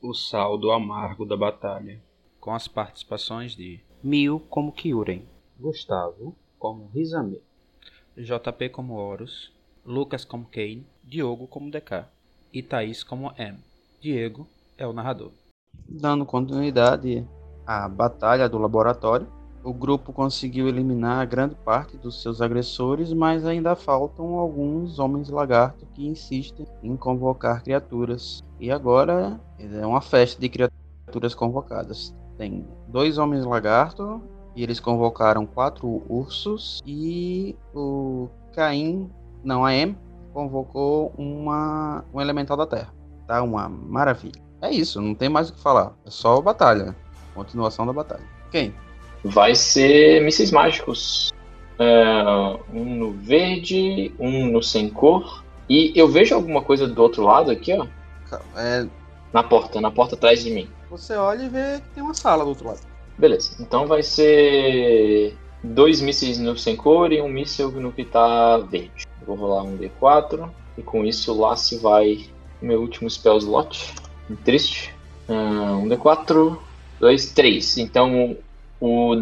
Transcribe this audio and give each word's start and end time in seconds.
O 0.00 0.14
saldo 0.14 0.70
amargo 0.70 1.26
da 1.26 1.36
batalha. 1.36 2.00
Com 2.40 2.54
as 2.54 2.68
participações 2.68 3.56
de 3.56 3.80
Mil 4.00 4.38
como 4.48 4.70
Kyuren, 4.70 5.26
Gustavo 5.58 6.36
como 6.56 6.88
Rizame, 6.94 7.42
JP 8.16 8.68
como 8.68 8.94
Horus, 8.94 9.52
Lucas 9.84 10.24
como 10.24 10.46
Kane, 10.46 10.86
Diogo 11.02 11.48
como 11.48 11.68
DK 11.68 12.06
e 12.52 12.62
Thaís 12.62 13.02
como 13.02 13.32
M. 13.36 13.58
Diego 14.00 14.46
é 14.76 14.86
o 14.86 14.92
narrador. 14.92 15.32
Dando 15.88 16.24
continuidade 16.24 17.26
à 17.66 17.88
batalha 17.88 18.48
do 18.48 18.56
laboratório, 18.56 19.26
o 19.68 19.72
grupo 19.72 20.14
conseguiu 20.14 20.66
eliminar 20.66 21.26
grande 21.26 21.54
parte 21.54 21.98
dos 21.98 22.22
seus 22.22 22.40
agressores, 22.40 23.12
mas 23.12 23.44
ainda 23.44 23.76
faltam 23.76 24.36
alguns 24.36 24.98
homens 24.98 25.28
lagarto 25.28 25.86
que 25.92 26.06
insistem 26.06 26.66
em 26.82 26.96
convocar 26.96 27.62
criaturas. 27.62 28.42
E 28.58 28.70
agora 28.70 29.38
é 29.58 29.86
uma 29.86 30.00
festa 30.00 30.40
de 30.40 30.48
criaturas 30.48 31.34
convocadas. 31.34 32.14
Tem 32.38 32.66
dois 32.88 33.18
homens 33.18 33.44
lagarto 33.44 34.22
e 34.56 34.62
eles 34.62 34.80
convocaram 34.80 35.44
quatro 35.44 36.02
ursos 36.08 36.80
e 36.86 37.54
o 37.74 38.28
Caim, 38.54 39.10
não 39.44 39.66
a 39.66 39.74
M, 39.74 39.94
convocou 40.32 41.12
uma 41.18 42.04
um 42.12 42.22
elemental 42.22 42.56
da 42.56 42.66
Terra. 42.66 42.94
Tá 43.26 43.42
uma 43.42 43.68
maravilha. 43.68 44.40
É 44.62 44.70
isso, 44.70 44.98
não 44.98 45.14
tem 45.14 45.28
mais 45.28 45.50
o 45.50 45.52
que 45.52 45.60
falar. 45.60 45.92
É 46.06 46.10
só 46.10 46.40
batalha. 46.40 46.96
Continuação 47.34 47.86
da 47.86 47.92
batalha. 47.92 48.24
Quem? 48.50 48.74
Vai 49.24 49.54
ser 49.54 50.22
mísseis 50.22 50.50
mágicos. 50.50 51.32
É, 51.78 52.12
um 52.72 52.84
no 52.96 53.12
verde, 53.12 54.12
um 54.18 54.46
no 54.46 54.62
sem 54.62 54.88
cor. 54.88 55.44
E 55.68 55.92
eu 55.94 56.08
vejo 56.08 56.34
alguma 56.34 56.62
coisa 56.62 56.86
do 56.88 57.00
outro 57.02 57.22
lado 57.22 57.50
aqui, 57.50 57.72
ó. 57.72 57.86
É, 58.56 58.86
Na 59.32 59.42
porta, 59.42 59.80
na 59.80 59.90
porta 59.90 60.14
atrás 60.14 60.42
de 60.42 60.50
mim. 60.50 60.68
você 60.90 61.14
olha 61.14 61.44
e 61.44 61.48
vê 61.48 61.80
que 61.80 61.88
tem 61.94 62.02
uma 62.02 62.14
sala 62.14 62.42
do 62.44 62.48
outro 62.50 62.66
lado. 62.68 62.80
Beleza. 63.16 63.56
Então 63.60 63.86
vai 63.86 64.02
ser 64.02 65.36
dois 65.62 66.00
mísseis 66.00 66.38
no 66.38 66.56
sem 66.56 66.74
cor 66.76 67.12
e 67.12 67.20
um 67.20 67.28
míssil 67.28 67.70
no 67.72 67.92
que 67.92 68.04
tá 68.04 68.58
verde. 68.58 69.06
Vou 69.26 69.36
rolar 69.36 69.62
um 69.62 69.76
D4. 69.76 70.48
E 70.76 70.82
com 70.82 71.04
isso 71.04 71.38
lá 71.38 71.56
se 71.56 71.76
vai 71.78 72.26
meu 72.62 72.80
último 72.80 73.08
spell 73.10 73.36
slot. 73.38 73.92
Triste. 74.44 74.94
Ah, 75.28 75.76
um 75.76 75.88
D4. 75.88 76.56
Dois, 77.00 77.32
três. 77.32 77.76
Então 77.78 78.36
o 78.80 79.14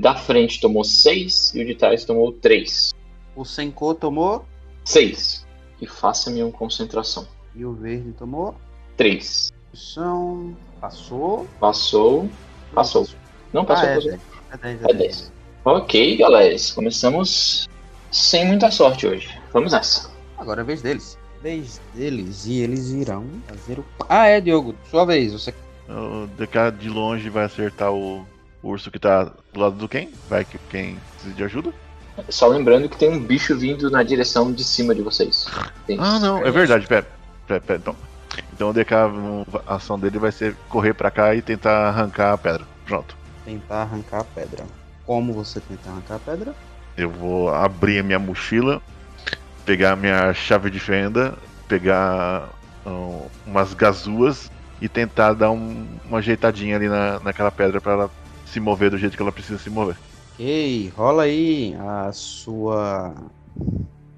da 0.00 0.14
frente 0.14 0.60
tomou 0.60 0.84
6 0.84 1.54
e 1.54 1.62
o 1.62 1.66
de 1.66 1.74
trás 1.74 2.04
tomou 2.04 2.32
3. 2.32 2.94
O 3.34 3.44
Senko 3.44 3.94
tomou 3.94 4.44
6. 4.84 5.46
E 5.80 5.86
faça-me 5.86 6.42
uma 6.42 6.52
concentração. 6.52 7.26
e 7.54 7.64
o 7.64 7.72
verde 7.72 8.12
tomou. 8.12 8.54
3. 8.96 9.52
São. 9.74 10.56
Passou. 10.80 11.46
Passou. 11.60 12.28
Passou. 12.74 13.06
Não 13.52 13.64
passou, 13.64 13.88
ah, 13.88 13.90
é 13.90 13.94
passou. 13.94 14.10
10. 14.10 14.20
É 14.52 14.56
10, 14.56 14.82
É 14.82 14.94
10. 14.94 15.32
Ok, 15.64 16.16
galera. 16.16 16.56
Começamos 16.74 17.68
sem 18.10 18.46
muita 18.46 18.70
sorte 18.70 19.06
hoje. 19.06 19.28
Vamos 19.52 19.72
nessa. 19.72 20.10
Agora 20.38 20.60
é 20.60 20.62
a 20.62 20.66
vez 20.66 20.80
deles. 20.82 21.18
Vez 21.42 21.80
deles 21.94 22.46
e 22.46 22.60
eles 22.60 22.90
irão 22.90 23.24
fazer 23.46 23.78
o. 23.78 23.84
Ah, 24.08 24.26
é, 24.26 24.40
Diogo. 24.40 24.74
Sua 24.90 25.04
vez. 25.04 25.32
Você. 25.32 25.52
O 25.88 26.26
DK 26.38 26.72
de 26.78 26.88
longe 26.88 27.28
vai 27.28 27.44
acertar 27.44 27.92
o 27.92 28.26
urso 28.62 28.90
que 28.90 28.98
tá 28.98 29.24
do 29.52 29.60
lado 29.60 29.76
do 29.76 29.88
Ken. 29.88 30.08
Vai 30.28 30.44
que 30.44 30.58
quem 30.70 30.98
precisa 31.14 31.34
de 31.34 31.44
ajuda. 31.44 31.72
Só 32.30 32.46
lembrando 32.46 32.88
que 32.88 32.96
tem 32.96 33.10
um 33.10 33.18
bicho 33.20 33.56
vindo 33.56 33.90
na 33.90 34.02
direção 34.02 34.50
de 34.52 34.64
cima 34.64 34.94
de 34.94 35.02
vocês. 35.02 35.46
Tem- 35.86 35.98
Ah, 36.00 36.18
não, 36.18 36.38
é 36.44 36.50
verdade, 36.50 36.86
pera. 36.86 37.06
Pera, 37.46 37.60
pera, 37.60 37.78
então. 37.78 37.96
Então 38.52 38.70
o 38.70 38.72
DK, 38.72 38.94
a 39.66 39.74
ação 39.76 39.98
dele 39.98 40.18
vai 40.18 40.32
ser 40.32 40.56
correr 40.68 40.94
pra 40.94 41.10
cá 41.10 41.34
e 41.34 41.42
tentar 41.42 41.88
arrancar 41.88 42.32
a 42.32 42.38
pedra. 42.38 42.64
Pronto. 42.86 43.14
Tentar 43.44 43.82
arrancar 43.82 44.20
a 44.20 44.24
pedra. 44.24 44.64
Como 45.04 45.32
você 45.32 45.60
tenta 45.60 45.90
arrancar 45.90 46.16
a 46.16 46.18
pedra? 46.18 46.54
Eu 46.96 47.10
vou 47.10 47.50
abrir 47.50 47.98
a 47.98 48.02
minha 48.02 48.18
mochila, 48.18 48.80
pegar 49.64 49.92
a 49.92 49.96
minha 49.96 50.32
chave 50.34 50.70
de 50.70 50.80
fenda, 50.80 51.34
pegar 51.68 52.48
ah, 52.86 53.20
umas 53.46 53.74
gazuas 53.74 54.50
e 54.80 54.88
tentar 54.88 55.34
dar 55.34 55.50
um- 55.50 55.86
uma 56.06 56.18
ajeitadinha 56.18 56.76
ali 56.76 56.88
na, 56.88 57.20
naquela 57.20 57.50
pedra 57.50 57.80
pra 57.80 57.92
ela 57.92 58.10
se 58.56 58.60
mover 58.60 58.90
do 58.90 58.96
jeito 58.96 59.14
que 59.16 59.22
ela 59.22 59.32
precisa 59.32 59.58
se 59.58 59.68
mover. 59.68 59.96
Ok, 60.32 60.92
rola 60.96 61.24
aí 61.24 61.74
a 61.78 62.10
sua 62.12 63.14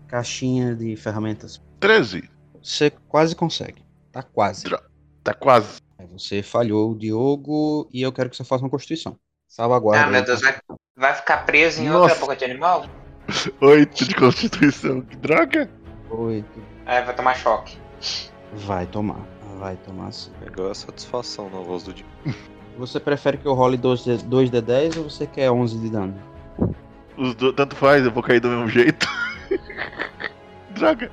caixinha 0.06 0.76
de 0.76 0.94
ferramentas. 0.94 1.60
13. 1.80 2.30
Você 2.62 2.90
quase 3.08 3.34
consegue. 3.34 3.82
Tá 4.12 4.22
quase. 4.22 4.64
Tá 5.24 5.34
quase. 5.34 5.80
Aí 5.98 6.06
você 6.06 6.40
falhou 6.40 6.92
o 6.92 6.96
Diogo 6.96 7.88
e 7.92 8.00
eu 8.00 8.12
quero 8.12 8.30
que 8.30 8.36
você 8.36 8.44
faça 8.44 8.62
uma 8.62 8.70
constituição. 8.70 9.18
Salvaguarda. 9.48 10.06
Ah, 10.06 10.10
meu. 10.10 10.24
Deus, 10.24 10.40
vai, 10.40 10.56
vai 10.96 11.14
ficar 11.14 11.38
preso 11.38 11.82
em 11.82 11.88
Nossa. 11.88 11.98
outra 12.02 12.18
boca 12.20 12.36
de 12.36 12.44
animal? 12.44 12.86
8 13.60 14.04
de 14.04 14.14
constituição. 14.14 15.00
Que 15.00 15.16
droga! 15.16 15.68
Oito. 16.10 16.62
É, 16.86 17.02
vai 17.02 17.14
tomar 17.14 17.34
choque. 17.34 17.76
Vai 18.52 18.86
tomar. 18.86 19.26
Vai 19.58 19.76
tomar 19.78 20.12
sim. 20.12 20.30
Pegou 20.44 20.70
a 20.70 20.74
satisfação 20.74 21.50
na 21.50 21.58
voz 21.58 21.82
do 21.82 21.92
Dio. 21.92 22.06
Você 22.78 23.00
prefere 23.00 23.36
que 23.38 23.46
eu 23.46 23.54
role 23.54 23.76
2d10 23.76 24.96
ou 24.98 25.10
você 25.10 25.26
quer 25.26 25.50
11 25.50 25.78
de 25.78 25.90
dano? 25.90 26.14
Os 27.16 27.34
do... 27.34 27.52
Tanto 27.52 27.74
faz, 27.74 28.04
eu 28.04 28.12
vou 28.12 28.22
cair 28.22 28.40
do 28.40 28.48
mesmo 28.48 28.68
jeito. 28.68 29.06
droga! 30.70 31.10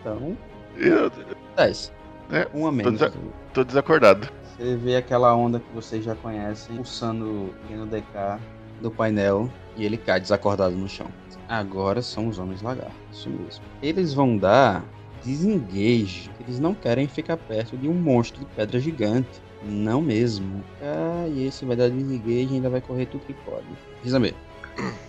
Então, 0.00 0.36
Eu 0.76 1.10
10. 1.56 1.92
É, 2.32 2.48
Um 2.54 2.66
a 2.66 2.72
menos. 2.72 2.98
desa- 2.98 3.12
tô 3.52 3.62
desacordado. 3.64 4.28
Você 4.56 4.74
vê 4.76 4.96
aquela 4.96 5.34
onda 5.36 5.60
que 5.60 5.70
vocês 5.74 6.02
já 6.04 6.14
conhecem, 6.14 6.76
pulsando 6.76 7.52
no 7.70 7.86
DK 7.86 8.40
do 8.80 8.90
painel 8.90 9.50
e 9.76 9.84
ele 9.84 9.96
cai 9.98 10.18
desacordado 10.20 10.74
no 10.74 10.88
chão. 10.88 11.06
Agora 11.48 12.00
são 12.02 12.28
os 12.28 12.38
homens 12.38 12.62
lagartos, 12.62 12.94
isso 13.12 13.28
mesmo. 13.30 13.62
Eles 13.82 14.14
vão 14.14 14.36
dar 14.36 14.82
desengage. 15.24 16.30
Eles 16.40 16.58
não 16.58 16.74
querem 16.74 17.06
ficar 17.06 17.36
perto 17.36 17.76
de 17.76 17.86
um 17.88 17.94
monstro 17.94 18.40
de 18.40 18.46
pedra 18.46 18.80
gigante. 18.80 19.28
Não 19.62 20.00
mesmo. 20.00 20.62
Ah, 20.80 21.26
e 21.28 21.46
esse 21.46 21.64
vai 21.64 21.76
dar 21.76 21.88
desengage 21.90 22.52
e 22.52 22.54
ainda 22.56 22.70
vai 22.70 22.80
correr 22.80 23.06
tudo 23.06 23.24
que 23.26 23.34
pode. 23.34 23.66
Rizame. 24.02 24.34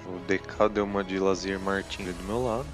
O 0.05 0.19
DK 0.27 0.69
deu 0.69 0.85
uma 0.85 1.03
de 1.03 1.19
Lazier 1.19 1.59
Martin 1.59 2.03
ali 2.03 2.13
do 2.13 2.23
meu 2.23 2.43
lado. 2.45 2.65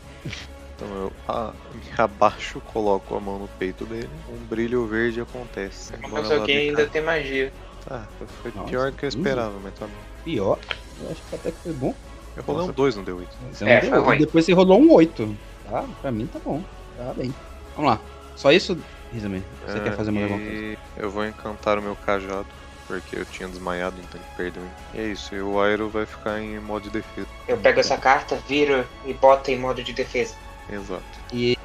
Então 0.76 0.88
eu 0.96 1.12
a- 1.28 1.54
me 1.74 1.82
abaixo, 1.98 2.62
coloco 2.62 3.16
a 3.16 3.20
mão 3.20 3.40
no 3.40 3.48
peito 3.48 3.86
dele. 3.86 4.10
Um 4.30 4.38
brilho 4.46 4.86
verde 4.88 5.20
acontece. 5.22 5.94
Uma 6.08 6.22
pessoa 6.22 6.46
que 6.46 6.52
ainda 6.52 6.86
tem 6.88 7.02
magia. 7.02 7.52
Tá, 7.88 8.08
foi 8.42 8.52
Nossa, 8.56 8.70
pior 8.70 8.92
que 8.92 9.06
eu 9.06 9.10
15? 9.10 9.18
esperava, 9.18 9.60
mas 9.62 9.74
tá 9.74 9.88
bom. 9.88 9.94
Pior. 10.24 10.60
Eu 11.02 11.12
acho 11.12 11.22
que 11.30 11.36
até 11.36 11.52
que 11.52 11.58
foi 11.64 11.74
bom. 11.74 11.94
Eu 12.36 12.44
rolei 12.44 12.64
um 12.70 12.72
2, 12.72 12.96
não 12.96 13.04
deu 13.04 13.18
8. 13.18 13.36
Você 13.52 13.66
É, 13.66 13.82
não 13.84 13.92
deu. 13.92 14.04
ruim. 14.04 14.18
Depois 14.20 14.46
você 14.46 14.54
rolou 14.54 14.80
um 14.80 14.92
8. 14.94 15.36
Tá? 15.70 15.84
Pra 16.02 16.12
mim 16.12 16.28
tá 16.28 16.40
bom. 16.44 16.64
Tá 16.98 17.14
bem. 17.14 17.34
Vamos 17.76 17.92
lá. 17.92 18.00
Só 18.36 18.52
isso, 18.52 18.78
Rizame? 19.14 19.44
Você 19.68 19.80
quer 19.80 19.96
fazer 19.96 20.12
mais 20.12 20.24
alguma 20.24 20.46
coisa? 20.46 20.74
É, 20.74 20.78
eu 20.98 21.10
vou 21.10 21.26
encantar 21.26 21.78
o 21.78 21.82
meu 21.82 21.96
cajado, 21.96 22.48
porque 22.88 23.16
eu 23.16 23.26
tinha 23.26 23.48
desmaiado, 23.48 23.96
então 24.00 24.20
ele 24.20 24.30
perdeu. 24.36 24.64
E 24.94 25.00
é 25.00 25.04
isso, 25.06 25.36
e 25.36 25.42
o 25.42 25.62
Aero 25.62 25.90
vai 25.90 26.06
ficar 26.06 26.40
em 26.40 26.60
modo 26.60 26.84
de 26.84 26.90
defesa. 26.90 27.28
Eu 27.48 27.58
pego 27.58 27.80
essa 27.80 27.98
carta, 27.98 28.36
viro 28.48 28.86
e 29.06 29.14
boto 29.14 29.52
em 29.52 29.58
modo 29.60 29.84
de 29.84 29.94
defesa. 29.94 30.36
Exato. 30.70 31.04
E 31.32 31.58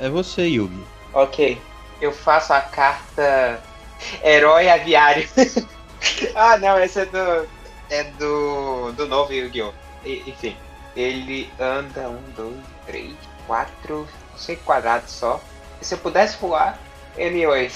é 0.00 0.08
você, 0.08 0.42
Yugi. 0.42 0.84
Ok. 1.12 1.60
Eu 2.00 2.12
faço 2.12 2.52
a 2.52 2.60
carta 2.60 3.62
Herói 4.22 4.68
Aviário. 4.68 5.28
ah, 6.34 6.56
não, 6.58 6.78
esse 6.82 7.00
é 7.00 7.06
do. 7.06 7.48
É 7.90 8.04
do. 8.18 8.92
Do 8.92 9.06
novo 9.06 9.32
Yu-Gi-Oh! 9.32 9.72
Enfim. 10.04 10.56
Ele 10.96 11.50
anda 11.58 12.08
um, 12.08 12.22
dois, 12.36 12.56
três, 12.86 13.14
quatro, 13.46 14.06
cinco 14.36 14.62
quadrados 14.64 15.10
só. 15.10 15.40
Se 15.84 15.94
eu 15.94 15.98
pudesse 15.98 16.36
voar, 16.40 16.78
ele 17.16 17.46
hoje. 17.46 17.74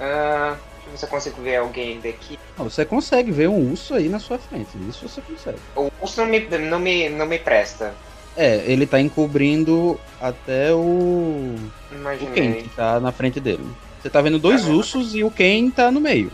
Ah, 0.00 0.56
deixa 0.74 0.86
eu 0.86 0.90
ver 0.92 0.96
se 0.98 1.04
eu 1.04 1.08
consigo 1.08 1.42
ver 1.42 1.56
alguém 1.56 2.00
daqui. 2.00 2.38
Ah, 2.58 2.62
Você 2.62 2.84
consegue 2.84 3.30
ver 3.30 3.48
um 3.48 3.70
urso 3.70 3.94
aí 3.94 4.08
na 4.08 4.18
sua 4.18 4.38
frente. 4.38 4.70
Isso 4.88 5.06
você 5.08 5.20
consegue. 5.20 5.58
O 5.76 5.90
urso 6.00 6.20
não 6.22 6.26
me, 6.28 6.40
não 6.40 6.78
me, 6.78 7.08
não 7.10 7.26
me 7.26 7.38
presta. 7.38 7.94
É, 8.34 8.62
ele 8.66 8.86
tá 8.86 8.98
encobrindo 8.98 10.00
até 10.18 10.72
o. 10.72 10.78
O 10.78 11.70
Ken, 11.90 11.96
Imaginei. 11.96 12.62
que 12.62 12.68
tá 12.70 12.98
na 12.98 13.12
frente 13.12 13.38
dele. 13.38 13.66
Você 14.00 14.08
tá 14.08 14.22
vendo 14.22 14.38
dois 14.38 14.62
Caramba. 14.62 14.78
ursos 14.78 15.14
e 15.14 15.22
o 15.22 15.30
Ken 15.30 15.70
tá 15.70 15.90
no 15.90 16.00
meio. 16.00 16.32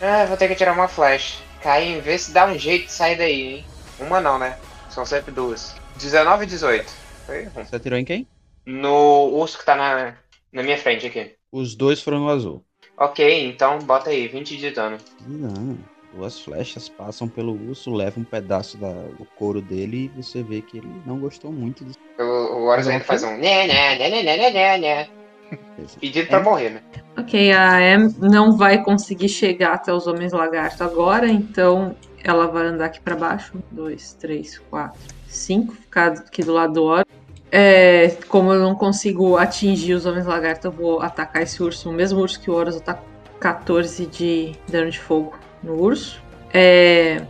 Ah, 0.00 0.24
vou 0.26 0.36
ter 0.38 0.48
que 0.48 0.54
tirar 0.54 0.72
uma 0.72 0.88
flash. 0.88 1.42
Caim, 1.62 2.00
vê 2.00 2.16
se 2.18 2.30
dá 2.32 2.46
um 2.46 2.58
jeito 2.58 2.86
de 2.86 2.92
sair 2.92 3.16
daí, 3.18 3.42
hein? 3.56 3.64
Uma 4.00 4.20
não, 4.20 4.38
né? 4.38 4.56
São 4.88 5.04
sempre 5.04 5.30
duas. 5.32 5.74
19 5.96 6.44
e 6.44 6.46
18. 6.46 6.92
Foi. 7.26 7.48
Você 7.54 7.76
atirou 7.76 7.98
em 7.98 8.04
quem? 8.04 8.26
No 8.68 9.30
urso 9.32 9.58
que 9.58 9.64
tá 9.64 9.74
na, 9.74 10.14
na 10.52 10.62
minha 10.62 10.76
frente 10.76 11.06
aqui. 11.06 11.32
Os 11.50 11.74
dois 11.74 12.02
foram 12.02 12.20
no 12.20 12.28
azul. 12.28 12.62
Ok, 12.98 13.46
então 13.46 13.78
bota 13.78 14.10
aí, 14.10 14.28
20 14.28 14.58
de 14.58 14.70
dano. 14.70 14.98
Não. 15.26 15.78
Duas 16.12 16.38
flechas 16.38 16.86
passam 16.86 17.26
pelo 17.28 17.52
urso, 17.70 17.90
levam 17.90 18.22
um 18.22 18.26
pedaço 18.26 18.76
da- 18.76 18.92
do 18.92 19.24
couro 19.36 19.62
dele 19.62 20.10
e 20.14 20.22
você 20.22 20.42
vê 20.42 20.60
que 20.60 20.76
ele 20.78 20.90
não 21.06 21.18
gostou 21.18 21.50
muito 21.50 21.82
disso. 21.82 21.98
O, 22.18 22.22
o 22.22 22.64
Horus 22.66 22.88
ainda 22.88 23.04
faz 23.04 23.22
um 23.22 23.38
né, 23.38 23.66
né, 23.66 23.98
né, 23.98 24.10
né, 24.10 24.22
né, 24.22 24.36
né, 24.36 24.50
né, 24.50 24.78
né. 24.78 25.08
Pedido 25.98 26.28
pra 26.28 26.38
É. 26.38 26.42
morrer, 26.42 26.70
né? 26.70 26.82
Ok, 27.16 27.52
a 27.52 27.80
Em 27.80 28.08
não 28.18 28.54
vai 28.56 28.82
conseguir 28.84 29.30
chegar 29.30 29.74
até 29.74 29.92
os 29.94 30.06
homens 30.06 30.32
lagarto 30.32 30.84
agora, 30.84 31.26
então 31.28 31.96
ela 32.22 32.46
vai 32.48 32.66
andar 32.66 32.86
aqui 32.86 33.00
pra 33.00 33.16
baixo. 33.16 33.56
Um, 33.56 33.62
dois, 33.74 34.12
três, 34.14 34.58
quatro, 34.58 35.00
cinco. 35.26 35.72
Ficar 35.72 36.12
aqui 36.12 36.42
do 36.42 36.52
lado 36.52 36.74
do 36.74 36.84
Horus. 36.84 37.17
É, 37.50 38.16
como 38.28 38.52
eu 38.52 38.60
não 38.60 38.74
consigo 38.74 39.36
atingir 39.36 39.94
os 39.94 40.04
homens 40.06 40.26
lagarto, 40.26 40.66
eu 40.66 40.72
vou 40.72 41.00
atacar 41.00 41.42
esse 41.42 41.62
urso. 41.62 41.88
O 41.88 41.92
mesmo 41.92 42.20
urso 42.20 42.38
que 42.40 42.50
o 42.50 42.54
Horus, 42.54 42.74
eu 42.74 42.80
taco 42.80 43.02
14 43.40 44.06
de 44.06 44.52
dano 44.68 44.90
de 44.90 44.98
fogo 44.98 45.34
no 45.62 45.74
urso. 45.80 46.20
É, 46.52 47.22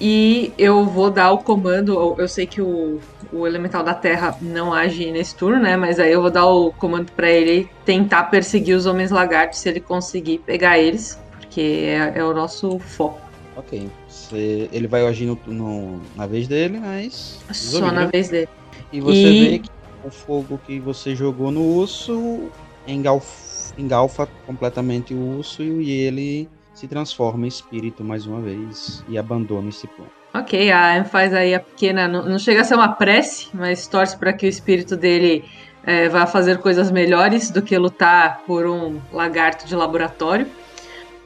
e 0.00 0.52
eu 0.58 0.84
vou 0.86 1.10
dar 1.10 1.30
o 1.32 1.38
comando. 1.38 1.92
eu- 1.92 2.16
Eu 2.18 2.26
sei 2.28 2.46
que 2.46 2.60
o, 2.62 2.98
o 3.32 3.46
elemental 3.46 3.82
da 3.84 3.94
terra 3.94 4.36
não 4.40 4.72
age 4.72 5.10
nesse 5.12 5.34
turno, 5.36 5.60
né? 5.62 5.76
Mas 5.76 6.00
aí 6.00 6.10
eu 6.10 6.22
vou 6.22 6.30
dar 6.30 6.46
o 6.46 6.72
comando 6.72 7.12
pra 7.12 7.30
ele 7.30 7.68
tentar 7.84 8.24
perseguir 8.24 8.74
os 8.76 8.86
homens 8.86 9.10
lagartos 9.10 9.58
se 9.60 9.68
ele 9.68 9.80
conseguir 9.80 10.38
pegar 10.38 10.78
eles, 10.78 11.18
porque 11.38 11.60
é, 11.86 12.14
é 12.18 12.24
o 12.24 12.32
nosso 12.32 12.78
foco. 12.78 13.20
Ok. 13.56 13.90
Você- 14.08 14.68
ele 14.72 14.86
vai 14.86 15.06
agir 15.06 15.26
no, 15.26 15.38
no- 15.46 16.00
na 16.16 16.26
vez 16.26 16.48
dele, 16.48 16.78
mas. 16.80 17.38
Só 17.52 17.80
na 17.92 17.92
né? 18.04 18.08
vez 18.10 18.28
dele. 18.30 18.48
E 18.92 19.00
você 19.00 19.28
E- 19.28 19.38
vê 19.50 19.58
que 19.60 19.70
o 20.04 20.10
fogo 20.10 20.58
que 20.66 20.78
você 20.80 21.14
jogou 21.14 21.50
no 21.50 21.62
urso 21.62 22.50
engalf- 22.86 23.72
engalfa 23.78 24.28
completamente 24.46 25.14
o 25.14 25.38
urso 25.38 25.62
e 25.62 25.90
ele 25.90 26.48
se 26.74 26.88
transforma 26.88 27.44
em 27.44 27.48
espírito 27.48 28.02
mais 28.02 28.26
uma 28.26 28.40
vez 28.40 29.04
e 29.08 29.18
abandona 29.18 29.68
esse 29.68 29.86
plano. 29.86 30.10
Ok, 30.32 30.70
a 30.70 30.96
Em 30.98 31.04
faz 31.04 31.34
aí 31.34 31.54
a 31.54 31.60
pequena. 31.60 32.06
Não, 32.08 32.24
não 32.24 32.38
chega 32.38 32.60
a 32.60 32.64
ser 32.64 32.74
uma 32.74 32.88
prece, 32.88 33.48
mas 33.52 33.86
torce 33.86 34.16
para 34.16 34.32
que 34.32 34.46
o 34.46 34.48
espírito 34.48 34.96
dele 34.96 35.44
é, 35.84 36.08
vá 36.08 36.26
fazer 36.26 36.58
coisas 36.58 36.90
melhores 36.90 37.50
do 37.50 37.60
que 37.60 37.76
lutar 37.76 38.42
por 38.46 38.64
um 38.66 38.98
lagarto 39.12 39.66
de 39.66 39.74
laboratório. 39.74 40.46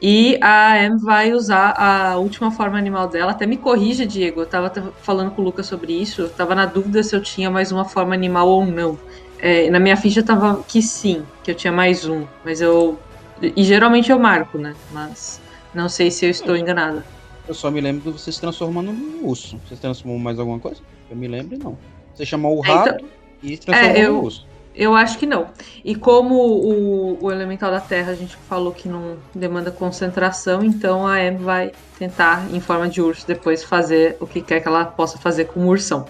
E 0.01 0.37
a 0.41 0.83
Em 0.83 0.97
vai 0.97 1.31
usar 1.33 1.73
a 1.77 2.17
última 2.17 2.51
forma 2.51 2.77
animal 2.77 3.07
dela. 3.07 3.31
Até 3.31 3.45
me 3.45 3.57
corrija, 3.57 4.05
Diego. 4.05 4.41
Eu 4.41 4.45
tava 4.45 4.71
falando 5.01 5.31
com 5.31 5.41
o 5.41 5.45
Lucas 5.45 5.65
sobre 5.67 5.93
isso. 5.93 6.21
Eu 6.23 6.29
tava 6.29 6.53
na 6.53 6.65
dúvida 6.65 7.01
se 7.01 7.15
eu 7.15 7.21
tinha 7.21 7.49
mais 7.49 7.71
uma 7.71 7.85
forma 7.85 8.13
animal 8.13 8.47
ou 8.47 8.65
não. 8.65 8.99
É, 9.39 9.69
na 9.69 9.79
minha 9.79 9.97
ficha 9.97 10.21
tava 10.23 10.63
que 10.63 10.81
sim, 10.81 11.23
que 11.43 11.51
eu 11.51 11.55
tinha 11.55 11.71
mais 11.71 12.07
um. 12.07 12.25
Mas 12.43 12.61
eu. 12.61 12.99
E 13.41 13.63
geralmente 13.63 14.11
eu 14.11 14.19
marco, 14.19 14.57
né? 14.57 14.75
Mas 14.91 15.41
não 15.73 15.89
sei 15.89 16.11
se 16.11 16.25
eu 16.25 16.29
estou 16.29 16.55
enganada. 16.55 17.05
Eu 17.47 17.53
só 17.53 17.69
me 17.69 17.79
lembro 17.79 18.01
de 18.11 18.17
você 18.19 18.31
se 18.31 18.39
transformando 18.41 18.91
no 18.91 19.27
urso. 19.27 19.59
Você 19.67 19.75
se 19.75 19.81
transformou 19.81 20.17
mais 20.19 20.39
alguma 20.39 20.59
coisa? 20.59 20.81
Eu 21.09 21.15
me 21.15 21.27
lembro, 21.27 21.57
não. 21.59 21.77
Você 22.13 22.25
chamou 22.25 22.57
o 22.57 22.65
É, 22.65 22.69
então- 22.69 22.75
rato 22.77 23.05
e 23.43 23.49
se 23.55 23.61
transformou 23.61 23.97
eu- 23.97 24.13
no 24.13 24.23
urso. 24.23 24.47
Eu 24.75 24.93
acho 24.93 25.17
que 25.17 25.25
não. 25.25 25.47
E 25.83 25.95
como 25.95 26.35
o, 26.35 27.23
o 27.23 27.31
elemental 27.31 27.71
da 27.71 27.79
terra 27.79 28.11
a 28.11 28.15
gente 28.15 28.35
falou 28.35 28.73
que 28.73 28.89
não 28.89 29.17
demanda 29.33 29.71
concentração, 29.71 30.63
então 30.63 31.07
a 31.07 31.23
Em 31.23 31.37
vai 31.37 31.71
tentar, 31.97 32.53
em 32.53 32.59
forma 32.59 32.89
de 32.89 33.01
urso, 33.01 33.25
depois 33.25 33.63
fazer 33.63 34.17
o 34.19 34.27
que 34.27 34.41
quer 34.41 34.59
que 34.59 34.67
ela 34.67 34.83
possa 34.83 35.17
fazer 35.17 35.45
com 35.45 35.61
o 35.61 35.67
ursão. 35.67 36.05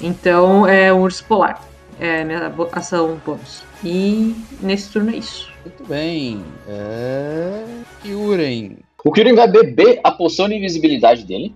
Então 0.00 0.66
é 0.66 0.92
um 0.92 1.02
urso 1.02 1.24
polar. 1.24 1.62
É 2.00 2.22
a 2.22 2.24
minha 2.24 2.54
ação 2.72 3.20
bônus. 3.26 3.64
E 3.84 4.34
nesse 4.60 4.92
turno 4.92 5.10
é 5.10 5.16
isso. 5.16 5.52
Muito 5.64 5.84
bem. 5.84 6.42
É. 6.68 7.64
Kyuren. 8.02 8.76
O 9.04 9.12
Kyurem 9.12 9.34
vai 9.34 9.48
beber 9.48 10.00
a 10.02 10.10
poção 10.10 10.48
de 10.48 10.54
invisibilidade 10.54 11.24
dele. 11.24 11.54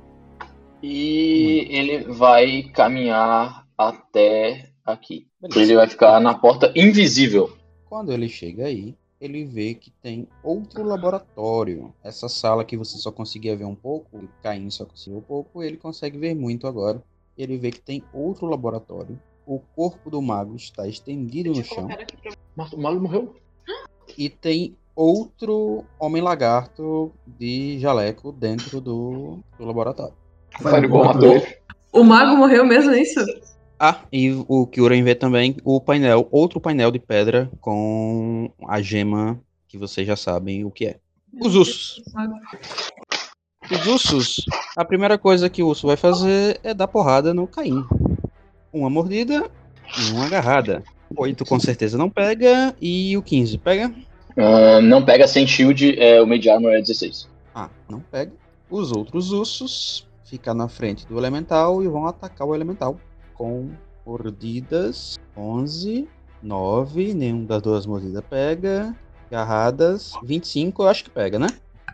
E 0.82 1.66
ele 1.70 2.04
vai 2.12 2.64
caminhar 2.74 3.64
até 3.78 4.70
aqui. 4.84 5.26
Ele 5.42 5.74
vai 5.74 5.88
ficar 5.88 6.20
na 6.20 6.34
porta 6.34 6.72
invisível. 6.76 7.56
Quando 7.88 8.12
ele 8.12 8.28
chega 8.28 8.66
aí, 8.66 8.94
ele 9.20 9.44
vê 9.44 9.74
que 9.74 9.90
tem 9.90 10.28
outro 10.42 10.84
laboratório. 10.84 11.92
Essa 12.02 12.28
sala 12.28 12.64
que 12.64 12.76
você 12.76 12.96
só 12.98 13.10
conseguia 13.10 13.56
ver 13.56 13.64
um 13.64 13.74
pouco, 13.74 14.18
o 14.18 14.28
Caim 14.42 14.70
só 14.70 14.84
conseguia 14.84 15.18
um 15.18 15.22
pouco, 15.22 15.62
ele 15.62 15.76
consegue 15.76 16.16
ver 16.18 16.34
muito 16.34 16.66
agora. 16.66 17.02
Ele 17.36 17.56
vê 17.56 17.70
que 17.70 17.80
tem 17.80 18.04
outro 18.12 18.46
laboratório. 18.46 19.18
O 19.46 19.58
corpo 19.58 20.10
do 20.10 20.22
mago 20.22 20.54
está 20.54 20.86
estendido 20.86 21.50
no 21.50 21.64
chão. 21.64 21.88
Mas 22.54 22.72
o 22.72 22.78
mago 22.78 23.00
morreu. 23.00 23.34
E 24.16 24.28
tem 24.28 24.76
outro 24.94 25.84
homem-lagarto 25.98 27.12
de 27.26 27.78
jaleco 27.78 28.30
dentro 28.30 28.80
do, 28.80 29.38
do 29.58 29.64
laboratório. 29.64 30.14
O 31.92 32.04
mago 32.04 32.36
morreu 32.36 32.64
mesmo, 32.64 32.92
é 32.92 33.02
isso? 33.02 33.20
Ah, 33.84 33.98
e 34.12 34.30
o 34.46 34.64
Kyuren 34.64 35.02
vê 35.02 35.12
também 35.12 35.56
o 35.64 35.80
painel, 35.80 36.28
outro 36.30 36.60
painel 36.60 36.92
de 36.92 37.00
pedra 37.00 37.50
com 37.60 38.48
a 38.68 38.80
gema 38.80 39.40
que 39.66 39.76
vocês 39.76 40.06
já 40.06 40.14
sabem 40.14 40.64
o 40.64 40.70
que 40.70 40.86
é. 40.86 40.98
Os 41.40 41.56
ursos. 41.56 42.00
Os 43.68 43.86
ursos, 43.88 44.46
a 44.76 44.84
primeira 44.84 45.18
coisa 45.18 45.50
que 45.50 45.64
o 45.64 45.66
urso 45.66 45.88
vai 45.88 45.96
fazer 45.96 46.60
é 46.62 46.72
dar 46.72 46.86
porrada 46.86 47.34
no 47.34 47.44
Caim. 47.48 47.84
Uma 48.72 48.88
mordida 48.88 49.50
e 49.98 50.12
uma 50.12 50.26
agarrada. 50.26 50.84
Oito 51.16 51.44
com 51.44 51.58
certeza 51.58 51.98
não 51.98 52.08
pega 52.08 52.76
e 52.80 53.16
o 53.16 53.22
15 53.22 53.58
pega? 53.58 53.92
Ah, 54.36 54.80
não 54.80 55.04
pega 55.04 55.26
sem 55.26 55.44
shield, 55.44 55.98
é, 55.98 56.22
o 56.22 56.26
Mage 56.28 56.48
Armor 56.48 56.70
é 56.70 56.80
16. 56.80 57.28
Ah, 57.52 57.68
não 57.90 57.98
pega. 57.98 58.30
Os 58.70 58.92
outros 58.92 59.32
ursos 59.32 60.06
ficam 60.22 60.54
na 60.54 60.68
frente 60.68 61.04
do 61.04 61.18
elemental 61.18 61.82
e 61.82 61.88
vão 61.88 62.06
atacar 62.06 62.46
o 62.46 62.54
elemental 62.54 62.96
com 63.42 63.70
mordidas 64.06 65.18
11, 65.36 66.08
9, 66.40 67.12
nenhum 67.12 67.44
das 67.44 67.60
duas 67.60 67.86
mordidas 67.86 68.22
pega. 68.30 68.94
Agarradas 69.28 70.12
25, 70.22 70.82
eu 70.84 70.88
acho 70.88 71.02
que 71.02 71.10
pega, 71.10 71.40
né? 71.40 71.48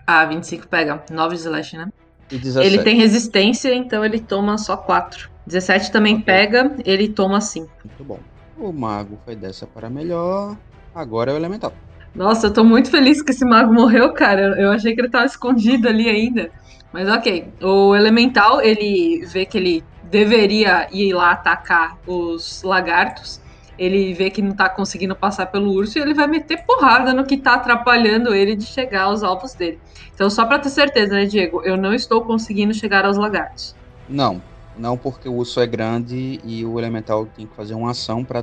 Ah, 0.06 0.26
25 0.26 0.68
pega. 0.68 1.02
9 1.10 1.36
de 1.36 1.40
slash, 1.40 1.76
né? 1.78 1.88
17. 2.28 2.66
Ele 2.66 2.82
tem 2.84 2.96
resistência, 2.96 3.74
então 3.74 4.04
ele 4.04 4.20
toma 4.20 4.58
só 4.58 4.76
4. 4.76 5.30
17 5.46 5.90
também 5.90 6.16
Ok. 6.16 6.24
pega, 6.26 6.76
ele 6.84 7.08
toma 7.08 7.40
5. 7.40 7.70
Muito 7.82 8.04
bom. 8.04 8.18
O 8.58 8.70
mago 8.70 9.18
foi 9.24 9.34
dessa 9.34 9.66
para 9.66 9.88
melhor. 9.88 10.54
Agora 10.94 11.30
é 11.30 11.34
o 11.34 11.38
elemental. 11.38 11.72
Nossa, 12.14 12.48
eu 12.48 12.52
tô 12.52 12.62
muito 12.62 12.90
feliz 12.90 13.22
que 13.22 13.30
esse 13.30 13.44
mago 13.46 13.72
morreu, 13.72 14.12
cara. 14.12 14.42
Eu- 14.42 14.64
Eu 14.66 14.72
achei 14.72 14.94
que 14.94 15.00
ele 15.00 15.08
tava 15.08 15.24
escondido 15.24 15.88
ali 15.88 16.10
ainda. 16.10 16.50
Mas 16.92 17.08
ok. 17.08 17.46
O 17.62 17.94
elemental, 17.96 18.60
ele 18.60 19.24
vê 19.26 19.46
que 19.46 19.56
ele 19.56 19.84
deveria 20.10 20.88
ir 20.92 21.12
lá 21.14 21.32
atacar 21.32 21.96
os 22.06 22.62
lagartos. 22.62 23.40
Ele 23.78 24.12
vê 24.12 24.28
que 24.28 24.42
não 24.42 24.52
tá 24.52 24.68
conseguindo 24.68 25.14
passar 25.14 25.46
pelo 25.46 25.70
urso 25.70 25.98
e 25.98 26.02
ele 26.02 26.12
vai 26.12 26.26
meter 26.26 26.64
porrada 26.64 27.12
no 27.14 27.24
que 27.24 27.36
tá 27.36 27.54
atrapalhando 27.54 28.34
ele 28.34 28.56
de 28.56 28.64
chegar 28.66 29.02
aos 29.04 29.22
alvos 29.22 29.54
dele. 29.54 29.78
Então, 30.12 30.28
só 30.28 30.44
pra 30.44 30.58
ter 30.58 30.70
certeza, 30.70 31.14
né, 31.14 31.26
Diego? 31.26 31.62
Eu 31.62 31.76
não 31.76 31.94
estou 31.94 32.22
conseguindo 32.22 32.74
chegar 32.74 33.04
aos 33.04 33.16
lagartos. 33.16 33.76
Não, 34.08 34.42
não 34.76 34.96
porque 34.96 35.28
o 35.28 35.34
urso 35.34 35.60
é 35.60 35.66
grande 35.66 36.40
e 36.42 36.64
o 36.66 36.76
elemental 36.76 37.26
tem 37.26 37.46
que 37.46 37.54
fazer 37.54 37.74
uma 37.74 37.92
ação 37.92 38.24
para 38.24 38.42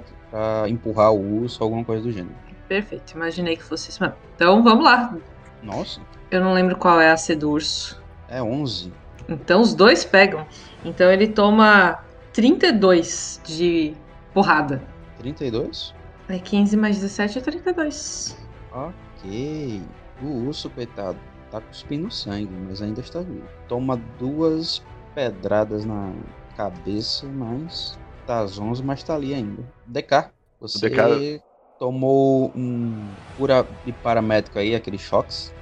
empurrar 0.70 1.12
o 1.12 1.42
urso 1.42 1.58
ou 1.62 1.66
alguma 1.66 1.84
coisa 1.84 2.02
do 2.04 2.12
gênero. 2.14 2.34
Perfeito, 2.70 3.14
imaginei 3.14 3.58
que 3.58 3.64
fosse 3.64 3.90
isso 3.90 4.02
mesmo. 4.02 4.16
Então, 4.36 4.64
vamos 4.64 4.86
lá. 4.86 5.14
Nossa, 5.62 6.00
Eu 6.32 6.40
não 6.42 6.54
lembro 6.54 6.78
qual 6.78 7.02
é 7.02 7.12
a 7.12 7.18
C 7.18 7.36
do 7.36 7.52
urso. 7.52 8.02
é 8.30 8.42
11. 8.42 8.94
Então 9.27 9.62
os 9.62 9.74
dois 9.74 10.05
pegam. 10.05 10.46
Então 10.84 11.12
ele 11.12 11.27
toma 11.27 12.03
32 12.34 13.41
de 13.46 13.94
porrada. 14.34 14.82
32? 15.17 15.94
É 16.27 16.39
15 16.39 16.75
mais 16.77 16.98
17 16.98 17.38
é 17.38 17.41
32. 17.41 18.38
Ok. 18.72 19.82
O 20.22 20.48
urso, 20.48 20.70
coitado, 20.70 21.17
tá 21.51 21.62
cuspindo 21.62 22.12
sangue, 22.12 22.50
mas 22.67 22.82
ainda 22.82 23.01
está 23.01 23.22
vivo. 23.22 23.48
Toma 23.67 23.98
duas 24.20 24.84
pedradas 25.13 25.86
na 25.86 26.12
cabeça, 26.58 27.25
mas 27.27 27.98
tá 28.25 28.39
às 28.39 28.60
11, 28.60 28.84
mas 28.84 29.03
tá 29.03 29.15
ali 29.15 29.34
ainda. 29.34 29.63
DK, 29.86 30.29
você 30.60 30.89
DK. 30.89 31.41
tomou 31.77 32.51
um 32.55 33.08
cura 33.38 33.65
de 33.86 33.91
paramédico 33.91 34.58
aí, 34.58 34.75
aqueles 34.75 35.01
choques. 35.01 35.53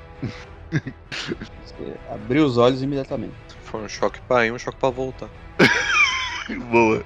Abriu 2.09 2.45
os 2.45 2.57
olhos 2.57 2.81
imediatamente. 2.81 3.33
Foi 3.73 3.81
um 3.81 3.89
choque 3.89 4.21
pra 4.27 4.45
ir, 4.45 4.51
um 4.53 4.59
choque 4.59 4.77
pra 4.77 4.91
voltar. 4.91 5.27
Boa. 6.69 7.03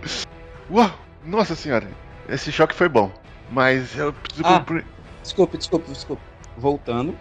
Uau! 0.69 0.91
Nossa 1.23 1.55
senhora! 1.55 1.87
Esse 2.27 2.51
choque 2.51 2.75
foi 2.75 2.89
bom. 2.89 3.09
Mas 3.49 3.97
eu 3.97 4.11
preciso 4.11 4.45
Ah. 4.45 4.59
cumprir. 4.59 4.85
Desculpe, 5.23 5.57
desculpe, 5.57 5.89
desculpe. 5.89 6.21
Voltando. 6.57 7.17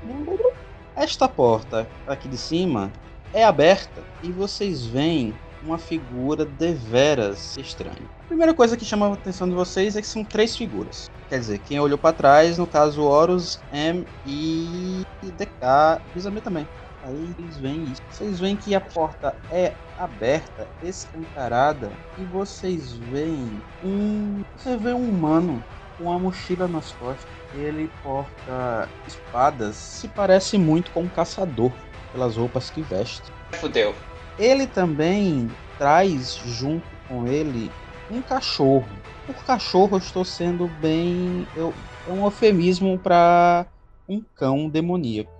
Esta 0.97 1.29
porta 1.29 1.89
aqui 2.09 2.27
de 2.27 2.37
cima 2.37 2.91
é 3.33 3.45
aberta 3.45 4.03
e 4.21 4.33
vocês 4.33 4.85
veem 4.85 5.33
uma 5.63 5.79
figura 5.79 6.45
deveras 6.45 7.57
estranha. 7.57 8.03
A 8.25 8.27
primeira 8.27 8.53
coisa 8.53 8.77
que 8.77 8.85
chama 8.85 9.09
a 9.11 9.13
atenção 9.13 9.49
de 9.49 9.55
vocês 9.55 9.95
é 9.95 10.01
que 10.01 10.09
são 10.09 10.25
três 10.25 10.57
figuras. 10.57 11.09
Quer 11.29 11.39
dizer, 11.39 11.59
quem 11.61 11.79
olhou 11.79 11.97
para 11.99 12.13
trás, 12.13 12.59
no 12.59 12.67
caso 12.67 13.01
Horus, 13.05 13.61
M 13.73 14.05
e 14.27 15.07
DK, 15.23 16.01
Bizamir 16.13 16.43
também. 16.43 16.67
Aí 17.07 17.35
eles 17.39 17.57
veem 17.59 17.85
isso. 17.85 18.03
Vocês 18.11 18.41
veem 18.41 18.57
que 18.57 18.75
a 18.75 18.81
porta 18.81 19.37
é 19.53 19.73
aberta, 19.97 20.67
escancarada, 20.83 21.93
e 22.19 22.25
vocês 22.25 22.95
veem 22.95 23.63
um. 23.85 24.43
Você 24.57 24.77
vê 24.77 24.93
um 24.93 25.09
humano 25.09 25.63
com 25.97 26.05
uma 26.05 26.19
mochila 26.19 26.67
nas 26.67 26.91
costas. 26.93 27.25
Ele 27.55 27.89
porta 28.03 28.89
espadas, 29.07 29.77
se 29.77 30.09
parece 30.09 30.59
muito 30.59 30.91
com 30.91 31.03
um 31.03 31.09
caçador, 31.09 31.71
pelas 32.13 32.37
roupas 32.37 32.71
que 32.71 32.83
veste. 32.83 33.23
Fudeu. 33.53 33.95
Ele 34.37 34.67
também 34.67 35.49
traz 35.79 36.35
junto 36.35 36.87
com 37.07 37.25
ele 37.29 37.71
um 38.11 38.21
cachorro. 38.21 38.89
Por 39.27 39.37
cachorro 39.45 39.95
eu 39.95 39.99
estou 39.99 40.25
sendo 40.25 40.67
bem. 40.81 41.47
Eu, 41.55 41.73
é 42.09 42.11
um 42.11 42.25
eufemismo 42.25 42.99
para 42.99 43.65
um 44.09 44.21
cão 44.35 44.69
demoníaco. 44.69 45.33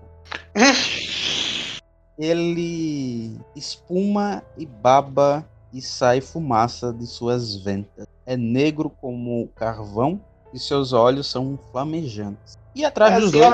Ele 2.19 3.39
espuma 3.55 4.43
e 4.57 4.65
baba 4.65 5.47
e 5.73 5.83
sai 5.83 6.21
fumaça 6.21 6.93
de 6.93 7.07
suas 7.07 7.57
ventas. 7.57 8.07
É 8.25 8.37
negro 8.37 8.89
como 8.89 9.49
carvão 9.55 10.21
e 10.53 10.59
seus 10.59 10.93
olhos 10.93 11.27
são 11.27 11.59
flamejantes. 11.71 12.57
E 12.75 12.85
atrás 12.85 13.21
dos 13.21 13.33
dois, 13.33 13.47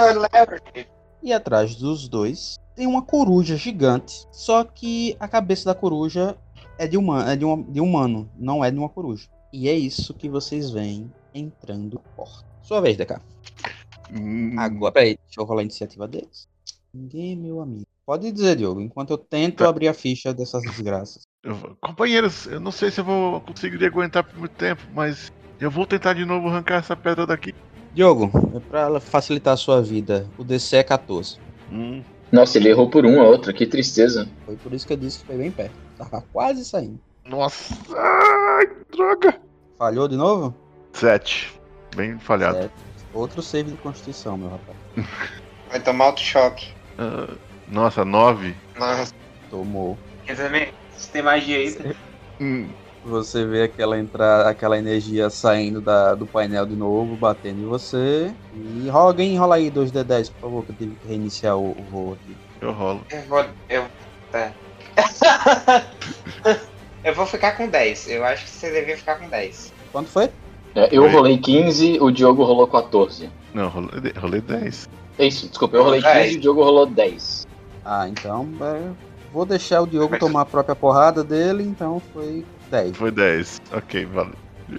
e 1.22 1.32
atrás 1.32 1.74
dos 1.74 2.08
dois 2.08 2.58
tem 2.74 2.86
uma 2.86 3.02
coruja 3.02 3.56
gigante, 3.56 4.26
só 4.32 4.64
que 4.64 5.16
a 5.20 5.28
cabeça 5.28 5.66
da 5.66 5.74
coruja 5.74 6.36
é 6.78 6.86
de, 6.86 6.96
humano, 6.96 7.30
é 7.30 7.36
de, 7.36 7.44
um, 7.44 7.62
de 7.62 7.80
humano, 7.80 8.30
não 8.36 8.64
é 8.64 8.70
de 8.70 8.78
uma 8.78 8.88
coruja. 8.88 9.28
E 9.52 9.68
é 9.68 9.74
isso 9.74 10.14
que 10.14 10.28
vocês 10.28 10.70
veem 10.70 11.12
entrando 11.34 12.00
porta. 12.16 12.44
Sua 12.62 12.80
vez, 12.80 12.96
DK. 12.96 13.20
Hum, 14.12 14.54
Agora, 14.58 14.92
peraí, 14.92 15.18
deixa 15.26 15.40
eu 15.40 15.44
rolar 15.44 15.60
a 15.60 15.64
iniciativa 15.64 16.08
deles. 16.08 16.48
Ninguém 16.94 17.32
é 17.32 17.36
meu 17.36 17.60
amigo. 17.60 17.86
Pode 18.04 18.30
dizer, 18.30 18.56
Diogo, 18.56 18.80
enquanto 18.80 19.10
eu 19.10 19.18
tento 19.18 19.58
Tá. 19.58 19.68
abrir 19.68 19.88
a 19.88 19.94
ficha 19.94 20.32
dessas 20.34 20.62
desgraças. 20.62 21.22
eu- 21.44 21.76
companheiros, 21.80 22.46
eu 22.46 22.60
não 22.60 22.70
sei 22.70 22.88
se 22.90 23.00
eu 23.00 23.04
vou 23.04 23.40
conseguir 23.40 23.84
aguentar 23.84 24.22
por 24.22 24.38
muito 24.38 24.52
tempo, 24.52 24.80
mas 24.94 25.32
eu 25.58 25.68
vou 25.70 25.84
tentar 25.86 26.12
de 26.14 26.24
novo 26.24 26.46
arrancar 26.48 26.76
essa 26.76 26.94
pedra 26.94 27.26
daqui. 27.26 27.52
Diogo, 27.94 28.30
é 28.56 28.60
pra 28.60 29.00
facilitar 29.00 29.54
a 29.54 29.56
sua 29.56 29.82
vida, 29.82 30.24
o 30.38 30.44
DC 30.44 30.76
é 30.76 30.82
14. 30.84 31.38
Hum, 31.70 32.00
Nossa, 32.30 32.58
ele 32.58 32.68
errou 32.68 32.88
por 32.88 33.04
um 33.04 33.20
a 33.20 33.24
outra, 33.24 33.52
que 33.52 33.66
tristeza. 33.66 34.28
Foi 34.46 34.56
por 34.56 34.72
isso 34.72 34.86
que 34.86 34.92
eu 34.92 34.96
disse 34.96 35.18
que 35.18 35.26
foi 35.26 35.36
bem 35.36 35.50
perto. 35.50 35.74
Tava 35.98 36.22
quase 36.32 36.64
saindo. 36.64 37.00
nossa, 37.26 37.74
ai, 37.96 38.66
droga. 38.92 39.40
Falhou 39.78 40.06
de 40.08 40.16
novo? 40.16 40.54
Sete. 40.92 41.52
Bem 41.96 42.18
falhado. 42.20 42.58
Certo. 42.58 42.72
Outro 43.12 43.42
save 43.42 43.72
de 43.72 43.76
constituição, 43.78 44.38
meu 44.38 44.48
rapaz. 44.48 44.78
Vai 45.68 45.80
tomar 45.80 46.06
outro 46.06 46.22
choque. 46.22 46.72
Ah, 46.98 47.36
nossa, 47.66 48.04
nove. 48.04 48.56
Nossa, 48.76 49.12
Tomou. 49.48 49.98
quer 50.24 50.36
também? 50.36 50.72
Você 50.90 51.12
tem 51.12 51.22
magia 51.22 51.58
aí? 51.58 51.76
Você 53.04 53.44
vê 53.44 53.64
aquela 53.64 53.98
entrada, 53.98 54.48
aquela 54.48 54.78
energia 54.78 55.28
saindo 55.28 55.80
da, 55.80 56.14
do 56.14 56.26
painel 56.26 56.66
de 56.66 56.76
novo, 56.76 57.16
batendo 57.16 57.60
em 57.60 57.64
você. 57.64 58.34
E 58.52 58.88
rola, 58.88 59.10
alguém 59.10 59.36
rola 59.36 59.56
aí 59.56 59.70
2D10, 59.70 60.30
por 60.30 60.40
favor, 60.40 60.64
que 60.64 60.72
eu 60.72 60.76
tive 60.76 60.96
que 60.96 61.08
reiniciar 61.08 61.56
o, 61.56 61.70
o 61.70 61.84
voo 61.84 62.12
aqui. 62.12 62.36
eu 62.60 62.72
rolo. 62.72 63.04
Eu 63.10 63.22
vou. 63.22 63.44
Eu. 63.68 63.90
Tá. 64.30 64.54
eu 67.04 67.14
vou 67.14 67.26
ficar 67.26 67.56
com 67.56 67.68
10. 67.68 68.06
Eu 68.06 68.24
acho 68.24 68.44
que 68.44 68.50
você 68.50 68.70
devia 68.70 68.96
ficar 68.96 69.16
com 69.16 69.28
10. 69.28 69.74
Quanto 69.90 70.10
foi? 70.10 70.30
É, 70.74 70.88
eu 70.90 71.10
rolei 71.10 71.38
15, 71.38 71.98
o 72.00 72.10
Diogo 72.10 72.44
rolou 72.44 72.68
14. 72.68 73.30
Não, 73.52 73.68
rolei, 73.68 74.12
rolei 74.16 74.40
dez. 74.40 74.88
É 75.22 75.26
isso, 75.28 75.46
desculpa, 75.46 75.76
eu 75.76 75.84
rolei 75.84 76.02
15 76.02 76.34
e 76.34 76.36
o 76.36 76.40
Diogo 76.40 76.64
rolou 76.64 76.84
10. 76.84 77.46
Ah, 77.84 78.08
então 78.08 78.48
é, 78.60 78.90
vou 79.32 79.46
deixar 79.46 79.80
o 79.82 79.86
Diogo 79.86 80.18
tomar 80.18 80.40
a 80.40 80.44
própria 80.44 80.74
porrada 80.74 81.22
dele, 81.22 81.62
então 81.62 82.02
foi 82.12 82.44
10. 82.70 82.96
Foi 82.96 83.10
dez. 83.12 83.62
Ok, 83.72 84.04
valeu. 84.06 84.34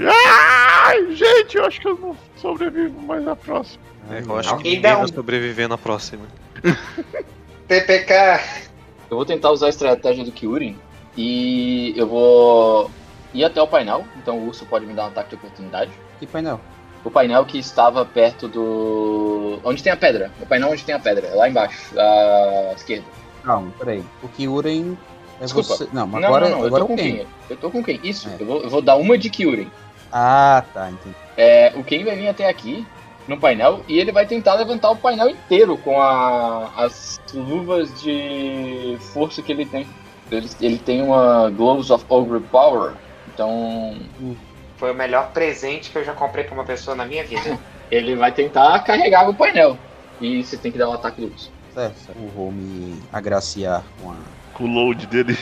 Ai, 0.06 1.16
gente, 1.16 1.56
eu 1.58 1.66
acho 1.66 1.80
que 1.80 1.88
eu 1.88 1.98
não 1.98 2.18
sobrevivo 2.36 3.02
mais 3.04 3.26
à 3.26 3.38
próxima. 3.38 3.82
É, 4.12 4.22
eu 4.22 4.38
acho 4.38 4.58
que 4.58 4.64
ninguém 4.64 4.82
vai 4.82 5.04
um- 5.06 5.08
sobreviver 5.08 5.70
na 5.70 5.78
próxima. 5.78 6.26
TPK! 7.70 8.14
Eu 9.10 9.16
vou 9.18 9.26
tentar 9.26 9.52
usar 9.52 9.68
a 9.68 9.70
estratégia 9.70 10.26
do 10.26 10.32
Kyurem 10.34 10.78
e 11.16 11.94
eu 11.96 12.06
vou 12.08 12.92
ir 13.34 13.46
até 13.46 13.62
o 13.62 13.68
painel, 13.68 14.04
então 14.18 14.40
o 14.40 14.48
urso 14.48 14.66
pode 14.66 14.86
me 14.86 14.94
dar 14.94 15.06
um 15.06 15.08
ataque 15.08 15.30
de 15.30 15.36
oportunidade. 15.36 15.92
Que 16.20 16.28
painel? 16.28 16.60
O 17.04 17.12
painel 17.12 17.46
que 17.46 17.58
estava 17.60 18.06
perto 18.06 18.48
do. 18.48 19.60
Onde 19.64 19.84
tem 19.84 19.92
a 19.92 19.98
pedra? 19.98 20.32
O 20.42 20.46
painel 20.46 20.72
onde 20.72 20.84
tem 20.86 20.96
a 20.96 21.00
pedra, 21.00 21.28
é 21.28 21.36
lá 21.36 21.50
embaixo, 21.50 21.94
à 22.00 22.74
esquerda. 22.76 23.06
Calma, 23.44 23.72
peraí. 23.78 24.04
O 24.22 24.28
Kyuren 24.30 24.98
é 25.40 25.44
Desculpa. 25.44 25.68
você. 25.76 25.88
Não, 25.92 26.08
mas 26.08 26.22
não, 26.22 26.28
agora, 26.30 26.46
não, 26.50 26.52
não, 26.58 26.62
eu 26.62 26.68
agora 26.68 26.86
tô 26.86 26.94
é 26.94 26.96
com 26.96 26.96
Ken. 27.04 27.16
quem? 27.18 27.28
Eu 27.50 27.58
tô 27.58 27.70
com 27.72 27.84
quem? 27.84 28.00
Isso, 28.04 28.30
É. 28.30 28.38
eu, 28.42 28.46
vou, 28.46 28.62
eu 28.64 28.70
vou 28.70 28.82
dar 28.82 28.96
uma 28.96 29.18
de 29.18 29.30
Kyurem. 29.30 29.70
Ah, 30.12 30.64
tá, 30.74 30.90
entendi. 30.90 31.16
É, 31.36 31.74
o 31.76 31.84
Ken 31.84 32.04
vai 32.06 32.16
vir 32.16 32.30
até 32.30 32.48
aqui 32.48 32.86
no 33.28 33.38
painel 33.38 33.82
e 33.88 34.00
ele 34.00 34.12
vai 34.12 34.26
tentar 34.26 34.54
levantar 34.54 34.92
o 34.92 34.96
painel 34.96 35.30
inteiro 35.30 35.78
com 35.78 36.00
a- 36.02 36.70
as 36.78 37.20
luvas 37.34 38.02
de 38.02 38.98
força 39.14 39.42
que 39.42 39.52
ele 39.52 39.66
tem. 39.66 39.86
Ele, 40.32 40.50
ele 40.62 40.78
tem 40.78 41.02
uma 41.02 41.50
Gloves 41.50 41.90
of 41.90 42.06
Ogre 42.08 42.40
Power, 42.40 42.94
então 43.28 43.98
Foi 44.84 44.92
o 44.92 44.96
melhor 44.96 45.32
presente 45.32 45.90
que 45.90 45.98
eu 45.98 46.04
já 46.04 46.14
comprei 46.14 46.44
pra 46.44 46.54
uma 46.54 46.66
pessoa 46.66 46.94
na 46.94 47.06
minha 47.06 47.24
vida. 47.24 47.58
ele 47.90 48.18
vai 48.18 48.34
tentar 48.34 48.84
carregar 48.84 49.30
o 49.30 49.34
painel. 49.34 49.78
E 50.20 50.44
você 50.44 50.58
tem 50.58 50.74
que 50.74 50.78
dar 50.78 50.90
o 50.90 50.92
ataque 50.92 51.22
do 51.22 51.28
urso. 51.28 51.50
Certo. 51.74 52.12
Eu 52.14 52.28
vou 52.28 52.52
me 52.52 53.02
agraciar 53.10 53.82
com 54.02 54.12
a. 54.12 54.16
Com 54.54 54.66
o 54.66 54.68
load 54.68 55.08
dele. 55.08 55.38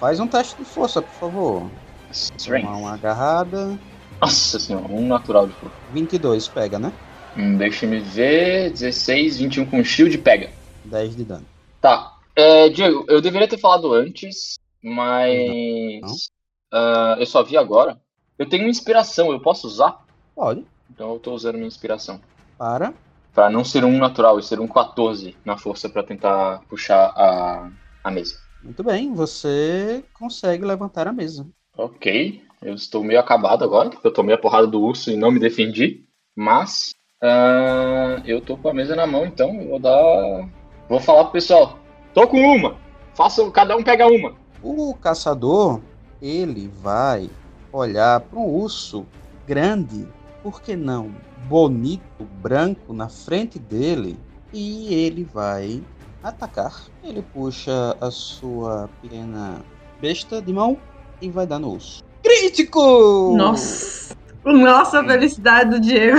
Faz 0.00 0.18
um 0.18 0.26
teste 0.26 0.56
de 0.56 0.64
força, 0.64 1.02
por 1.02 1.12
favor. 1.12 1.70
Strength. 2.10 2.64
Tomar 2.64 2.78
uma 2.78 2.94
agarrada. 2.94 3.78
Nossa 4.18 4.58
senhora, 4.58 4.86
um 4.88 5.06
natural 5.06 5.46
de 5.46 5.52
força. 5.56 5.76
22 5.92 6.48
pega, 6.48 6.78
né? 6.78 6.90
Hum, 7.36 7.58
deixa 7.58 7.86
me 7.86 8.00
ver. 8.00 8.70
16, 8.70 9.36
21 9.40 9.66
com 9.66 9.84
shield 9.84 10.16
pega. 10.16 10.48
10 10.86 11.16
de 11.16 11.24
dano. 11.24 11.44
Tá. 11.82 12.14
É, 12.34 12.70
Diego, 12.70 13.04
eu 13.08 13.20
deveria 13.20 13.46
ter 13.46 13.58
falado 13.58 13.92
antes, 13.92 14.58
mas. 14.82 16.30
ah, 16.72 17.16
eu 17.18 17.26
só 17.26 17.42
vi 17.42 17.58
agora. 17.58 18.00
Eu 18.38 18.48
tenho 18.48 18.64
uma 18.64 18.70
inspiração, 18.70 19.32
eu 19.32 19.40
posso 19.40 19.66
usar? 19.66 20.04
Pode. 20.34 20.64
Então 20.90 21.12
eu 21.12 21.18
tô 21.18 21.32
usando 21.32 21.56
minha 21.56 21.66
inspiração. 21.66 22.20
Para. 22.58 22.92
Pra 23.32 23.50
não 23.50 23.64
ser 23.64 23.84
um 23.84 23.98
natural 23.98 24.38
e 24.38 24.42
ser 24.42 24.60
um 24.60 24.68
14 24.68 25.36
na 25.44 25.56
força 25.56 25.88
pra 25.88 26.02
tentar 26.02 26.60
puxar 26.68 27.12
a, 27.16 27.70
a 28.04 28.10
mesa. 28.10 28.36
Muito 28.62 28.82
bem, 28.82 29.14
você 29.14 30.04
consegue 30.12 30.64
levantar 30.64 31.06
a 31.06 31.12
mesa. 31.12 31.46
Ok. 31.76 32.42
Eu 32.62 32.74
estou 32.74 33.04
meio 33.04 33.20
acabado 33.20 33.62
agora, 33.62 33.90
porque 33.90 34.06
eu 34.06 34.12
tomei 34.12 34.34
a 34.34 34.38
porrada 34.38 34.66
do 34.66 34.80
urso 34.80 35.10
e 35.10 35.16
não 35.16 35.30
me 35.30 35.38
defendi. 35.38 36.04
Mas. 36.34 36.94
ah, 37.22 38.22
eu 38.24 38.40
tô 38.40 38.56
com 38.56 38.68
a 38.68 38.74
mesa 38.74 38.96
na 38.96 39.06
mão, 39.06 39.24
então 39.24 39.54
eu 39.60 39.68
vou 39.68 39.78
dar. 39.78 40.48
Vou 40.88 41.00
falar 41.00 41.24
pro 41.24 41.32
pessoal. 41.32 41.78
Tô 42.12 42.26
com 42.26 42.40
uma! 42.40 42.76
Faça, 43.14 43.48
cada 43.50 43.76
um 43.76 43.82
pega 43.82 44.06
uma. 44.06 44.34
O 44.62 44.94
caçador, 44.94 45.80
ele 46.20 46.68
vai 46.68 47.30
olhar 47.76 48.20
para 48.20 48.38
um 48.38 48.46
urso 48.46 49.06
grande, 49.46 50.06
por 50.42 50.60
que 50.60 50.74
não? 50.74 51.12
Bonito, 51.48 52.24
branco 52.40 52.92
na 52.92 53.08
frente 53.08 53.58
dele 53.58 54.18
e 54.52 54.92
ele 54.92 55.24
vai 55.24 55.82
atacar. 56.22 56.74
Ele 57.04 57.22
puxa 57.22 57.96
a 58.00 58.10
sua 58.10 58.88
pequena 59.00 59.62
besta 60.00 60.42
de 60.42 60.52
mão 60.52 60.76
e 61.20 61.30
vai 61.30 61.46
dar 61.46 61.58
no 61.58 61.72
urso. 61.72 62.02
Crítico! 62.22 63.34
Nossa! 63.36 64.16
Nossa, 64.44 65.00
a 65.00 65.04
felicidade 65.04 65.70
do 65.70 65.80
Diego. 65.80 66.18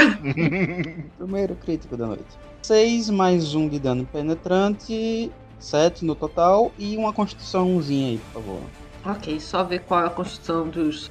Primeiro 1.17 1.55
crítico 1.55 1.95
da 1.95 2.07
noite. 2.07 2.37
6 2.61 3.09
mais 3.09 3.55
1 3.55 3.69
de 3.69 3.79
dano 3.79 4.05
penetrante, 4.05 5.31
7 5.59 6.03
no 6.03 6.13
total 6.13 6.71
e 6.77 6.97
uma 6.97 7.13
constituiçãozinha 7.13 8.09
aí, 8.09 8.17
por 8.17 8.41
favor. 8.41 8.61
Ok, 9.05 9.39
só 9.39 9.63
ver 9.63 9.79
qual 9.83 10.03
é 10.03 10.07
a 10.07 10.09
construção 10.09 10.67
dos. 10.67 11.09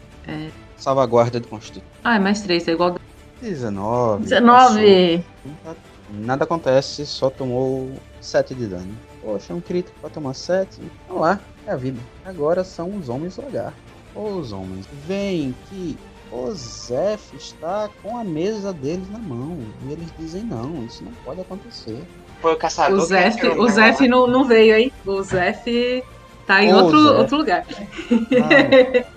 Salvaguarda 0.76 1.40
de 1.40 1.47
constituição. 1.47 1.88
Ah, 2.04 2.16
é 2.16 2.18
mais 2.18 2.40
3, 2.42 2.68
é 2.68 2.73
igual. 2.73 2.97
19. 3.40 4.25
19! 4.25 5.25
passou. 5.64 5.76
Nada 6.11 6.45
acontece, 6.45 7.04
só 7.04 7.28
tomou 7.30 7.90
7 8.21 8.54
de 8.54 8.66
dano. 8.66 8.95
Poxa, 9.23 9.52
um 9.52 9.61
crítico 9.61 9.99
pra 10.00 10.09
tomar 10.09 10.35
7. 10.35 10.80
Vamos 11.09 11.23
lá, 11.23 11.40
é 11.66 11.73
a 11.73 11.76
vida. 11.76 12.00
Agora 12.25 12.62
são 12.62 12.97
os 12.97 13.09
homens 13.09 13.37
lagar. 13.37 13.75
Os 14.14 14.52
homens 14.52 14.87
veem 15.06 15.54
que 15.68 15.99
o 16.30 16.50
Zef 16.52 17.37
está 17.37 17.88
com 18.02 18.16
a 18.16 18.25
mesa 18.25 18.73
deles 18.73 19.11
na 19.11 19.18
mão. 19.18 19.59
E 19.87 19.92
eles 19.92 20.09
dizem: 20.18 20.42
não, 20.45 20.85
isso 20.85 21.04
não 21.04 21.12
pode 21.25 21.40
acontecer. 21.40 22.02
Foi 22.40 22.54
o 22.54 22.56
caçador 22.56 22.99
O 22.99 23.02
que 23.02 23.09
Zef, 23.09 23.37
atirou 23.37 23.64
o 23.64 23.68
Zef 23.68 24.09
não, 24.09 24.26
não 24.26 24.45
veio, 24.45 24.76
hein? 24.76 24.92
O 25.04 25.23
Zef 25.23 26.04
tá 26.47 26.62
em 26.62 26.73
outro, 26.73 27.02
Zef. 27.02 27.18
outro 27.18 27.37
lugar. 27.38 27.66
Ah. 27.68 29.15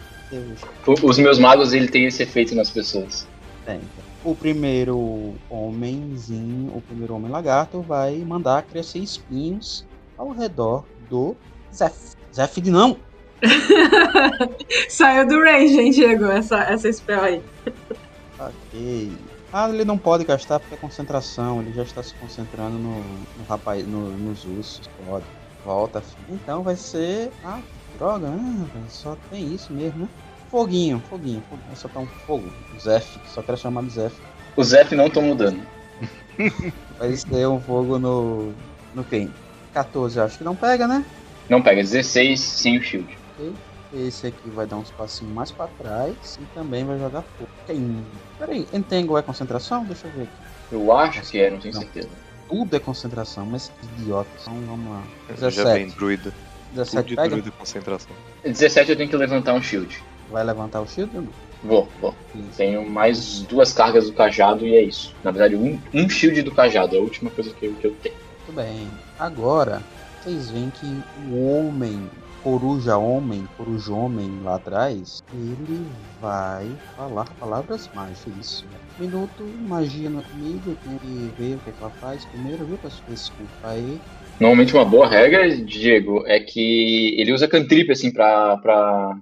Os 1.04 1.18
meus 1.18 1.40
magos, 1.40 1.74
ele 1.74 1.88
tem 1.88 2.06
esse 2.06 2.24
efeito 2.24 2.54
nas 2.56 2.70
pessoas. 2.70 3.28
Tem. 3.66 3.80
O 4.24 4.36
primeiro 4.36 5.34
homenzinho, 5.50 6.72
o 6.76 6.82
primeiro 6.82 7.16
homem 7.16 7.32
lagarto 7.32 7.82
vai 7.82 8.18
mandar 8.18 8.64
crescer 8.64 9.00
espinhos 9.00 9.86
ao 10.18 10.32
redor 10.32 10.84
do 11.10 11.36
Zef. 11.74 12.16
Zef 12.34 12.60
de 12.62 12.70
não! 12.70 12.98
Saiu 14.90 15.26
do 15.28 15.40
range, 15.42 15.80
hein, 15.80 15.92
Diego? 15.92 16.26
Essa, 16.26 16.58
essa 16.64 16.92
spell 16.92 17.22
aí. 17.22 17.42
Ok. 18.38 19.12
Ah, 19.52 19.70
ele 19.70 19.84
não 19.86 19.98
pode 19.98 20.24
gastar 20.26 20.60
porque 20.60 20.76
é 20.76 20.78
concentração, 20.78 21.62
ele 21.62 21.74
já 21.74 21.84
está 21.84 22.04
se 22.04 22.14
concentrando 22.16 22.78
no, 22.78 22.96
no 23.00 23.44
rapaz, 23.48 23.86
no- 23.88 24.12
nos 24.12 24.46
ursos. 24.46 24.82
Pode. 25.08 25.26
Volta, 25.66 26.02
filho. 26.02 26.40
Então 26.42 26.62
vai 26.62 26.76
ser. 26.76 27.32
Ah, 27.44 27.60
que 27.60 27.79
droga, 28.00 28.28
né? 28.30 28.66
rapaz? 28.66 28.94
Só 28.94 29.18
tem 29.30 29.54
isso 29.54 29.72
mesmo, 29.72 30.00
né? 30.00 30.10
Foguinho, 30.50 31.00
foguinho. 31.10 31.44
foguinho. 31.48 31.68
Vai 31.68 31.76
soltar 31.76 32.02
um 32.02 32.08
fogo. 32.08 32.52
Zef, 32.80 33.20
que 33.20 33.30
só 33.30 33.44
quero 33.44 33.58
chamar 33.58 33.84
de 33.84 33.92
Zef. 33.92 34.16
O 34.56 34.64
Zef 34.64 34.96
não 34.96 35.10
tomou 35.10 35.36
dano. 35.36 35.62
Vai 36.98 37.16
ser 37.16 37.48
um 37.48 37.60
fogo 37.60 38.00
no. 38.00 38.54
no 38.96 39.04
quem? 39.04 39.32
14, 39.74 40.18
eu 40.18 40.24
acho 40.26 40.38
que 40.38 40.44
não 40.44 40.56
pega, 40.56 40.88
né? 40.88 41.06
Não 41.50 41.62
pega, 41.62 41.82
16 41.82 42.40
sem 42.40 42.78
o 42.78 42.82
shield. 42.82 43.18
Esse 43.94 44.28
aqui 44.28 44.50
vai 44.50 44.68
dar 44.68 44.76
uns 44.78 44.92
passinhos 44.92 45.34
mais 45.34 45.52
pra 45.52 45.68
trás 45.68 46.40
e 46.40 46.46
também 46.54 46.86
vai 46.86 46.98
jogar 47.00 47.22
fogo. 47.22 47.50
Tem. 47.66 48.04
Peraí, 48.38 48.68
Entangle 48.72 49.18
é 49.18 49.22
concentração? 49.22 49.84
Deixa 49.84 50.08
eu 50.08 50.12
ver 50.12 50.24
aqui. 50.24 50.32
Eu 50.72 50.92
acho 50.96 51.22
que 51.24 51.40
é, 51.40 51.50
não 51.50 51.60
tenho 51.60 51.74
Não. 51.74 51.82
certeza. 51.82 52.10
Tudo 52.48 52.76
é 52.76 52.80
concentração, 52.80 53.46
mas 53.46 53.70
que 53.70 54.02
idiota. 54.02 54.30
Então 54.42 54.62
vamos 54.68 54.92
lá. 54.92 55.04
Já 55.30 55.50
vem 55.74 55.86
17. 55.88 55.96
druida. 55.98 56.34
Tudo 56.70 56.78
17 56.78 57.08
de 57.08 57.16
pega? 57.16 57.30
druida 57.30 57.52
concentração. 57.52 58.16
17 58.44 58.92
eu 58.92 58.98
tenho 58.98 59.10
que 59.10 59.16
levantar 59.16 59.54
um 59.54 59.62
shield. 59.62 60.02
Vai 60.30 60.44
levantar 60.44 60.82
o 60.82 60.88
shield 60.88 61.16
ou 61.16 61.24
não? 61.24 61.32
Vou, 61.64 61.90
vou. 62.00 62.16
Isso. 62.36 62.58
Tenho 62.58 62.90
mais 62.90 63.42
duas 63.42 63.74
cargas 63.74 64.06
do 64.06 64.14
cajado 64.14 64.66
e 64.66 64.76
é 64.76 64.82
isso. 64.82 65.14
Na 65.24 65.32
verdade, 65.32 65.56
um, 65.56 65.80
um 65.94 66.10
shield 66.10 66.42
do 66.44 66.52
cajado 66.52 66.96
é 66.96 67.00
a 67.00 67.02
última 67.02 67.30
coisa 67.30 67.52
que 67.52 67.66
eu, 67.66 67.74
que 67.74 67.88
eu 67.88 67.96
tenho. 68.02 68.16
Muito 68.46 68.56
bem. 68.56 68.88
Agora, 69.18 69.82
vocês 70.24 70.50
veem 70.52 70.70
que 70.70 71.04
o 71.28 71.44
homem, 71.44 72.10
coruja 72.44 72.98
homem, 72.98 73.48
coruja 73.58 73.92
homem 73.92 74.40
lá 74.44 74.56
atrás, 74.56 75.22
ele 75.34 75.86
vai 76.22 76.70
falar 76.96 77.26
palavras 77.40 77.90
mágicas. 77.94 78.34
Isso. 78.40 78.66
Minuto, 78.98 79.44
magia 79.68 80.10
no 80.10 80.22
comigo, 80.24 80.72
eu 80.72 80.78
tenho 80.84 81.00
que 81.00 81.34
ver 81.38 81.56
o 81.56 81.60
que, 81.60 81.70
é 81.70 81.74
que 81.74 81.82
ela 81.82 81.92
faz 82.00 82.26
primeiro, 82.26 82.66
viu, 82.66 82.78
pessoal? 82.78 83.04
Desculpa 83.10 83.68
aí. 83.70 84.00
Normalmente 84.40 84.74
uma 84.74 84.86
boa 84.86 85.08
regra, 85.08 85.50
Diego, 85.58 86.24
é 86.26 86.40
que 86.40 87.20
ele 87.20 87.34
usa 87.34 87.48
cantrip 87.48 87.92
assim 87.92 88.12
pra, 88.12 88.56
pra 88.58 89.18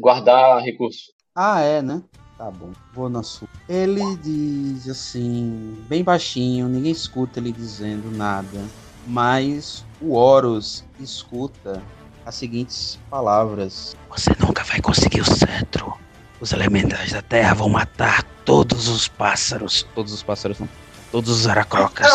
guardar 0.00 0.62
recurso. 0.62 1.12
Ah, 1.34 1.60
é, 1.60 1.82
né? 1.82 2.02
Tá 2.38 2.50
bom, 2.50 2.70
vou 2.94 3.10
na 3.10 3.22
sua. 3.22 3.46
Ele 3.68 4.16
diz 4.22 4.88
assim, 4.88 5.76
bem 5.86 6.02
baixinho, 6.02 6.66
ninguém 6.66 6.92
escuta 6.92 7.38
ele 7.38 7.52
dizendo 7.52 8.10
nada, 8.10 8.64
mas 9.06 9.84
o 10.00 10.14
Horus 10.14 10.82
escuta 10.98 11.82
as 12.24 12.34
seguintes 12.34 12.98
palavras: 13.10 13.94
Você 14.08 14.30
nunca 14.40 14.64
vai 14.64 14.80
conseguir 14.80 15.20
o 15.20 15.24
cetro. 15.24 15.92
Os 16.40 16.52
elementais 16.52 17.12
da 17.12 17.22
terra 17.22 17.54
vão 17.54 17.68
matar 17.68 18.24
todos 18.44 18.88
os 18.88 19.06
pássaros. 19.06 19.86
Todos 19.94 20.12
os 20.12 20.22
pássaros 20.22 20.58
não. 20.58 20.68
Todos 21.12 21.30
os 21.30 21.46
aracrocas. 21.46 22.08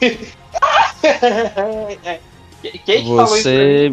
Quem 2.62 2.72
que? 2.84 2.98
Você. 3.02 3.92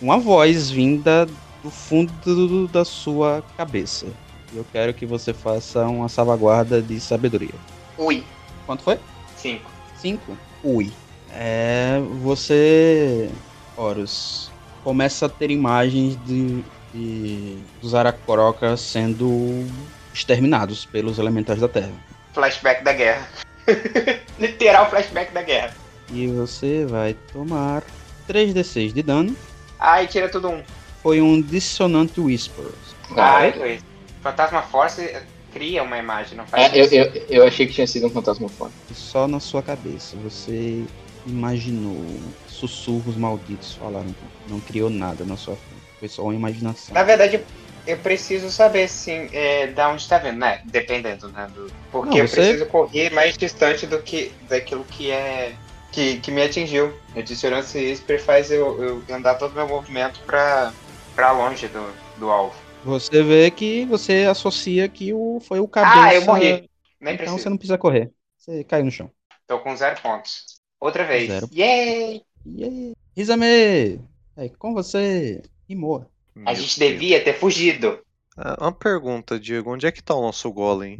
Uma 0.00 0.18
voz 0.18 0.70
vinda 0.70 1.26
do 1.62 1.70
fundo 1.70 2.12
do- 2.24 2.68
da 2.68 2.84
sua 2.84 3.42
cabeça. 3.56 4.06
Eu 4.54 4.64
quero 4.72 4.94
que 4.94 5.04
você 5.06 5.32
faça 5.34 5.84
uma 5.86 6.08
salvaguarda 6.08 6.80
de 6.80 7.00
sabedoria. 7.00 7.54
Ui, 7.98 8.24
Quanto 8.66 8.82
foi? 8.82 8.98
cinco. 9.36 9.70
Cinco? 9.96 10.36
Ui. 10.62 10.92
É. 11.32 12.00
Você. 12.22 13.30
Horus. 13.76 14.50
Começa 14.82 15.26
a 15.26 15.28
ter 15.28 15.50
imagens 15.50 16.16
de, 16.24 16.64
de- 16.94 17.58
dos 17.80 17.94
aracrocas 17.94 18.80
sendo 18.80 19.66
exterminados 20.14 20.84
pelos 20.86 21.18
elementais 21.18 21.60
da 21.60 21.68
terra. 21.68 21.92
Flashback 22.32 22.82
da 22.84 22.92
guerra. 22.92 23.28
Literal 24.38 24.88
flashback 24.88 25.32
da 25.32 25.42
guerra. 25.42 25.74
E 26.10 26.26
você 26.28 26.84
vai 26.84 27.14
tomar 27.32 27.82
3d6 28.28 28.92
de 28.92 29.02
dano. 29.02 29.36
Ai, 29.78 30.06
tira 30.06 30.28
tudo 30.28 30.48
um. 30.48 30.62
Foi 31.02 31.20
um 31.20 31.40
Dissonant 31.40 32.16
Whispers. 32.18 32.94
Ai, 33.16 33.52
foi. 33.52 33.78
Fantasma 34.22 34.62
Force 34.62 35.14
cria 35.52 35.82
uma 35.82 35.98
imagem, 35.98 36.36
não 36.36 36.44
faz 36.46 36.72
É, 36.72 36.78
eu, 36.80 36.84
isso. 36.84 36.94
eu, 36.94 37.04
eu 37.28 37.46
achei 37.46 37.66
que 37.66 37.72
tinha 37.72 37.86
sido 37.86 38.06
um 38.06 38.10
fantasma 38.10 38.48
fora. 38.50 38.72
Só 38.92 39.28
na 39.28 39.38
sua 39.40 39.62
cabeça. 39.62 40.16
Você 40.18 40.84
imaginou. 41.24 42.18
Sussurros 42.46 43.16
malditos 43.16 43.74
falaram. 43.74 44.14
Não 44.48 44.60
criou 44.60 44.90
nada 44.90 45.24
na 45.24 45.36
sua 45.36 45.54
frente. 45.56 45.82
Foi 45.98 46.08
só 46.08 46.22
uma 46.22 46.34
imaginação. 46.34 46.94
Na 46.94 47.02
verdade, 47.02 47.40
eu 47.86 47.96
preciso 47.98 48.50
saber, 48.50 48.88
sim, 48.88 49.28
é, 49.32 49.68
da 49.68 49.88
onde 49.90 50.06
tá 50.08 50.18
vendo, 50.18 50.38
né? 50.38 50.60
Dependendo, 50.66 51.28
né? 51.28 51.48
Do... 51.54 51.70
Porque 51.92 52.10
Não, 52.10 52.24
eu 52.24 52.28
você- 52.28 52.36
preciso 52.36 52.66
correr 52.66 53.10
mais 53.12 53.36
distante 53.36 53.86
do 53.86 54.00
que 54.02 54.32
daquilo 54.48 54.84
que 54.84 55.10
é. 55.10 55.52
Que, 55.96 56.20
que 56.20 56.30
me 56.30 56.42
atingiu. 56.42 56.92
A 57.16 57.22
dissonância 57.22 57.80
Whisper 57.80 58.22
faz 58.22 58.50
eu, 58.50 58.82
eu 58.82 59.02
andar 59.16 59.36
todo 59.36 59.52
o 59.52 59.54
meu 59.54 59.66
movimento 59.66 60.20
pra, 60.26 60.70
pra 61.14 61.32
longe 61.32 61.68
do, 61.68 61.90
do 62.18 62.28
alvo. 62.30 62.54
Você 62.84 63.22
vê 63.22 63.50
que 63.50 63.86
você 63.86 64.26
associa 64.30 64.86
que 64.90 65.14
o, 65.14 65.40
foi 65.40 65.58
o 65.58 65.66
cabeça. 65.66 66.02
Ah, 66.02 66.14
eu 66.14 66.22
morri. 66.26 66.68
Nem 67.00 67.14
Então 67.14 67.16
preciso. 67.16 67.38
você 67.38 67.48
não 67.48 67.56
precisa 67.56 67.78
correr. 67.78 68.10
Você 68.36 68.62
caiu 68.62 68.84
no 68.84 68.90
chão. 68.90 69.10
Tô 69.46 69.58
com 69.60 69.74
zero 69.74 69.98
pontos. 70.02 70.60
Outra 70.78 71.02
vez. 71.02 71.28
Zero. 71.28 71.48
Yay! 71.50 72.20
Yeah. 72.46 72.92
Rizame! 73.16 73.98
É 74.36 74.50
com 74.58 74.74
você. 74.74 75.40
Imoa. 75.66 76.10
A 76.44 76.52
gente 76.52 76.78
Deus. 76.78 76.92
devia 76.92 77.24
ter 77.24 77.32
fugido. 77.32 78.00
Ah, 78.36 78.54
Uma 78.60 78.72
pergunta, 78.72 79.40
Diego. 79.40 79.72
Onde 79.72 79.86
é 79.86 79.90
que 79.90 80.02
tá 80.02 80.14
o 80.14 80.20
nosso 80.20 80.52
golem? 80.52 80.98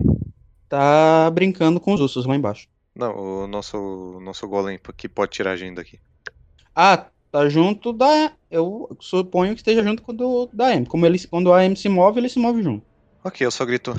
Tá 0.71 1.31
brincando 1.31 1.79
com 1.79 1.93
os 1.93 2.01
ursos 2.01 2.25
lá 2.25 2.35
embaixo. 2.35 2.67
Não, 2.97 3.15
o 3.45 3.47
nosso, 3.47 3.77
o 3.77 4.21
nosso 4.21 4.49
golem 4.49 4.81
que 4.97 5.07
pode 5.09 5.33
tirar 5.33 5.51
a 5.53 5.57
gente 5.57 5.75
daqui. 5.77 6.01
Ah, 6.75 7.07
tá 7.31 7.47
junto 7.49 7.93
da. 7.93 8.33
Eu 8.51 8.97
suponho 9.01 9.53
que 9.55 9.61
esteja 9.61 9.83
junto 9.85 10.03
com 10.03 10.13
o 10.13 10.15
do, 10.15 10.51
da 10.53 10.75
M. 10.75 10.87
Como 10.87 11.05
ele, 11.05 11.19
quando 11.29 11.53
a 11.53 11.63
M 11.63 11.77
se 11.77 11.89
move, 11.91 12.19
ele 12.19 12.29
se 12.31 12.39
move 12.39 12.63
junto. 12.63 12.85
Ok, 13.23 13.47
eu 13.47 13.51
só 13.51 13.65
grito. 13.67 13.95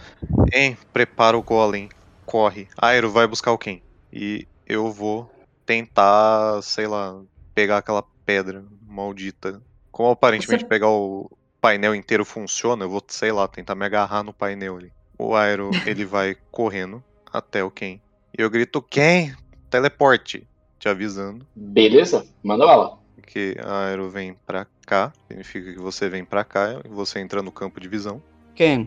Hein, 0.52 0.76
prepara 0.92 1.38
o 1.38 1.44
golem. 1.44 1.90
Corre. 2.26 2.68
Aero, 2.78 3.12
vai 3.12 3.28
buscar 3.28 3.52
o 3.52 3.58
quem? 3.58 3.84
E 4.12 4.48
eu 4.66 4.92
vou 4.92 5.30
tentar, 5.66 6.62
sei 6.64 6.88
lá, 6.88 7.22
pegar 7.54 7.78
aquela 7.78 8.04
pedra 8.26 8.66
maldita. 8.82 9.62
Como 9.92 10.10
aparentemente 10.10 10.64
Você- 10.64 10.68
pegar 10.68 10.90
o 10.90 11.30
painel 11.62 11.94
inteiro 11.94 12.26
funciona, 12.26 12.86
eu 12.86 12.90
vou, 12.90 13.04
sei 13.08 13.32
lá, 13.32 13.48
tentar 13.48 13.76
me 13.76 13.86
agarrar 13.86 14.24
no 14.24 14.34
painel 14.34 14.78
ali. 14.78 14.92
O 15.20 15.36
Aero, 15.36 15.70
ele 15.88 16.06
vai 16.06 16.36
correndo 16.52 17.04
até 17.32 17.64
o 17.64 17.72
quem. 17.72 18.02
E 18.38 18.42
eu 18.42 18.50
grito, 18.50 18.82
quem? 18.82 19.34
Teleporte. 19.70 20.48
Te 20.80 20.88
avisando 20.88 21.46
Beleza? 21.56 22.24
Manda 22.44 22.64
bala. 22.66 23.00
que 23.26 23.58
a 23.60 23.86
Aero 23.88 24.10
vem 24.10 24.36
pra 24.46 24.68
cá. 24.86 25.12
Significa 25.28 25.74
que 25.74 25.80
você 25.80 26.08
vem 26.08 26.24
pra 26.24 26.44
cá 26.44 26.80
e 26.86 26.88
você 26.88 27.20
entra 27.20 27.42
no 27.42 27.52
campo 27.52 27.80
de 27.80 27.88
visão. 27.88 28.22
Ken, 28.56 28.86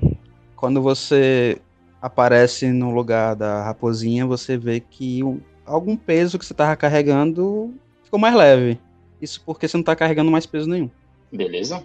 quando 0.54 0.80
você 0.80 1.60
aparece 2.00 2.68
no 2.70 2.94
lugar 2.94 3.34
da 3.34 3.64
raposinha, 3.64 4.24
você 4.24 4.56
vê 4.56 4.78
que 4.80 5.22
um- 5.24 5.40
algum 5.66 5.96
peso 5.96 6.38
que 6.38 6.44
você 6.44 6.54
tava 6.54 6.76
carregando 6.76 7.74
ficou 8.04 8.20
mais 8.20 8.34
leve. 8.36 8.80
Isso 9.20 9.42
porque 9.44 9.66
você 9.66 9.76
não 9.76 9.84
tá 9.84 9.96
carregando 9.96 10.30
mais 10.30 10.46
peso 10.46 10.68
nenhum. 10.68 10.88
Beleza? 11.32 11.84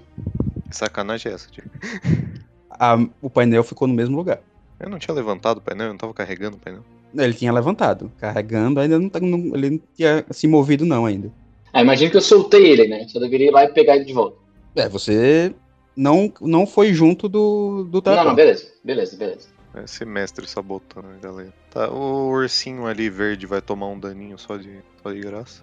Que 0.69 0.77
sacanagem 0.77 1.31
é 1.31 1.35
essa, 1.35 1.49
Diego? 1.51 1.69
A- 2.69 2.95
o 3.21 3.29
painel 3.29 3.63
ficou 3.63 3.87
no 3.87 3.93
mesmo 3.93 4.15
lugar. 4.15 4.39
Eu 4.79 4.89
não 4.89 4.99
tinha 4.99 5.15
levantado 5.15 5.57
o 5.57 5.61
painel, 5.61 5.87
eu 5.87 5.93
não 5.93 5.97
tava 5.97 6.13
carregando 6.13 6.57
o 6.57 6.59
painel. 6.59 6.83
Ele 7.17 7.33
tinha 7.33 7.51
levantado, 7.53 8.11
carregando, 8.19 8.79
ainda 8.79 8.99
não, 8.99 9.09
tá- 9.09 9.19
não- 9.19 9.55
ele 9.55 9.69
não 9.71 9.79
tinha 9.95 10.25
se 10.31 10.47
movido 10.47 10.85
não 10.85 11.05
ainda. 11.05 11.31
Ah, 11.73 11.81
imagina 11.81 12.09
que 12.11 12.17
eu 12.17 12.21
soltei 12.21 12.65
ele, 12.67 12.87
né? 12.87 13.07
Só 13.07 13.19
deveria 13.19 13.47
ir 13.47 13.51
lá 13.51 13.63
e 13.63 13.69
pegar 13.73 13.95
ele 13.95 14.05
de 14.05 14.13
volta. 14.13 14.37
É, 14.75 14.87
você 14.89 15.53
não, 15.95 16.31
não 16.41 16.65
foi 16.67 16.93
junto 16.93 17.27
do, 17.29 17.83
do 17.85 18.01
Não, 18.05 18.23
não, 18.25 18.35
beleza. 18.35 18.67
Beleza, 18.83 19.15
beleza. 19.17 19.47
Esse 19.83 20.05
mestre 20.05 20.47
sabotando 20.47 21.07
a 21.09 21.17
galera. 21.17 21.53
Tá, 21.69 21.89
o 21.91 22.29
ursinho 22.29 22.85
ali 22.87 23.09
verde 23.09 23.45
vai 23.45 23.61
tomar 23.61 23.87
um 23.87 23.99
daninho 23.99 24.37
só 24.37 24.55
de, 24.55 24.79
só 25.03 25.11
de 25.11 25.19
graça. 25.19 25.61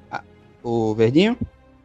O 0.62 0.95
verdinho? 0.95 1.37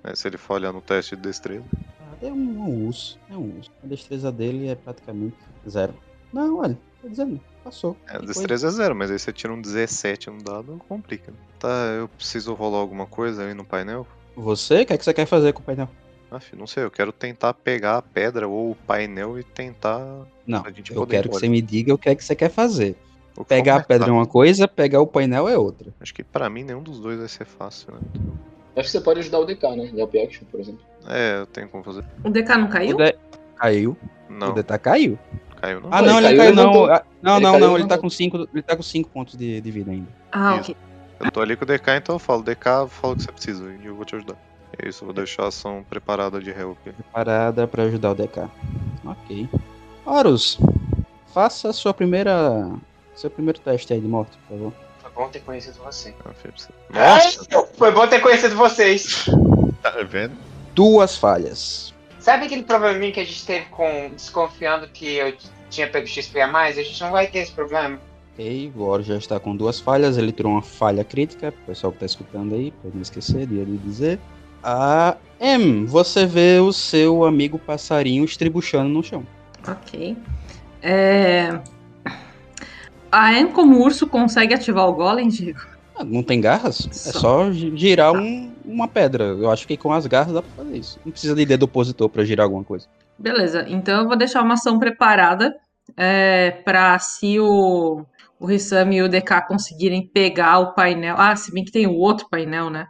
né, 0.03 0.13
se 0.13 0.27
ele 0.27 0.37
falhar 0.37 0.71
no 0.73 0.81
teste 0.81 1.15
de 1.15 1.21
destreza. 1.21 1.63
Ah, 2.01 2.15
É 2.21 2.27
um, 2.27 2.35
um 2.35 2.85
urso, 2.87 3.17
é 3.31 3.35
um 3.35 3.55
urso. 3.57 3.71
A 3.83 3.87
destreza 3.87 4.29
dele 4.31 4.67
é 4.67 4.75
praticamente 4.75 5.35
zero. 5.69 5.93
Não, 6.33 6.57
olha, 6.59 6.77
Tô 7.01 7.07
dizendo, 7.07 7.39
passou. 7.67 7.97
É, 8.07 8.17
destreza 8.19 8.67
é 8.67 8.71
zero, 8.71 8.95
mas 8.95 9.11
aí 9.11 9.19
você 9.19 9.31
tira 9.31 9.53
um 9.53 9.61
17 9.61 10.29
no 10.29 10.41
dado, 10.41 10.81
complica. 10.87 11.33
Tá, 11.59 11.67
eu 11.97 12.07
preciso 12.07 12.53
rolar 12.53 12.79
alguma 12.79 13.05
coisa 13.05 13.43
aí 13.43 13.53
no 13.53 13.65
painel? 13.65 14.07
Você? 14.35 14.81
O 14.81 14.85
que, 14.85 14.93
é 14.93 14.97
que 14.97 15.03
você 15.03 15.13
quer 15.13 15.25
fazer 15.25 15.53
com 15.53 15.61
o 15.61 15.63
painel? 15.63 15.89
Filho, 16.41 16.59
não 16.59 16.67
sei, 16.67 16.83
eu 16.83 16.91
quero 16.91 17.13
tentar 17.13 17.53
pegar 17.53 17.97
a 17.97 18.01
pedra 18.01 18.47
ou 18.47 18.71
o 18.71 18.75
painel 18.75 19.39
e 19.39 19.43
tentar. 19.43 20.01
Não, 20.45 20.63
eu 20.89 20.95
poder 20.95 21.15
quero 21.15 21.29
que 21.29 21.35
você 21.35 21.47
me 21.47 21.61
diga 21.61 21.93
o 21.93 21.97
que 21.97 22.09
é 22.09 22.15
que 22.15 22.23
você 22.23 22.35
quer 22.35 22.49
fazer. 22.49 22.97
que 23.33 23.43
Pegar 23.45 23.77
a 23.77 23.83
pedra 23.83 24.09
é 24.09 24.11
uma 24.11 24.25
coisa, 24.25 24.67
pegar 24.67 24.99
o 24.99 25.07
painel 25.07 25.47
é 25.47 25.57
outra. 25.57 25.93
Acho 26.01 26.13
que 26.13 26.23
pra 26.23 26.49
mim 26.49 26.63
nenhum 26.63 26.83
dos 26.83 26.99
dois 26.99 27.17
vai 27.17 27.29
ser 27.29 27.45
fácil, 27.45 27.93
né? 27.93 27.99
Acho 28.75 28.87
que 28.87 28.91
você 28.91 29.01
pode 29.01 29.21
ajudar 29.21 29.39
o 29.39 29.45
DK, 29.45 29.63
né? 29.75 29.91
Help 29.95 30.15
Action, 30.15 30.45
por 30.51 30.59
exemplo. 30.59 30.81
É, 31.07 31.39
eu 31.39 31.45
tenho 31.47 31.69
como 31.69 31.83
fazer. 31.83 32.03
O 32.23 32.29
DK 32.29 32.57
não 32.57 32.67
caiu? 32.67 32.95
O 32.95 32.97
de... 32.97 33.15
Caiu. 33.55 33.97
Não, 34.29 34.51
O 34.51 34.53
DK 34.53 34.77
caiu. 34.79 35.17
Caiu 35.57 35.81
não. 35.81 35.89
Ah, 35.91 36.01
não, 36.01 36.17
ele 36.19 36.27
ele 36.27 36.37
caiu 36.37 36.53
caiu, 36.53 36.55
não. 36.55 36.73
levantou. 36.73 36.93
Ah, 36.93 37.03
Não, 37.21 37.35
Ele 37.35 37.43
não, 37.45 37.51
caiu 37.53 37.67
não. 37.67 37.77
Ele 37.77 37.87
tá 37.87 37.97
com 37.97 38.09
5 38.09 38.47
ele 38.53 38.61
tá 38.63 38.75
com 38.75 38.83
cinco 38.83 39.09
pontos 39.09 39.37
de, 39.37 39.59
de 39.61 39.71
vida 39.71 39.91
ainda. 39.91 40.07
Ah, 40.31 40.57
Isso. 40.61 40.71
ok. 40.71 40.77
Eu 41.19 41.31
tô 41.31 41.41
ali 41.41 41.55
com 41.55 41.63
o 41.63 41.67
DK, 41.67 41.91
então 41.97 42.15
eu 42.15 42.19
falo, 42.19 42.43
DK, 42.43 42.63
fala 42.89 43.13
o 43.13 43.15
que 43.15 43.23
você 43.23 43.31
precisa 43.31 43.73
e 43.83 43.85
eu 43.87 43.95
vou 43.95 44.05
te 44.05 44.15
ajudar. 44.15 44.35
É 44.77 44.87
isso, 44.87 45.03
eu 45.03 45.07
vou 45.07 45.15
deixar 45.15 45.43
a 45.43 45.47
ação 45.47 45.83
preparada 45.89 46.39
de 46.39 46.51
help. 46.51 46.77
Preparada 46.83 47.67
pra 47.67 47.83
ajudar 47.83 48.11
o 48.11 48.15
DK. 48.15 48.47
Ok. 49.03 49.49
Horus, 50.05 50.59
faça 51.33 51.69
a 51.69 51.73
sua 51.73 51.93
primeira. 51.93 52.71
Seu 53.15 53.31
primeiro 53.31 53.59
teste 53.59 53.91
aí 53.93 53.99
de 53.99 54.07
morte, 54.07 54.37
por 54.47 54.55
favor. 54.57 54.73
Foi 55.01 55.11
bom 55.11 55.27
ter 55.29 55.39
conhecido 55.39 55.79
você. 55.83 56.13
Ah, 56.23 56.29
você- 56.35 56.69
Nossa, 56.93 57.47
Ai, 57.51 57.65
Foi 57.73 57.91
bom 57.91 58.07
ter 58.07 58.19
conhecido 58.19 58.55
vocês. 58.55 59.25
Tá 59.81 59.89
vendo? 60.07 60.35
Duas 60.75 61.17
falhas. 61.17 61.93
Sabe 62.27 62.47
aquele 62.47 62.63
probleminha 62.63 63.13
que 63.13 63.21
a 63.21 63.23
gente 63.23 63.45
teve 63.45 63.67
com 63.67 64.09
desconfiando 64.13 64.85
que 64.89 65.13
eu 65.15 65.33
tinha 65.69 65.87
pego 65.87 66.05
XP 66.05 66.41
a 66.41 66.47
mais? 66.47 66.77
A 66.77 66.83
gente 66.83 66.99
não 66.99 67.09
vai 67.09 67.25
ter 67.27 67.39
esse 67.39 67.53
problema. 67.53 67.97
Ok, 68.33 68.69
o 68.75 68.81
Horus 68.81 69.05
já 69.07 69.15
está 69.15 69.39
com 69.39 69.55
duas 69.55 69.79
falhas. 69.79 70.17
Ele 70.17 70.33
tirou 70.33 70.51
uma 70.51 70.61
falha 70.61 71.05
crítica. 71.05 71.53
O 71.63 71.65
pessoal 71.67 71.93
que 71.93 71.99
tá 71.99 72.05
escutando 72.05 72.53
aí, 72.53 72.71
pra 72.81 72.91
não 72.93 73.01
esquecer 73.01 73.47
de 73.47 73.55
ele 73.55 73.77
dizer. 73.81 74.19
A 74.61 75.15
M, 75.39 75.85
você 75.85 76.25
vê 76.25 76.59
o 76.59 76.73
seu 76.73 77.23
amigo 77.23 77.57
passarinho 77.57 78.25
estribuchando 78.25 78.89
no 78.89 79.01
chão. 79.01 79.25
Ok. 79.65 80.17
É... 80.81 81.57
A 83.09 83.29
Anne, 83.29 83.51
como 83.53 83.81
urso, 83.81 84.05
consegue 84.05 84.53
ativar 84.53 84.85
o 84.89 84.93
Golem, 84.93 85.29
Diego? 85.29 85.61
Ah, 85.95 86.03
Não 86.03 86.21
tem 86.21 86.41
garras? 86.41 86.89
É 86.91 86.93
Só. 86.93 87.19
só 87.21 87.51
gi- 87.53 87.71
girar 87.73 88.11
um- 88.11 88.51
uma 88.77 88.87
pedra. 88.87 89.25
Eu 89.25 89.51
acho 89.51 89.67
que 89.67 89.75
com 89.75 89.91
as 89.91 90.05
garras 90.05 90.33
dá 90.33 90.41
pra 90.41 90.63
fazer 90.63 90.77
isso. 90.77 90.99
Não 91.03 91.11
precisa 91.11 91.35
de 91.35 91.45
dedo 91.45 91.63
opositor 91.63 92.07
pra 92.07 92.23
girar 92.23 92.45
alguma 92.45 92.63
coisa. 92.63 92.87
Beleza, 93.17 93.65
então 93.67 94.01
eu 94.01 94.07
vou 94.07 94.15
deixar 94.15 94.43
uma 94.43 94.53
ação 94.53 94.77
preparada 94.77 95.55
é, 95.95 96.51
para 96.63 96.99
se 96.99 97.39
o, 97.39 98.05
o 98.39 98.45
Rissam 98.45 98.91
e 98.91 99.01
o 99.01 99.09
DK 99.09 99.47
conseguirem 99.47 100.07
pegar 100.07 100.59
o 100.59 100.73
painel. 100.73 101.15
Ah, 101.17 101.35
se 101.35 101.51
bem 101.51 101.65
que 101.65 101.71
tem 101.71 101.87
o 101.87 101.95
outro 101.95 102.27
painel, 102.29 102.69
né? 102.69 102.87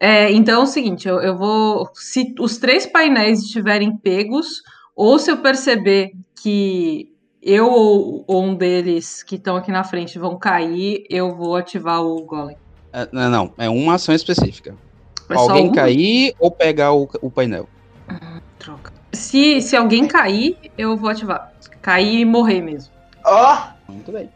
É, 0.00 0.32
então 0.32 0.60
é 0.60 0.62
o 0.62 0.66
seguinte, 0.66 1.06
eu, 1.06 1.20
eu 1.20 1.36
vou. 1.36 1.90
Se 1.94 2.34
os 2.40 2.56
três 2.56 2.86
painéis 2.86 3.40
estiverem 3.40 3.96
pegos, 3.96 4.62
ou 4.96 5.18
se 5.18 5.30
eu 5.30 5.38
perceber 5.38 6.12
que 6.40 7.12
eu 7.42 7.70
ou, 7.70 8.24
ou 8.26 8.42
um 8.42 8.54
deles 8.54 9.22
que 9.22 9.36
estão 9.36 9.56
aqui 9.56 9.70
na 9.70 9.84
frente 9.84 10.18
vão 10.18 10.38
cair, 10.38 11.04
eu 11.10 11.36
vou 11.36 11.56
ativar 11.56 12.02
o 12.02 12.24
Golem. 12.24 12.56
É, 12.94 13.08
não, 13.10 13.28
não, 13.28 13.54
é 13.58 13.68
uma 13.68 13.94
ação 13.94 14.14
específica. 14.14 14.72
É 15.28 15.34
Alguém 15.34 15.72
cair 15.72 16.32
ou 16.38 16.48
pegar 16.48 16.92
o, 16.92 17.08
o 17.20 17.28
painel. 17.28 17.68
Troca. 18.56 18.92
Se, 19.12 19.60
se 19.60 19.76
alguém 19.76 20.06
cair, 20.06 20.56
eu 20.78 20.96
vou 20.96 21.10
ativar. 21.10 21.52
Cair 21.82 22.20
e 22.20 22.24
morrer 22.24 22.60
mesmo. 22.60 22.94
Ó, 23.24 23.58
Muito 23.88 24.12
bem. 24.12 24.30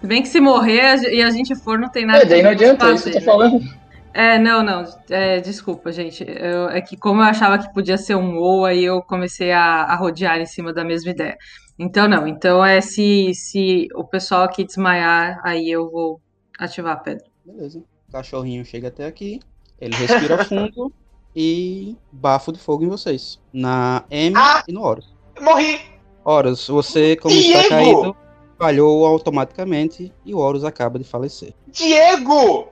Se 0.00 0.06
bem 0.06 0.20
que 0.20 0.28
se 0.28 0.40
morrer 0.40 0.96
e 1.10 1.22
a 1.22 1.30
gente 1.30 1.54
for, 1.54 1.78
não 1.78 1.88
tem 1.88 2.04
nada 2.04 2.22
É, 2.22 2.26
daí 2.26 2.42
não 2.42 2.50
adianta, 2.50 2.90
é 2.90 2.92
isso 2.92 3.04
que 3.10 3.16
eu 3.16 3.20
tô 3.20 3.20
fazer, 3.20 3.26
né? 3.26 3.32
falando. 3.32 3.82
É, 4.14 4.38
não, 4.38 4.62
não. 4.62 4.84
é, 5.08 5.40
desculpa, 5.40 5.90
gente. 5.90 6.22
Eu- 6.28 6.68
é 6.68 6.82
que 6.82 6.96
como 6.98 7.22
eu 7.22 7.26
achava 7.26 7.58
que 7.58 7.72
podia 7.72 7.96
ser 7.96 8.14
um 8.14 8.36
ou, 8.36 8.66
aí 8.66 8.84
eu 8.84 9.00
comecei 9.00 9.52
a, 9.52 9.84
a 9.84 9.96
rodear 9.96 10.38
em 10.38 10.46
cima 10.46 10.72
da 10.72 10.84
mesma 10.84 11.12
ideia. 11.12 11.36
Então, 11.78 12.08
não. 12.08 12.26
Então, 12.26 12.64
é 12.64 12.80
se, 12.80 13.32
se 13.34 13.88
o 13.94 14.04
pessoal 14.04 14.42
aqui 14.42 14.64
desmaiar, 14.64 15.40
aí 15.44 15.70
eu 15.70 15.90
vou 15.90 16.20
ativar 16.58 16.94
a 16.94 17.00
pedra. 17.00 17.24
Beleza. 17.44 17.82
O 18.08 18.12
cachorrinho 18.12 18.64
chega 18.64 18.88
até 18.88 19.06
aqui. 19.06 19.40
Ele 19.80 19.94
respira 19.96 20.42
fundo 20.44 20.92
e 21.34 21.96
bafo 22.12 22.52
de 22.52 22.58
fogo 22.60 22.84
em 22.84 22.88
vocês. 22.88 23.40
Na 23.52 24.04
M 24.10 24.36
Ah! 24.38 24.62
e 24.68 24.72
no 24.72 24.82
Horus. 24.82 25.12
morri. 25.40 25.80
Horus, 26.24 26.68
você, 26.68 27.16
como 27.16 27.34
está 27.34 27.58
Diego! 27.62 27.68
caído, 27.70 28.16
falhou 28.58 29.04
automaticamente 29.04 30.12
e 30.24 30.32
o 30.34 30.38
Horus 30.38 30.62
acaba 30.62 30.98
de 30.98 31.04
falecer. 31.04 31.52
Diego! 31.68 32.68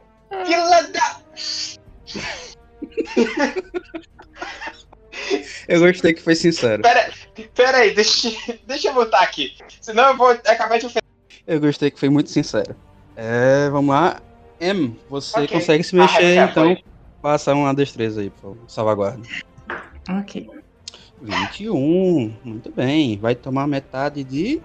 Fila 0.46 0.82
da. 0.92 1.20
Eu 5.68 5.80
gostei 5.80 6.12
que 6.14 6.22
foi 6.22 6.34
sincero. 6.34 6.82
Pera, 6.82 7.10
pera 7.54 7.78
aí, 7.78 7.94
deixa, 7.94 8.30
deixa 8.66 8.88
eu 8.88 8.94
botar 8.94 9.20
aqui. 9.20 9.54
Senão 9.80 10.08
eu 10.10 10.16
vou 10.16 10.30
acabar 10.30 10.78
de 10.78 10.86
ofender. 10.86 11.02
Eu 11.46 11.60
gostei 11.60 11.90
que 11.90 11.98
foi 12.00 12.08
muito 12.08 12.30
sincero. 12.30 12.74
É, 13.16 13.68
vamos 13.70 13.94
lá. 13.94 14.20
M, 14.60 14.98
você 15.08 15.40
Ok. 15.40 15.48
consegue 15.58 15.82
se 15.84 15.96
Ah, 15.96 16.02
mexer, 16.02 16.34
já 16.34 16.44
então 16.46 16.64
foi. 16.74 16.84
passa 17.22 17.54
uma 17.54 17.74
destreza 17.74 18.20
aí, 18.20 18.30
por 18.30 18.40
favor. 18.40 18.58
Salvaguarda. 18.68 19.22
Ok. 20.20 20.48
21, 21.22 22.34
muito 22.44 22.70
bem. 22.72 23.18
Vai 23.18 23.34
tomar 23.34 23.66
metade 23.66 24.24
de. 24.24 24.60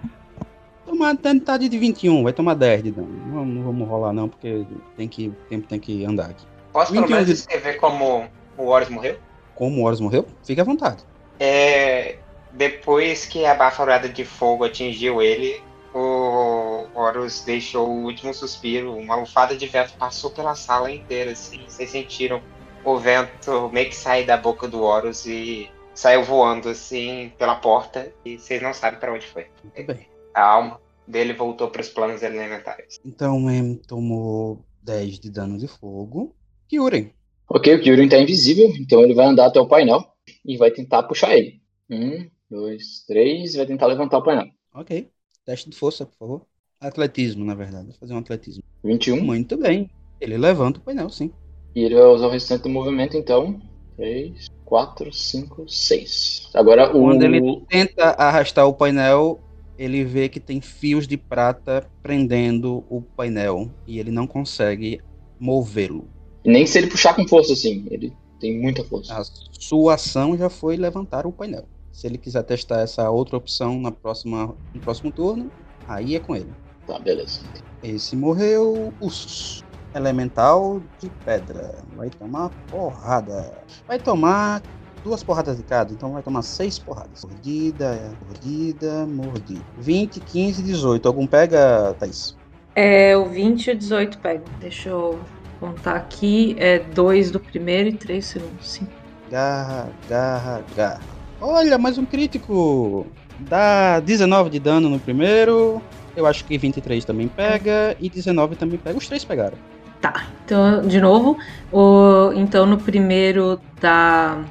Tomar 0.84 1.14
metade 1.22 1.68
de 1.68 1.78
21, 1.78 2.22
vai 2.22 2.32
tomar 2.32 2.54
10 2.54 2.82
de 2.84 2.90
dano. 2.92 3.08
Não, 3.26 3.44
não 3.44 3.62
vamos 3.64 3.88
rolar 3.88 4.12
não, 4.12 4.28
porque 4.28 4.64
tem 4.96 5.08
que, 5.08 5.28
o 5.28 5.32
tempo 5.48 5.66
tem 5.66 5.80
que 5.80 6.04
andar 6.04 6.30
aqui. 6.30 6.46
Posso 6.72 6.92
pelo 6.92 7.02
21 7.06 7.14
menos 7.16 7.26
de- 7.28 7.34
escrever 7.34 7.74
como 7.78 8.26
o 8.56 8.66
Horus 8.66 8.88
morreu? 8.88 9.18
Como 9.56 9.80
o 9.80 9.84
Horus 9.84 10.00
morreu, 10.00 10.26
fique 10.44 10.60
à 10.60 10.64
vontade. 10.64 11.02
É, 11.40 12.18
depois 12.52 13.26
que 13.26 13.44
a 13.44 13.54
baforada 13.54 14.08
de 14.08 14.24
fogo 14.24 14.64
atingiu 14.64 15.20
ele, 15.20 15.60
o 15.94 16.86
Horus 16.94 17.42
deixou 17.44 17.88
o 17.88 18.04
último 18.04 18.32
suspiro. 18.32 18.94
Uma 18.94 19.16
lufada 19.16 19.56
de 19.56 19.66
vento 19.66 19.94
passou 19.98 20.30
pela 20.30 20.54
sala 20.54 20.90
inteira, 20.90 21.32
assim. 21.32 21.64
Vocês 21.66 21.90
sentiram 21.90 22.40
o 22.84 22.98
vento 22.98 23.70
meio 23.72 23.88
que 23.88 23.96
sair 23.96 24.26
da 24.26 24.36
boca 24.36 24.68
do 24.68 24.82
Horus 24.82 25.26
e 25.26 25.70
saiu 25.94 26.22
voando, 26.22 26.68
assim, 26.68 27.32
pela 27.38 27.56
porta. 27.56 28.12
E 28.24 28.38
vocês 28.38 28.60
não 28.62 28.74
sabem 28.74 29.00
pra 29.00 29.12
onde 29.12 29.26
foi. 29.26 29.46
Muito 29.64 29.86
bem. 29.86 30.06
A 30.34 30.42
alma 30.42 30.80
dele 31.06 31.32
voltou 31.32 31.68
pros 31.70 31.88
planos 31.88 32.22
elementares. 32.22 33.00
Então 33.04 33.50
M 33.50 33.76
tomou 33.86 34.64
10 34.82 35.18
de 35.18 35.30
dano 35.30 35.58
de 35.58 35.66
fogo. 35.66 36.34
Kyurem, 36.68 37.14
Ok, 37.48 37.74
o 37.74 37.80
Kyurem 37.80 38.08
tá 38.08 38.18
invisível, 38.18 38.68
então 38.76 39.02
ele 39.02 39.14
vai 39.14 39.26
andar 39.26 39.46
até 39.46 39.60
o 39.60 39.68
painel 39.68 40.04
e 40.44 40.56
vai 40.56 40.70
tentar 40.70 41.04
puxar 41.04 41.36
ele. 41.36 41.60
Um, 41.88 42.28
dois, 42.50 43.04
três, 43.06 43.54
vai 43.54 43.66
tentar 43.66 43.86
levantar 43.86 44.18
o 44.18 44.22
painel. 44.22 44.48
ok. 44.74 45.08
Teste 45.44 45.70
de 45.70 45.76
força, 45.76 46.04
por 46.04 46.16
favor. 46.18 46.46
Atletismo, 46.80 47.44
na 47.44 47.54
verdade. 47.54 47.86
Vou 47.86 47.94
fazer 47.94 48.14
um 48.14 48.18
atletismo. 48.18 48.64
21. 48.82 49.22
Muito 49.22 49.56
bem. 49.56 49.88
Ele 50.20 50.36
levanta 50.36 50.80
o 50.80 50.82
painel, 50.82 51.08
sim. 51.08 51.30
E 51.72 51.84
ele 51.84 51.94
vai 51.94 52.04
usar 52.04 52.26
o 52.26 52.30
restante 52.30 52.62
do 52.62 52.68
movimento, 52.68 53.16
então. 53.16 53.60
3, 53.96 54.48
4, 54.64 55.12
5, 55.12 55.68
6. 55.68 56.50
Agora 56.52 56.90
o. 56.90 57.00
Quando 57.00 57.22
ele 57.22 57.62
tenta 57.68 58.10
arrastar 58.18 58.66
o 58.66 58.74
painel, 58.74 59.40
ele 59.78 60.04
vê 60.04 60.28
que 60.28 60.40
tem 60.40 60.60
fios 60.60 61.06
de 61.06 61.16
prata 61.16 61.88
prendendo 62.02 62.84
o 62.90 63.00
painel 63.00 63.70
e 63.86 64.00
ele 64.00 64.10
não 64.10 64.26
consegue 64.26 65.00
movê-lo. 65.38 66.08
Nem 66.46 66.66
se 66.66 66.78
ele 66.78 66.86
puxar 66.86 67.14
com 67.14 67.26
força 67.26 67.52
assim. 67.52 67.86
Ele 67.90 68.12
tem 68.40 68.60
muita 68.60 68.84
força. 68.84 69.18
A 69.18 69.24
sua 69.52 69.94
ação 69.94 70.36
já 70.36 70.48
foi 70.48 70.76
levantar 70.76 71.26
o 71.26 71.32
painel. 71.32 71.64
Se 71.92 72.06
ele 72.06 72.18
quiser 72.18 72.42
testar 72.42 72.80
essa 72.80 73.10
outra 73.10 73.36
opção 73.36 73.80
na 73.80 73.90
próxima, 73.90 74.54
no 74.72 74.80
próximo 74.80 75.10
turno, 75.10 75.50
aí 75.88 76.14
é 76.14 76.20
com 76.20 76.36
ele. 76.36 76.52
Tá, 76.86 76.98
beleza. 76.98 77.40
Esse 77.82 78.14
morreu. 78.14 78.92
Ursus. 79.00 79.64
Elemental 79.94 80.82
de 81.00 81.08
pedra. 81.24 81.82
Vai 81.96 82.10
tomar 82.10 82.50
porrada. 82.70 83.62
Vai 83.88 83.98
tomar 83.98 84.62
duas 85.02 85.22
porradas 85.22 85.56
de 85.56 85.62
cada, 85.62 85.92
então 85.92 86.12
vai 86.12 86.22
tomar 86.22 86.42
seis 86.42 86.78
porradas. 86.78 87.24
Mordida, 87.24 88.12
mordida, 88.26 89.06
mordida. 89.06 89.64
20, 89.78 90.20
15, 90.20 90.62
18. 90.62 91.08
Algum 91.08 91.26
pega, 91.26 91.94
Thaís? 91.98 92.36
É, 92.74 93.16
o 93.16 93.24
20 93.24 93.68
e 93.68 93.70
o 93.70 93.76
18 93.76 94.18
pego. 94.18 94.44
Deixa 94.60 94.90
eu 94.90 95.18
contar 95.58 95.96
aqui. 95.96 96.56
É 96.58 96.78
2 96.78 97.30
do 97.30 97.40
primeiro 97.40 97.88
e 97.88 97.92
3 97.92 98.24
do 98.24 98.28
segundo. 98.28 98.62
Sim. 98.62 98.86
Garra, 99.30 99.88
garra, 100.08 100.62
garra. 100.76 101.00
Olha, 101.40 101.76
mais 101.78 101.98
um 101.98 102.04
crítico. 102.04 103.06
Dá 103.38 104.00
19 104.00 104.50
de 104.50 104.58
dano 104.58 104.88
no 104.88 104.98
primeiro. 104.98 105.82
Eu 106.16 106.26
acho 106.26 106.44
que 106.44 106.56
23 106.56 107.04
também 107.04 107.28
pega. 107.28 107.96
E 108.00 108.08
19 108.08 108.56
também 108.56 108.78
pega. 108.78 108.96
Os 108.96 109.06
três 109.06 109.24
pegaram. 109.24 109.58
Tá, 110.00 110.26
então, 110.44 110.82
de 110.82 111.00
novo. 111.00 111.36
O, 111.72 112.32
então, 112.34 112.66
no 112.66 112.78
primeiro 112.78 113.60
dá 113.80 114.44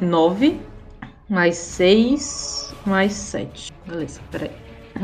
9, 0.00 0.60
mais 1.28 1.56
6, 1.56 2.74
mais 2.84 3.12
7. 3.12 3.72
Beleza, 3.86 4.20
peraí. 4.30 4.50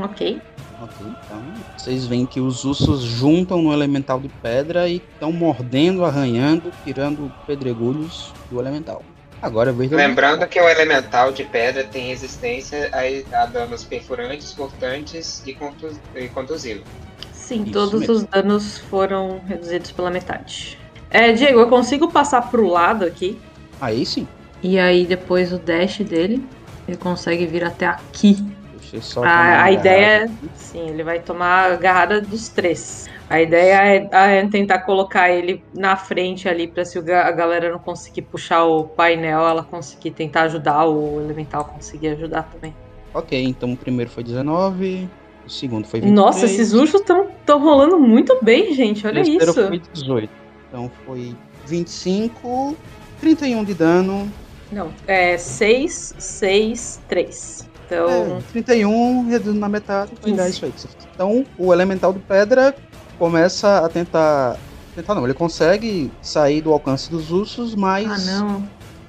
Ok. 0.03 0.41
Ok, 0.83 1.07
então 1.25 1.41
vocês 1.77 2.07
veem 2.07 2.27
que 2.27 2.41
os 2.41 2.65
ursos 2.65 3.03
juntam 3.03 3.63
no 3.63 3.73
elemental 3.73 4.19
de 4.19 4.29
pedra 4.29 4.89
e 4.89 4.97
estão 4.97 5.31
mordendo, 5.31 6.05
arranhando, 6.05 6.73
tirando 6.83 7.33
pedregulhos 7.47 8.33
do 8.51 8.59
elemental. 8.59 9.01
Agora 9.41 9.71
é 9.71 9.73
do 9.73 9.97
Lembrando 9.97 10.47
que 10.49 10.61
o 10.61 10.69
elemental 10.69 11.33
de 11.33 11.45
pedra 11.45 11.85
tem 11.85 12.09
resistência 12.09 12.91
a, 12.93 13.43
a 13.43 13.47
danos 13.47 13.85
perfurantes, 13.85 14.53
cortantes 14.53 15.43
e, 15.47 15.55
contus, 15.55 15.97
e 16.15 16.29
contusivos. 16.29 16.85
Sim, 17.33 17.63
Isso 17.63 17.73
todos 17.73 18.01
mesmo. 18.01 18.15
os 18.15 18.25
danos 18.25 18.79
foram 18.79 19.41
reduzidos 19.47 19.93
pela 19.93 20.11
metade. 20.11 20.79
É, 21.11 21.33
Diego, 21.33 21.61
eu 21.61 21.69
consigo 21.69 22.11
passar 22.11 22.51
pro 22.51 22.67
lado 22.69 23.05
aqui. 23.05 23.39
Aí 23.81 24.05
sim. 24.07 24.27
E 24.63 24.79
aí 24.79 25.05
depois 25.05 25.53
o 25.53 25.59
dash 25.59 25.99
dele, 25.99 26.45
ele 26.89 26.97
consegue 26.97 27.47
vir 27.47 27.65
até 27.65 27.87
aqui. 27.87 28.52
Deixa 28.93 29.07
só 29.07 29.21
A, 29.21 29.23
uma 29.23 29.63
a 29.63 29.73
ideia. 29.73 30.31
Sim, 30.55 30.91
ele 30.91 31.03
vai 31.03 31.19
tomar 31.19 31.71
a 31.71 31.73
agarrada 31.73 32.21
dos 32.21 32.49
três. 32.51 33.09
A 33.29 33.41
ideia 33.41 33.83
é, 34.13 34.39
é 34.39 34.47
tentar 34.47 34.81
colocar 34.81 35.31
ele 35.31 35.65
na 35.75 35.97
frente 35.97 36.47
ali, 36.47 36.69
pra 36.69 36.85
se 36.85 36.99
o 36.99 37.15
a 37.15 37.31
galera 37.31 37.73
não 37.73 37.79
conseguir 37.79 38.23
puxar 38.23 38.65
o 38.65 38.85
painel, 38.85 39.41
ela 39.41 39.63
conseguir 39.63 40.11
tentar 40.11 40.43
ajudar, 40.43 40.85
o 40.85 41.19
elemental 41.19 41.65
conseguir 41.65 42.09
ajudar 42.09 42.43
também. 42.43 42.75
Ok, 43.15 43.43
então 43.43 43.73
o 43.73 43.77
primeiro 43.77 44.11
foi 44.11 44.23
19, 44.23 45.09
o 45.47 45.51
segundo 45.51 45.87
foi 45.87 46.01
23. 46.01 46.13
Nossa, 46.13 46.45
esses 46.45 46.75
ursos 46.75 47.01
estão 47.01 47.59
rolando 47.59 47.99
muito 47.99 48.39
bem, 48.43 48.75
gente. 48.75 49.07
O 49.07 49.09
Olha 49.09 49.23
terceiro 49.23 49.45
isso. 49.45 49.67
foi 49.69 49.79
18. 49.79 50.31
Então 50.69 50.91
foi 51.07 51.35
25, 51.67 52.77
31 53.19 53.65
de 53.65 53.75
dano. 53.75 54.31
Não, 54.71 54.93
é 55.07 55.39
6, 55.39 56.15
6, 56.19 57.01
3. 57.09 57.72
Então. 57.93 58.39
É, 58.39 58.43
31, 58.53 59.29
reduzindo 59.29 59.59
na 59.61 59.69
metade, 59.69 60.11
foi 60.21 60.31
15. 60.31 60.37
10 60.37 60.59
feitos. 60.59 60.87
Então 61.15 61.45
o 61.59 61.73
elemental 61.73 62.13
de 62.13 62.19
pedra 62.21 62.75
começa 63.19 63.79
a 63.85 63.89
tentar. 63.89 64.57
Tentar 64.95 65.15
não, 65.15 65.25
ele 65.25 65.35
consegue 65.35 66.13
sair 66.21 66.61
do 66.61 66.73
alcance 66.73 67.11
dos 67.11 67.31
ursos, 67.31 67.75
mas 67.75 68.29
Ah, 68.41 68.61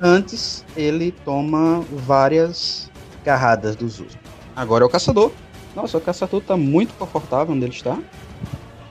antes 0.01 0.63
ele 0.77 1.11
toma 1.25 1.83
várias 1.91 2.89
garradas 3.23 3.75
dos 3.75 3.99
ursos. 3.99 4.17
Agora 4.55 4.83
é 4.83 4.87
o 4.87 4.89
caçador. 4.89 5.31
Nossa, 5.75 5.97
o 5.97 6.01
caçador 6.01 6.41
tá 6.41 6.55
muito 6.55 6.93
confortável 6.93 7.53
onde 7.53 7.65
ele 7.65 7.73
está. 7.73 7.97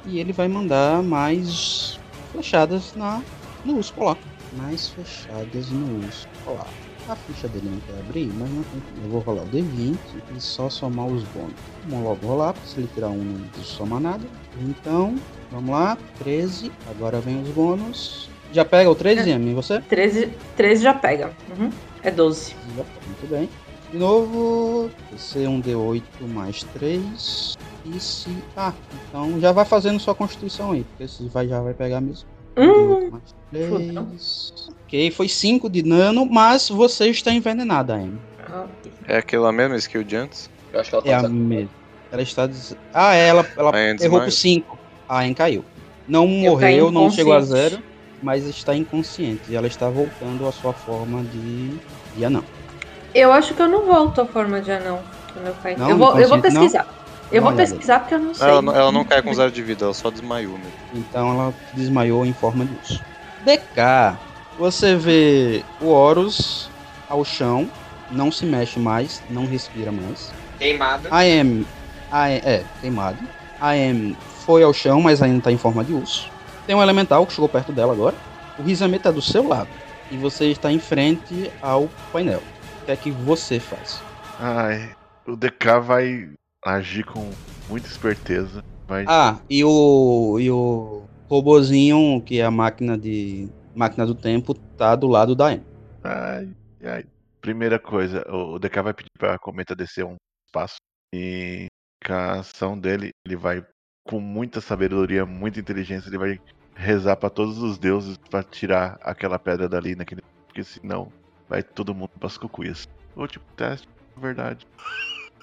E 0.04 0.18
ele 0.18 0.32
vai 0.32 0.48
mandar 0.48 1.02
mais 1.02 1.98
flechadas 2.32 2.92
na, 2.96 3.22
no 3.64 3.76
urso 3.76 3.94
polar. 3.94 4.18
Mais 4.56 4.88
flechadas 4.88 5.70
no 5.70 6.04
urso 6.04 6.26
polar. 6.44 6.66
A 7.08 7.16
ficha 7.16 7.48
dele 7.48 7.68
não 7.68 7.80
quer 7.80 8.00
abrir, 8.00 8.26
mas 8.38 8.48
não 8.48 8.62
tem 8.62 8.80
problema. 8.80 9.04
Eu 9.06 9.10
vou 9.10 9.20
rolar 9.20 9.42
o 9.42 9.48
D20 9.48 9.96
e 10.36 10.40
só 10.40 10.70
somar 10.70 11.06
os 11.06 11.24
bônus. 11.24 11.54
Vamos 11.88 12.04
logo 12.04 12.26
rolar, 12.26 12.52
porque 12.52 12.68
se 12.68 12.78
ele 12.78 12.88
tirar 12.94 13.08
um 13.08 13.16
não 13.56 13.64
somar 13.64 14.00
nada. 14.00 14.24
Então, 14.60 15.16
vamos 15.50 15.70
lá. 15.70 15.98
13. 16.18 16.70
Agora 16.90 17.20
vem 17.20 17.42
os 17.42 17.48
bônus. 17.48 18.30
Já 18.52 18.64
pega 18.64 18.90
o 18.90 18.94
13, 18.94 19.30
Yami? 19.30 19.54
Você? 19.54 19.80
13, 19.80 20.32
13 20.56 20.82
já 20.82 20.94
pega. 20.94 21.32
Uhum. 21.58 21.70
É 22.02 22.10
12. 22.10 22.54
Muito 22.76 23.30
bem. 23.30 23.48
De 23.90 23.98
novo, 23.98 24.90
vai 25.10 25.18
ser 25.18 25.48
um 25.48 25.60
D8 25.60 26.02
mais 26.28 26.62
3. 26.74 27.56
E 27.84 28.00
se. 28.00 28.30
Ah, 28.56 28.72
então 29.08 29.40
já 29.40 29.50
vai 29.52 29.64
fazendo 29.64 29.98
sua 29.98 30.14
constituição 30.14 30.72
aí, 30.72 30.84
porque 30.84 31.04
esse 31.04 31.26
vai, 31.28 31.48
já 31.48 31.60
vai 31.60 31.74
pegar 31.74 32.00
mesmo. 32.00 32.28
Um 32.56 32.64
Hum, 32.64 33.10
D8 33.10 33.10
mais 33.10 33.34
3. 33.50 34.61
Ok, 34.92 35.10
foi 35.12 35.26
5 35.26 35.70
de 35.70 35.80
dano, 35.82 36.26
mas 36.26 36.68
você 36.68 37.08
está 37.08 37.32
envenenada, 37.32 37.94
Amy. 37.94 38.20
É 39.08 39.16
aquela 39.16 39.50
mesma 39.50 39.76
skill 39.76 40.04
de 40.04 40.16
antes? 40.16 40.50
Eu 40.70 40.80
acho 40.80 40.90
que 40.90 40.96
ela 40.96 41.02
tá 41.02 41.10
É 41.10 41.14
a 41.14 41.28
mesma. 41.30 41.70
Ela 42.10 42.22
está. 42.22 42.46
Des... 42.46 42.76
Ah, 42.92 43.14
é, 43.14 43.28
ela, 43.28 43.50
ela 43.56 43.70
Anne 43.74 43.98
errou 44.04 44.20
por 44.20 44.30
5. 44.30 44.78
A 45.08 45.20
Anne 45.20 45.34
caiu. 45.34 45.64
Não 46.06 46.24
Eu 46.26 46.28
morreu, 46.28 46.90
não 46.92 47.10
chegou 47.10 47.32
a 47.32 47.40
zero, 47.40 47.82
mas 48.20 48.44
está 48.44 48.76
inconsciente. 48.76 49.50
E 49.50 49.54
ela 49.54 49.66
está 49.66 49.88
voltando 49.88 50.46
à 50.46 50.52
sua 50.52 50.74
forma 50.74 51.24
de. 51.24 51.80
de 52.14 52.22
anão. 52.22 52.44
Eu 53.14 53.32
acho 53.32 53.54
que 53.54 53.62
eu 53.62 53.68
não 53.68 53.86
volto 53.86 54.20
à 54.20 54.26
forma 54.26 54.60
de 54.60 54.70
anão 54.72 55.02
quando 55.32 55.46
eu. 55.46 55.78
Não, 55.78 55.88
eu, 55.88 55.96
vou, 55.96 56.08
eu 56.20 56.28
vou 56.28 56.38
inconsciente, 56.38 56.54
não? 56.54 56.60
pesquisar. 56.60 56.86
Eu 57.30 57.42
vou 57.42 57.52
pesquisar 57.52 58.00
porque 58.00 58.14
eu 58.14 58.18
não 58.18 58.34
sei. 58.34 58.46
Ela, 58.46 58.60
não- 58.60 58.76
ela 58.76 58.92
não 58.92 59.04
cai 59.06 59.22
com 59.22 59.32
zero 59.32 59.50
de 59.50 59.62
vida, 59.62 59.86
ela 59.86 59.94
só 59.94 60.10
desmaiou 60.10 60.58
mesmo. 60.58 60.74
Então 60.92 61.30
ela 61.30 61.54
desmaiou 61.72 62.26
em 62.26 62.34
forma 62.34 62.66
de 62.66 62.74
urso. 62.74 63.02
DK, 63.42 64.18
você 64.58 64.96
vê 64.96 65.64
o 65.80 65.88
Horus 65.88 66.70
ao 67.08 67.24
chão, 67.24 67.68
não 68.10 68.30
se 68.30 68.44
mexe 68.44 68.78
mais, 68.78 69.22
não 69.30 69.46
respira 69.46 69.90
mais. 69.90 70.32
Queimado. 70.58 71.08
A 71.10 71.18
AM, 71.18 71.66
a, 72.10 72.30
é, 72.30 72.64
queimado. 72.80 73.18
A 73.60 73.70
AM 73.70 74.16
foi 74.44 74.62
ao 74.62 74.72
chão, 74.72 75.00
mas 75.00 75.22
ainda 75.22 75.38
está 75.38 75.52
em 75.52 75.58
forma 75.58 75.84
de 75.84 75.92
urso. 75.92 76.30
Tem 76.66 76.76
um 76.76 76.82
elemental 76.82 77.26
que 77.26 77.32
chegou 77.32 77.48
perto 77.48 77.72
dela 77.72 77.92
agora. 77.92 78.14
O 78.58 78.62
Rizame 78.62 78.96
está 78.96 79.10
do 79.10 79.22
seu 79.22 79.46
lado. 79.46 79.68
E 80.10 80.16
você 80.16 80.46
está 80.46 80.70
em 80.70 80.78
frente 80.78 81.50
ao 81.60 81.88
painel. 82.12 82.42
O 82.82 82.84
que 82.84 82.92
é 82.92 82.96
que 82.96 83.10
você 83.10 83.58
faz? 83.58 84.02
Ai, 84.38 84.90
o 85.26 85.36
DK 85.36 85.80
vai 85.82 86.30
agir 86.64 87.04
com 87.04 87.30
muita 87.68 87.88
esperteza. 87.88 88.62
Vai. 88.86 89.04
Ah, 89.08 89.36
e 89.48 89.64
o, 89.64 90.38
e 90.38 90.50
o 90.50 91.02
robozinho, 91.28 92.22
que 92.24 92.40
é 92.40 92.44
a 92.44 92.50
máquina 92.50 92.98
de 92.98 93.48
máquina 93.74 94.06
do 94.06 94.14
tempo, 94.14 94.54
tá 94.54 94.94
do 94.94 95.08
lado 95.08 95.34
da 95.34 95.46
AM. 95.46 95.64
Ai, 96.02 96.48
ai. 96.84 97.04
Primeira 97.40 97.78
coisa, 97.78 98.24
o 98.30 98.58
DK 98.58 98.82
vai 98.82 98.94
pedir 98.94 99.10
pra 99.18 99.38
Cometa 99.38 99.74
descer 99.74 100.04
um 100.04 100.16
espaço. 100.48 100.76
E 101.14 101.66
com 102.04 102.12
a 102.12 102.40
ação 102.40 102.78
dele, 102.78 103.10
ele 103.26 103.36
vai, 103.36 103.64
com 104.06 104.20
muita 104.20 104.60
sabedoria, 104.60 105.26
muita 105.26 105.60
inteligência, 105.60 106.08
ele 106.08 106.18
vai 106.18 106.40
rezar 106.74 107.16
pra 107.16 107.28
todos 107.28 107.58
os 107.58 107.78
deuses 107.78 108.16
pra 108.16 108.42
tirar 108.42 108.98
aquela 109.02 109.38
pedra 109.38 109.68
dali 109.68 109.94
naquele. 109.94 110.22
Porque 110.46 110.62
senão 110.62 111.12
vai 111.48 111.62
todo 111.62 111.94
mundo 111.94 112.10
pras 112.18 112.38
cucuias. 112.38 112.88
Último 113.16 113.44
teste, 113.56 113.88
na 114.16 114.22
verdade. 114.22 114.66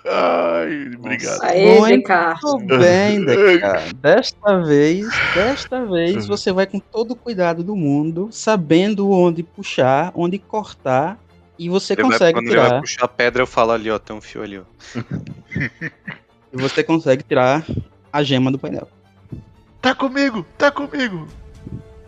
Ai, 0.06 0.92
obrigado. 0.98 1.44
Aê, 1.44 1.80
Muito 1.80 2.78
bem, 2.80 3.24
DK. 3.26 3.94
Desta 3.96 4.60
vez, 4.64 5.20
desta 5.34 5.86
vez, 5.86 6.26
você 6.28 6.52
vai 6.52 6.66
com 6.66 6.80
todo 6.80 7.12
o 7.12 7.16
cuidado 7.16 7.64
do 7.64 7.76
mundo, 7.76 8.30
sabendo 8.32 9.10
onde 9.12 9.44
puxar, 9.44 10.12
onde 10.16 10.38
cortar, 10.40 11.20
e 11.58 11.68
você 11.70 11.94
Ele 11.94 12.04
vai- 12.04 12.12
consegue 12.12 12.34
quando 12.40 12.48
ele 12.48 12.56
vai 12.56 12.68
tirar. 12.68 12.80
puxar 12.82 13.06
a 13.06 13.08
pedra, 13.08 13.42
eu 13.44 13.48
falo 13.48 13.72
ali, 13.72 13.92
ó, 13.92 14.00
tem 14.00 14.16
um 14.16 14.22
fio 14.22 14.42
ali, 14.42 14.60
ó. 14.60 14.64
E 16.52 16.58
você 16.58 16.84
consegue 16.84 17.24
tirar 17.24 17.66
a 18.12 18.24
gema 18.24 18.52
do 18.52 18.58
painel. 18.58 18.88
Tá 19.82 19.94
comigo, 19.94 20.46
tá 20.58 20.72
comigo. 20.72 21.28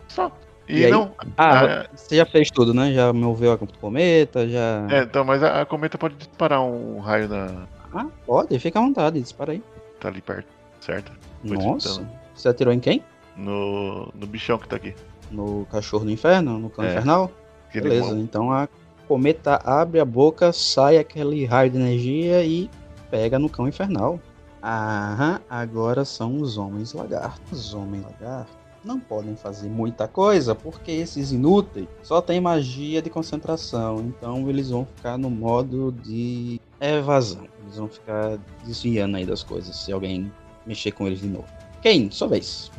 Só. 0.08 0.30
E, 0.68 0.80
E 0.80 0.84
aí? 0.86 0.90
não. 0.90 1.14
Ah, 1.36 1.64
ah, 1.82 1.86
você 1.94 2.16
já 2.16 2.24
fez 2.26 2.50
tudo, 2.50 2.72
né? 2.74 2.92
Já 2.92 3.12
moveu 3.12 3.52
a 3.52 3.58
cometa, 3.58 4.48
já. 4.48 4.86
é, 4.90 5.02
então, 5.02 5.24
mas 5.24 5.42
a, 5.42 5.60
a 5.62 5.66
cometa 5.66 5.96
pode 5.98 6.14
disparar 6.16 6.62
um 6.62 6.98
raio 6.98 7.28
na. 7.28 7.66
Ah, 7.94 8.06
pode, 8.26 8.58
fica 8.58 8.78
à 8.78 8.82
vontade, 8.82 9.20
dispara 9.20 9.52
aí. 9.52 9.62
Tá 10.00 10.08
ali 10.08 10.20
perto, 10.20 10.48
certo? 10.80 11.12
Foi 11.46 11.56
Nossa, 11.56 11.88
disputando. 11.88 12.08
você 12.34 12.48
atirou 12.48 12.72
em 12.72 12.80
quem? 12.80 13.04
No, 13.36 14.08
no 14.14 14.26
bichão 14.26 14.58
que 14.58 14.68
tá 14.68 14.76
aqui. 14.76 14.94
No 15.30 15.66
cachorro 15.70 16.04
do 16.04 16.10
inferno? 16.10 16.58
No 16.58 16.70
cão 16.70 16.84
É. 16.84 16.90
infernal? 16.90 17.30
Aquele 17.68 17.88
Beleza, 17.88 18.18
então 18.18 18.52
a 18.52 18.68
cometa 19.08 19.60
abre 19.64 19.98
a 20.00 20.04
boca, 20.04 20.52
sai 20.52 20.98
aquele 20.98 21.44
raio 21.44 21.70
de 21.70 21.78
energia 21.78 22.44
e 22.44 22.68
pega 23.10 23.38
no 23.38 23.48
cão 23.48 23.66
infernal. 23.66 24.18
Aham, 24.62 25.40
agora 25.50 26.04
são 26.04 26.36
os 26.40 26.56
homens 26.56 26.92
lagartos. 26.92 27.66
Os 27.68 27.74
homens 27.74 28.04
lagartos 28.04 28.54
não 28.84 28.98
podem 29.00 29.34
fazer 29.36 29.68
muita 29.68 30.06
coisa 30.06 30.54
porque 30.54 30.90
esses 30.90 31.32
inúteis 31.32 31.86
só 32.02 32.20
têm 32.20 32.40
magia 32.40 33.00
de 33.02 33.08
concentração. 33.10 34.00
Então 34.00 34.48
eles 34.48 34.70
vão 34.70 34.86
ficar 34.96 35.16
no 35.18 35.30
modo 35.30 35.92
de 35.92 36.60
evasão. 36.90 37.46
Eles 37.62 37.76
vão 37.76 37.88
ficar 37.88 38.38
desviando 38.64 39.16
aí 39.16 39.24
das 39.24 39.42
coisas 39.42 39.76
se 39.76 39.92
alguém 39.92 40.32
mexer 40.66 40.92
com 40.92 41.06
eles 41.06 41.20
de 41.20 41.26
novo. 41.28 41.46
Quem? 41.80 42.10
Sua 42.10 42.28
vez. 42.28 42.70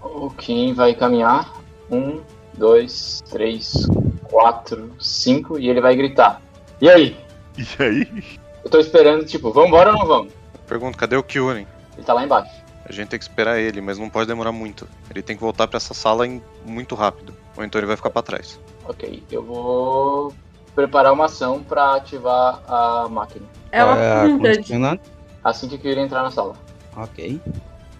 O 0.00 0.30
Kim 0.30 0.72
vai 0.74 0.94
caminhar. 0.94 1.52
Um, 1.90 2.20
dois, 2.56 3.22
três, 3.30 3.86
quatro, 4.30 4.92
cinco. 5.00 5.58
E 5.58 5.68
ele 5.68 5.80
vai 5.80 5.96
gritar. 5.96 6.40
E 6.80 6.88
aí? 6.88 7.16
E 7.58 7.82
aí? 7.82 8.38
Eu 8.64 8.70
tô 8.70 8.78
esperando, 8.78 9.24
tipo, 9.24 9.52
vambora 9.52 9.92
ou 9.92 9.98
não 9.98 10.06
vamos? 10.06 10.32
Pergunta, 10.66 10.96
cadê 10.98 11.16
o 11.16 11.22
Kyuren? 11.22 11.66
Ele 11.96 12.06
tá 12.06 12.12
lá 12.14 12.24
embaixo. 12.24 12.50
A 12.86 12.92
gente 12.92 13.08
tem 13.08 13.18
que 13.18 13.24
esperar 13.24 13.58
ele, 13.58 13.80
mas 13.80 13.98
não 13.98 14.10
pode 14.10 14.26
demorar 14.26 14.52
muito. 14.52 14.86
Ele 15.10 15.22
tem 15.22 15.36
que 15.36 15.42
voltar 15.42 15.66
pra 15.66 15.76
essa 15.78 15.94
sala 15.94 16.26
em- 16.26 16.42
muito 16.66 16.94
rápido. 16.94 17.34
Ou 17.56 17.64
então 17.64 17.78
ele 17.78 17.86
vai 17.86 17.96
ficar 17.96 18.10
pra 18.10 18.22
trás. 18.22 18.60
Ok, 18.86 19.22
eu 19.30 19.42
vou 19.42 20.34
preparar 20.74 21.12
uma 21.12 21.26
ação 21.26 21.62
pra 21.62 21.94
ativar 21.96 22.60
a 22.68 23.08
máquina. 23.08 23.46
É 23.70 23.84
uma 23.84 24.38
condicionante? 24.38 25.02
Assim 25.42 25.68
que 25.68 25.74
eu 25.74 25.78
queria 25.78 26.02
entrar 26.02 26.22
na 26.22 26.30
sala. 26.30 26.54
Ok. 26.96 27.40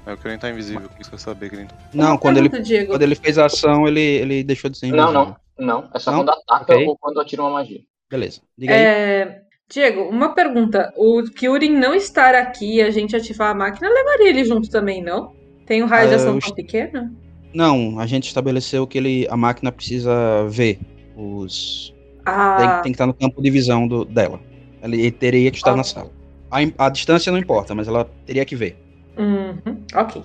Eu 0.06 0.16
quero 0.18 0.34
entrar 0.34 0.50
invisível, 0.50 0.88
por 0.88 1.00
isso 1.00 1.10
que 1.10 1.16
eu 1.16 1.36
ele 1.52 1.62
entra. 1.62 1.76
Não, 1.92 2.10
uma 2.12 2.18
quando 2.18 2.36
ele, 2.36 2.48
Diego. 2.48 2.90
quando 2.90 3.02
ele 3.02 3.14
fez 3.14 3.38
a 3.38 3.46
ação, 3.46 3.88
ele, 3.88 4.00
ele 4.00 4.44
deixou 4.44 4.68
de 4.70 4.76
ser 4.76 4.88
Não, 4.88 5.04
invisível. 5.08 5.36
não, 5.58 5.80
não. 5.80 5.90
É 5.94 5.98
só 5.98 6.10
Não? 6.10 6.18
quando 6.20 6.30
ataca 6.30 6.74
Ok. 6.74 6.86
ou 6.86 6.98
quando 6.98 7.20
atira 7.20 7.42
uma 7.42 7.50
magia. 7.50 7.80
Beleza. 8.10 8.42
Diga 8.56 8.74
aí. 8.74 8.80
É, 8.82 9.42
Diego, 9.70 10.02
uma 10.02 10.34
pergunta. 10.34 10.92
O 10.96 11.22
Kyurin 11.22 11.70
não 11.76 11.94
estar 11.94 12.34
aqui 12.34 12.76
e 12.76 12.82
a 12.82 12.90
gente 12.90 13.16
ativar 13.16 13.50
a 13.50 13.54
máquina, 13.54 13.88
levaria 13.88 14.28
ele 14.28 14.44
junto 14.44 14.68
também, 14.68 15.02
não? 15.02 15.32
Tem 15.66 15.82
um 15.82 15.86
raio 15.86 16.08
de 16.08 16.14
Ah, 16.14 16.16
ação 16.18 16.38
tão 16.38 16.54
pequeno? 16.54 17.16
Não, 17.54 17.98
a 17.98 18.06
gente 18.06 18.26
estabeleceu 18.26 18.86
que 18.86 18.98
ele, 18.98 19.26
a 19.30 19.36
máquina 19.36 19.72
precisa 19.72 20.46
ver 20.48 20.78
os. 21.16 21.93
Tem, 22.24 22.34
Ah, 22.34 22.80
tem 22.82 22.92
que 22.92 22.96
estar 22.96 23.06
no 23.06 23.14
campo 23.14 23.40
de 23.42 23.50
visão 23.50 23.86
do, 23.86 24.04
dela. 24.04 24.40
Ele 24.82 25.10
teria 25.10 25.50
que 25.50 25.56
estar 25.56 25.72
Ah. 25.72 25.76
na 25.76 25.84
sala. 25.84 26.10
A, 26.50 26.86
a 26.86 26.88
distância 26.88 27.30
não 27.32 27.38
importa, 27.38 27.74
mas 27.74 27.88
ela 27.88 28.04
teria 28.26 28.44
que 28.44 28.54
ver. 28.56 28.78
uhum, 29.16 29.76
ok. 29.94 30.22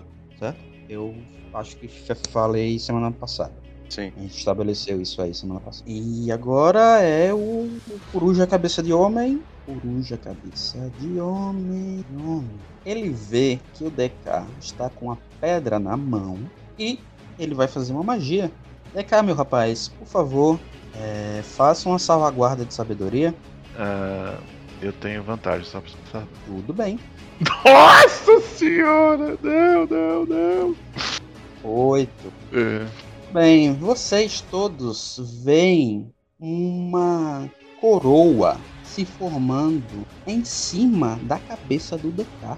Eu 0.88 1.14
acho 1.54 1.78
que 1.78 1.88
falei 2.32 2.80
semana 2.80 3.12
passada. 3.12 3.54
Sim. 3.90 4.12
A 4.18 4.22
gente 4.22 4.38
estabeleceu 4.38 5.00
isso 5.02 5.22
aí 5.22 5.34
semana 5.34 5.60
passada. 5.60 5.90
E 5.90 6.32
agora 6.32 7.00
é 7.02 7.32
o, 7.34 7.38
o 7.38 8.00
Coruja 8.12 8.48
Cabeça 8.48 8.82
de 8.82 8.92
Homem. 8.94 9.42
Coruja 9.66 10.18
Cabeça 10.18 10.92
de 11.00 11.20
Homem. 11.20 12.04
homem. 12.20 12.50
Ele 12.86 13.10
vê 13.10 13.60
que 13.76 13.84
o 13.84 13.90
DK 13.92 14.46
está 14.60 14.90
com 14.90 15.12
a 15.12 15.18
pedra 15.40 15.80
na 15.80 15.96
mão 15.98 16.38
e 16.78 17.00
ele 17.38 17.54
vai 17.54 17.68
fazer 17.68 17.94
uma 17.94 18.04
magia. 18.04 18.52
DK, 18.96 19.22
meu 19.24 19.36
rapaz, 19.36 19.90
por 19.90 20.08
favor, 20.08 20.60
é, 20.96 21.42
faça 21.44 21.88
uma 21.90 22.00
salvaguarda 22.00 22.66
de 22.66 22.74
sabedoria. 22.74 23.34
Ah, 23.78 24.38
eu 24.82 24.92
tenho 24.94 25.24
vantagem, 25.24 25.66
só 25.66 25.82
pra 25.82 25.90
saber. 26.12 26.28
Tudo 26.46 26.74
bem. 26.74 27.00
Nossa 27.66 28.42
senhora! 28.42 29.38
Não, 29.42 29.86
não, 29.86 30.26
não! 30.26 30.76
Oito. 31.64 32.34
É, 32.54 32.86
Bem, 33.32 33.74
vocês 33.76 34.42
todos 34.50 35.22
veem 35.44 36.12
uma 36.40 37.48
coroa 37.80 38.58
se 38.84 39.06
formando 39.06 40.06
em 40.26 40.44
cima 40.44 41.20
da 41.24 41.38
cabeça 41.38 41.96
do 41.98 42.10
DK. 42.12 42.58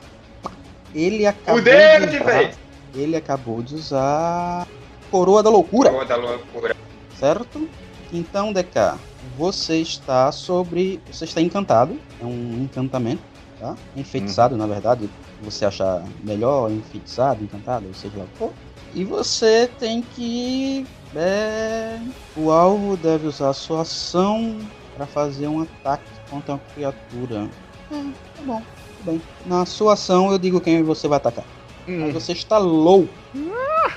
Ele 0.95 1.25
acabou 1.25 1.61
de 1.61 1.69
usar, 2.17 2.51
ele 2.95 3.15
acabou 3.17 3.61
de 3.61 3.75
usar 3.75 4.67
coroa 5.09 5.43
da 5.43 5.49
loucura, 5.49 5.89
Coroa 5.89 6.05
da 6.05 6.15
loucura. 6.15 6.75
certo? 7.19 7.67
Então, 8.13 8.51
DK, 8.51 8.97
você 9.37 9.77
está 9.77 10.31
sobre, 10.31 10.99
você 11.09 11.25
está 11.25 11.41
encantado, 11.41 11.97
é 12.19 12.25
um 12.25 12.63
encantamento, 12.63 13.21
tá? 13.59 13.75
Enfeitiçado, 13.95 14.57
na 14.57 14.67
verdade, 14.67 15.09
você 15.41 15.65
achar 15.65 16.03
melhor 16.23 16.69
enfeitiçado, 16.71 17.43
encantado, 17.43 17.87
ou 17.87 17.93
seja 17.93 18.17
lá 18.17 18.25
o 18.25 18.27
que 18.27 18.37
for. 18.37 18.53
E 18.93 19.05
você 19.05 19.69
tem 19.79 20.01
que. 20.01 20.85
é, 21.15 21.97
o 22.35 22.51
alvo 22.51 22.97
deve 22.97 23.27
usar 23.27 23.49
a 23.49 23.53
sua 23.53 23.81
ação 23.81 24.57
para 24.95 25.05
fazer 25.05 25.47
um 25.47 25.61
ataque 25.61 26.03
contra 26.29 26.55
uma 26.55 26.61
criatura. 26.75 27.49
É, 27.89 27.95
tá 27.95 28.43
bom, 28.45 28.61
tudo 28.97 29.05
bem. 29.05 29.21
Na 29.45 29.65
sua 29.65 29.93
ação 29.93 30.31
eu 30.31 30.37
digo 30.37 30.59
quem 30.59 30.83
você 30.83 31.07
vai 31.07 31.17
atacar. 31.17 31.45
Mas 31.87 32.13
você 32.13 32.33
está 32.33 32.57
louco. 32.57 33.13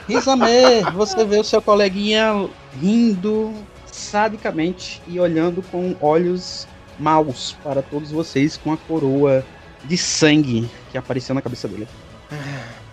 Rizame, 0.09 0.83
você 0.95 1.25
vê 1.25 1.39
o 1.39 1.45
seu 1.45 1.61
coleguinha 1.61 2.49
rindo 2.81 3.53
sadicamente 3.95 5.01
e 5.07 5.21
olhando 5.21 5.63
com 5.63 5.95
olhos 6.01 6.67
maus 6.99 7.57
para 7.63 7.81
todos 7.81 8.11
vocês 8.11 8.57
com 8.57 8.73
a 8.73 8.77
coroa 8.77 9.45
de 9.85 9.97
sangue 9.97 10.69
que 10.91 10.99
apareceu 10.99 11.35
na 11.35 11.41
cabeça 11.41 11.69
dele. 11.69 11.87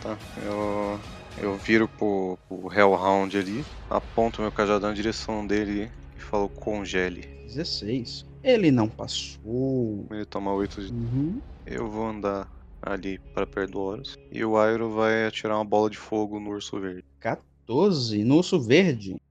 Tá. 0.01 0.17
Eu, 0.43 0.99
eu 1.39 1.57
viro 1.57 1.87
pro, 1.87 2.37
pro 2.47 2.71
Hellhound 2.71 3.35
ali, 3.37 3.65
aponto 3.89 4.41
meu 4.41 4.51
cajadão 4.51 4.89
na 4.89 4.95
direção 4.95 5.45
dele 5.45 5.89
e 6.15 6.21
falo 6.21 6.47
congele. 6.49 7.21
16. 7.47 8.25
Ele 8.43 8.71
não 8.71 8.87
passou. 8.87 10.05
Ele 10.11 10.25
toma 10.25 10.53
8 10.53 10.85
de. 10.85 10.93
Uhum. 10.93 11.41
Eu 11.65 11.89
vou 11.89 12.07
andar 12.07 12.47
ali 12.81 13.19
pra 13.33 13.45
perto 13.45 13.71
do 13.71 13.79
Horus. 13.79 14.17
E 14.31 14.43
o 14.43 14.57
Airo 14.57 14.89
vai 14.91 15.25
atirar 15.25 15.57
uma 15.57 15.65
bola 15.65 15.89
de 15.89 15.97
fogo 15.97 16.39
no 16.39 16.51
urso 16.51 16.79
verde. 16.79 17.03
12 17.67 18.23
no 18.23 18.37
urso 18.37 18.59
verde. 18.59 19.21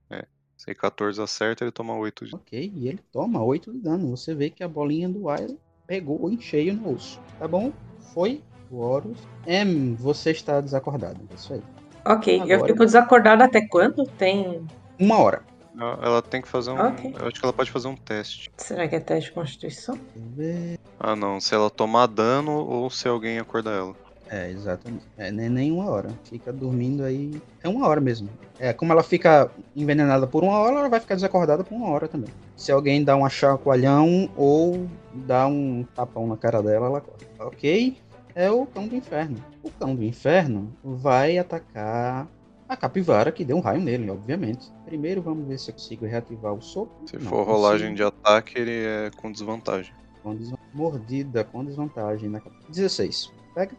Se 0.63 0.75
14 0.75 1.19
acerta, 1.19 1.63
ele 1.63 1.71
toma 1.71 1.95
8 1.95 2.23
de. 2.23 2.35
Ok, 2.35 2.71
e 2.75 2.87
ele 2.87 2.99
toma 3.11 3.41
8 3.43 3.71
de 3.73 3.79
dano. 3.79 4.15
Você 4.15 4.35
vê 4.35 4.51
que 4.51 4.63
a 4.63 4.67
bolinha 4.67 5.09
do 5.09 5.21
Iron 5.33 5.57
pegou 5.87 6.29
em 6.29 6.39
cheio 6.39 6.75
no 6.75 6.93
osso. 6.93 7.19
Tá 7.39 7.47
bom? 7.47 7.73
Foi 8.13 8.43
o 8.69 8.77
Horus. 8.77 9.17
M, 9.47 9.95
você 9.95 10.29
está 10.29 10.61
desacordado. 10.61 11.19
É 11.31 11.33
isso 11.33 11.55
aí. 11.55 11.63
Ok, 12.05 12.37
eu 12.37 12.43
Agora- 12.43 12.67
fico 12.67 12.85
desacordada 12.85 13.43
até 13.45 13.67
quando? 13.67 14.03
Tem. 14.05 14.63
Uma 14.99 15.17
hora. 15.17 15.41
Ela 15.75 16.21
tem 16.21 16.43
que 16.43 16.47
fazer 16.47 16.69
um. 16.69 16.79
Ok. 16.79 17.15
Eu 17.19 17.27
acho 17.27 17.39
que 17.39 17.45
ela 17.45 17.53
pode 17.53 17.71
fazer 17.71 17.87
um 17.87 17.95
teste. 17.95 18.51
Será 18.57 18.87
que 18.87 18.95
é 18.95 18.99
teste 18.99 19.29
de 19.29 19.33
constituição? 19.33 19.97
Eu. 20.37 20.77
Ah, 20.99 21.15
não. 21.15 21.41
Se 21.41 21.55
ela 21.55 21.71
tomar 21.71 22.05
dano 22.05 22.51
ou 22.51 22.87
se 22.91 23.07
alguém 23.07 23.39
acordar 23.39 23.71
ela. 23.71 23.95
É, 24.33 24.49
exatamente. 24.49 25.03
É, 25.17 25.29
nem, 25.29 25.49
nem 25.49 25.71
uma 25.73 25.89
hora. 25.89 26.09
Fica 26.23 26.53
dormindo 26.53 27.03
aí. 27.03 27.41
É 27.61 27.67
uma 27.67 27.85
hora 27.85 27.99
mesmo. 27.99 28.29
É, 28.57 28.71
como 28.71 28.93
ela 28.93 29.03
fica 29.03 29.51
envenenada 29.75 30.25
por 30.25 30.41
uma 30.41 30.57
hora, 30.57 30.77
ela 30.77 30.87
vai 30.89 31.01
ficar 31.01 31.15
desacordada 31.15 31.65
por 31.65 31.75
uma 31.75 31.89
hora 31.89 32.07
também. 32.07 32.29
Se 32.55 32.71
alguém 32.71 33.03
dá 33.03 33.13
um 33.15 33.27
chacoalhão 33.29 34.29
ou 34.37 34.87
dá 35.13 35.47
um 35.47 35.85
tapão 35.93 36.25
na 36.27 36.37
cara 36.37 36.63
dela, 36.63 36.85
ela 36.85 36.97
acorda. 36.99 37.25
Ok? 37.39 37.97
É 38.33 38.49
o 38.49 38.65
cão 38.65 38.87
do 38.87 38.95
inferno. 38.95 39.35
O 39.61 39.69
cão 39.69 39.93
do 39.93 40.03
inferno 40.03 40.71
vai 40.81 41.37
atacar 41.37 42.25
a 42.69 42.77
capivara 42.77 43.33
que 43.33 43.43
deu 43.43 43.57
um 43.57 43.59
raio 43.59 43.81
nele, 43.81 44.09
obviamente. 44.09 44.71
Primeiro 44.85 45.21
vamos 45.21 45.45
ver 45.45 45.59
se 45.59 45.71
eu 45.71 45.73
consigo 45.73 46.05
reativar 46.05 46.53
o 46.53 46.61
soco. 46.61 46.89
Se 47.05 47.17
Não 47.17 47.25
for 47.29 47.45
rolagem 47.45 47.89
consigo. 47.91 47.95
de 47.97 48.03
ataque, 48.03 48.57
ele 48.57 48.71
é 48.85 49.11
com 49.17 49.29
desvantagem. 49.29 49.93
Com 50.23 50.33
desvan- 50.35 50.57
Mordida 50.73 51.43
com 51.43 51.65
desvantagem 51.65 52.29
na 52.29 52.39
cap- 52.39 52.55
16. 52.69 53.29
Pega. 53.53 53.75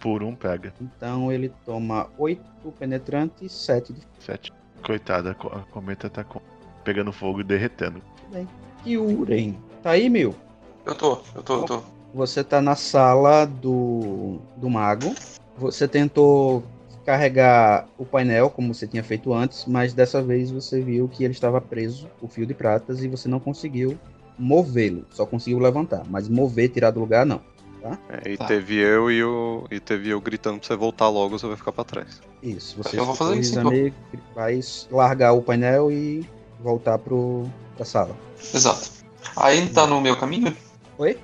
Por 0.00 0.22
um 0.22 0.34
pega. 0.34 0.72
Então 0.80 1.32
ele 1.32 1.52
toma 1.64 2.08
8 2.16 2.42
penetrante 2.78 3.44
e 3.44 3.48
7 3.48 3.92
de 3.92 4.00
Sete. 4.20 4.52
Coitada, 4.84 5.32
a 5.32 5.34
co- 5.34 5.48
a 5.48 5.60
cometa 5.72 6.08
tá 6.08 6.24
pegando 6.84 7.12
fogo 7.12 7.40
e 7.40 7.44
derretendo. 7.44 8.00
Kyuren. 8.84 9.56
Tá 9.82 9.90
aí, 9.90 10.08
meu? 10.08 10.34
Eu 10.86 10.94
tô, 10.94 11.18
eu 11.34 11.42
tô, 11.42 11.54
eu 11.56 11.64
tô. 11.64 11.82
Você 12.14 12.42
tá 12.42 12.60
na 12.62 12.74
sala 12.74 13.44
do, 13.44 14.38
do 14.56 14.70
mago. 14.70 15.14
Você 15.56 15.86
tentou 15.88 16.62
carregar 17.04 17.86
o 17.98 18.04
painel, 18.04 18.50
como 18.50 18.72
você 18.74 18.86
tinha 18.86 19.02
feito 19.02 19.32
antes, 19.32 19.64
mas 19.66 19.92
dessa 19.94 20.22
vez 20.22 20.50
você 20.50 20.80
viu 20.80 21.08
que 21.08 21.24
ele 21.24 21.32
estava 21.32 21.60
preso, 21.60 22.08
o 22.20 22.28
fio 22.28 22.46
de 22.46 22.54
pratas, 22.54 23.02
e 23.02 23.08
você 23.08 23.28
não 23.28 23.40
conseguiu 23.40 23.98
movê-lo. 24.38 25.04
Só 25.10 25.26
conseguiu 25.26 25.58
levantar, 25.58 26.04
mas 26.08 26.28
mover, 26.28 26.68
tirar 26.68 26.90
do 26.90 27.00
lugar, 27.00 27.26
não. 27.26 27.40
É, 28.08 28.30
e 28.32 28.36
Tá. 28.36 28.46
teve 28.46 28.76
eu 28.76 29.10
e 29.10 29.22
o. 29.22 29.64
E 29.70 29.78
teve 29.80 30.10
eu 30.10 30.20
gritando 30.20 30.58
pra 30.58 30.66
você 30.66 30.76
voltar 30.76 31.08
logo, 31.08 31.38
você 31.38 31.46
vai 31.46 31.56
ficar 31.56 31.72
pra 31.72 31.84
trás. 31.84 32.20
Isso, 32.42 32.76
você 32.76 32.98
Eu 32.98 33.04
vou 33.04 33.14
fazer 33.14 33.38
isso, 33.38 33.56
Rizame, 33.58 33.92
vai 34.34 34.60
largar 34.90 35.32
o 35.32 35.42
painel 35.42 35.90
e 35.90 36.28
voltar 36.60 36.98
pro, 36.98 37.44
pra 37.76 37.84
sala. 37.84 38.16
Exato. 38.54 38.90
Ainda 39.36 39.72
tá 39.72 39.86
no 39.86 40.00
meu 40.00 40.16
caminho? 40.16 40.56
Oi? 40.98 41.18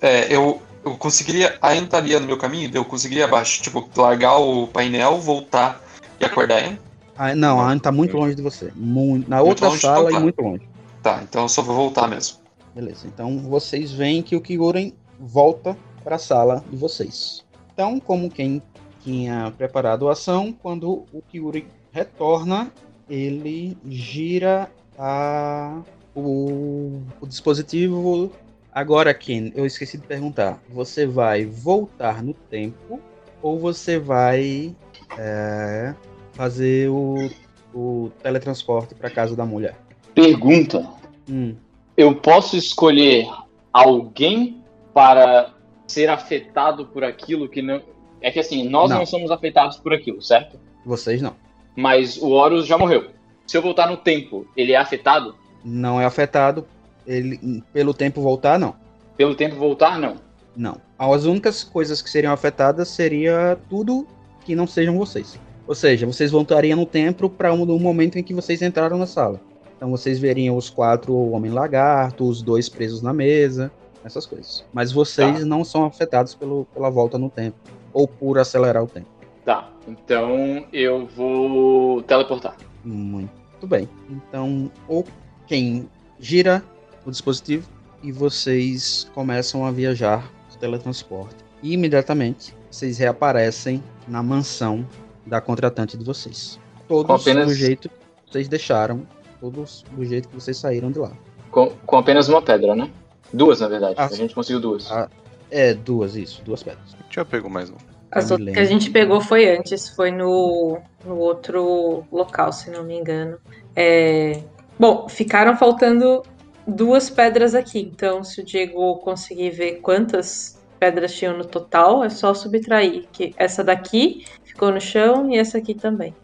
É, 0.00 0.34
eu, 0.34 0.60
eu 0.84 0.96
conseguiria. 0.96 1.56
Ainda 1.60 1.84
estaria 1.84 2.20
no 2.20 2.26
meu 2.26 2.36
caminho? 2.38 2.70
Eu 2.72 2.84
conseguiria 2.84 3.24
abaixo, 3.24 3.62
tipo, 3.62 3.88
largar 3.96 4.36
o 4.38 4.66
painel, 4.66 5.18
voltar 5.20 5.82
e 6.20 6.24
acordar 6.24 6.62
ele? 6.64 6.78
Ah, 7.16 7.34
não, 7.34 7.60
a 7.60 7.70
Anne 7.70 7.80
tá 7.80 7.92
muito 7.92 8.16
longe 8.16 8.34
de 8.34 8.42
você. 8.42 8.72
Muito, 8.74 9.28
na 9.28 9.36
Muito 9.36 9.48
outra 9.50 9.68
longe, 9.68 9.80
sala 9.80 9.98
então 10.04 10.10
e 10.10 10.14
tá. 10.14 10.20
muito 10.20 10.40
longe. 10.42 10.68
Tá, 11.02 11.20
então 11.22 11.42
eu 11.42 11.48
só 11.48 11.62
vou 11.62 11.74
voltar 11.76 12.08
mesmo. 12.08 12.38
Beleza, 12.74 13.06
então 13.06 13.38
vocês 13.38 13.92
veem 13.92 14.22
que 14.22 14.34
o 14.34 14.40
Kyuren 14.40 14.94
volta 15.22 15.76
para 16.02 16.16
a 16.16 16.18
sala 16.18 16.64
de 16.68 16.76
vocês. 16.76 17.44
Então, 17.72 18.00
como 18.00 18.28
quem 18.28 18.60
tinha 19.00 19.52
preparado 19.56 20.08
a 20.08 20.12
ação, 20.12 20.52
quando 20.52 21.06
o 21.12 21.22
Kyuren 21.22 21.66
retorna, 21.92 22.72
ele 23.08 23.76
gira 23.86 24.70
a, 24.98 25.80
o, 26.14 27.00
o 27.20 27.26
dispositivo. 27.26 28.32
Agora, 28.72 29.12
Ken, 29.14 29.52
eu 29.54 29.66
esqueci 29.66 29.98
de 29.98 30.06
perguntar. 30.06 30.60
Você 30.70 31.06
vai 31.06 31.44
voltar 31.44 32.22
no 32.22 32.34
tempo 32.34 33.00
ou 33.40 33.58
você 33.58 33.98
vai 33.98 34.74
é, 35.18 35.94
fazer 36.32 36.88
o, 36.88 37.30
o 37.74 38.10
teletransporte 38.22 38.94
para 38.94 39.10
casa 39.10 39.36
da 39.36 39.44
mulher? 39.44 39.76
Pergunta: 40.14 40.88
Hum, 41.28 41.54
eu 41.96 42.14
posso 42.14 42.56
escolher 42.56 43.26
alguém 43.72 44.61
para 44.92 45.50
ser 45.86 46.08
afetado 46.08 46.86
por 46.86 47.04
aquilo 47.04 47.48
que 47.48 47.62
não. 47.62 47.80
É 48.20 48.30
que 48.30 48.38
assim, 48.38 48.68
nós 48.68 48.88
não, 48.90 48.98
Não. 48.98 49.06
somos 49.06 49.30
afetados 49.30 49.76
por 49.78 49.92
aquilo, 49.92 50.22
certo? 50.22 50.58
vocês 50.84 51.20
não. 51.22 51.34
Mas 51.76 52.16
o 52.16 52.30
Horus 52.30 52.66
já 52.66 52.76
morreu. 52.76 53.10
Se 53.46 53.56
eu 53.56 53.62
voltar 53.62 53.88
no 53.88 53.96
tempo, 53.96 54.46
ele 54.56 54.72
é 54.72 54.76
afetado? 54.76 55.34
não 55.64 56.00
é 56.00 56.04
afetado. 56.04 56.66
Ele, 57.06 57.62
pelo 57.72 57.94
tempo 57.94 58.20
voltar, 58.20 58.58
não. 58.58 58.74
Pelo 59.16 59.34
tempo 59.34 59.54
voltar, 59.56 59.98
não. 59.98 60.16
Não. 60.56 60.80
As 60.98 61.24
únicas 61.24 61.62
coisas 61.64 62.02
que 62.02 62.10
seriam 62.10 62.32
afetadas 62.32 62.88
seria 62.88 63.56
tudo 63.70 64.06
que 64.44 64.54
não 64.56 64.66
sejam 64.66 64.96
vocês. 64.98 65.38
Ou 65.66 65.74
seja, 65.74 66.04
vocês 66.06 66.30
voltariam 66.32 66.76
no 66.76 66.86
tempo 66.86 67.28
para 67.30 67.52
um, 67.52 67.62
um 67.62 67.78
momento 67.78 68.18
em 68.18 68.22
que 68.24 68.34
vocês 68.34 68.60
entraram 68.62 68.98
na 68.98 69.06
sala. 69.06 69.40
Então 69.76 69.90
vocês 69.90 70.18
veriam 70.18 70.56
os 70.56 70.68
quatro 70.70 71.14
homem 71.30 71.50
lagarto, 71.50 72.28
os 72.28 72.42
dois 72.42 72.68
presos 72.68 73.02
na 73.02 73.12
mesa. 73.12 73.70
Essas 74.04 74.26
coisas. 74.26 74.64
Mas 74.72 74.92
vocês 74.92 75.40
Tá. 75.40 75.44
não 75.44 75.64
são 75.64 75.84
afetados 75.84 76.34
pelo, 76.34 76.64
pela 76.74 76.90
volta 76.90 77.18
no 77.18 77.28
tempo. 77.30 77.56
Ou 77.92 78.06
por 78.08 78.38
acelerar 78.38 78.82
o 78.82 78.86
tempo. 78.86 79.06
Tá, 79.44 79.68
então 79.86 80.64
eu 80.72 81.06
vou 81.06 82.02
teleportar. 82.02 82.56
Muito 82.84 83.66
bem. 83.66 83.88
Então, 84.08 84.70
ou 84.88 85.04
quem 85.46 85.88
gira 86.18 86.62
o 87.04 87.10
dispositivo 87.10 87.68
e 88.02 88.10
vocês 88.12 89.08
começam 89.14 89.64
a 89.66 89.70
viajar 89.70 90.30
o 90.54 90.58
teletransporte. 90.58 91.36
E 91.62 91.72
imediatamente 91.72 92.54
vocês 92.70 92.98
reaparecem 92.98 93.82
na 94.08 94.22
mansão 94.22 94.86
da 95.26 95.40
contratante 95.40 95.96
de 95.96 96.04
vocês. 96.04 96.58
Todos 96.88 97.20
apenas- 97.22 97.46
do 97.48 97.54
jeito 97.54 97.88
que 97.88 97.94
vocês 98.32 98.48
deixaram, 98.48 99.06
todos 99.40 99.84
do 99.92 100.04
jeito 100.04 100.28
que 100.28 100.34
vocês 100.34 100.56
saíram 100.56 100.90
de 100.90 100.98
lá. 100.98 101.12
Com, 101.50 101.68
com 101.86 101.96
apenas 101.98 102.28
uma 102.28 102.40
pedra, 102.40 102.74
né? 102.74 102.90
Duas, 103.32 103.60
na 103.60 103.68
verdade. 103.68 103.94
Ah, 103.98 104.06
a 104.06 104.14
gente 104.14 104.34
conseguiu 104.34 104.60
duas. 104.60 104.90
Ah, 104.90 105.08
É, 105.50 105.74
duas, 105.74 106.16
isso, 106.16 106.42
duas 106.44 106.62
pedras. 106.62 106.94
Não 106.94 107.08
tinha 107.08 107.24
pego 107.24 107.48
mais 107.48 107.70
um. 107.70 107.76
As 108.10 108.30
outras 108.30 108.52
que 108.52 108.60
a 108.60 108.64
gente 108.64 108.90
pegou 108.90 109.20
foi 109.22 109.48
antes, 109.48 109.88
foi 109.88 110.10
no, 110.10 110.78
no 111.04 111.16
outro 111.16 112.04
local, 112.12 112.52
se 112.52 112.70
não 112.70 112.84
me 112.84 112.98
engano. 112.98 113.38
É, 113.74 114.42
Bom, 114.78 115.08
ficaram 115.08 115.56
faltando 115.56 116.22
duas 116.66 117.08
pedras 117.08 117.54
aqui, 117.54 117.80
então 117.80 118.24
se 118.24 118.40
o 118.40 118.44
Diego 118.44 118.96
conseguir 118.96 119.50
ver 119.50 119.74
quantas 119.80 120.60
pedras 120.78 121.14
tinham 121.14 121.36
no 121.36 121.44
total, 121.44 122.02
é 122.02 122.08
só 122.08 122.34
subtrair. 122.34 123.06
Que 123.12 123.32
essa 123.36 123.62
daqui 123.62 124.26
ficou 124.42 124.72
no 124.72 124.80
chão 124.80 125.30
e 125.30 125.38
essa 125.38 125.58
aqui 125.58 125.74
também. 125.74 126.14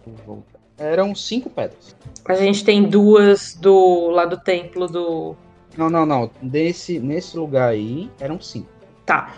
Eram 0.76 1.14
cinco 1.14 1.48
pedras. 1.50 1.94
A 2.26 2.34
gente 2.34 2.64
tem 2.64 2.82
duas 2.82 3.54
do 3.54 4.08
lá 4.10 4.24
do 4.24 4.38
templo 4.38 4.86
do. 4.86 5.36
Não, 5.78 5.88
não, 5.88 6.04
não. 6.04 6.30
Nesse, 6.42 6.98
nesse 6.98 7.38
lugar 7.38 7.70
aí 7.70 8.10
eram 8.20 8.40
cinco. 8.40 8.68
Tá. 9.06 9.32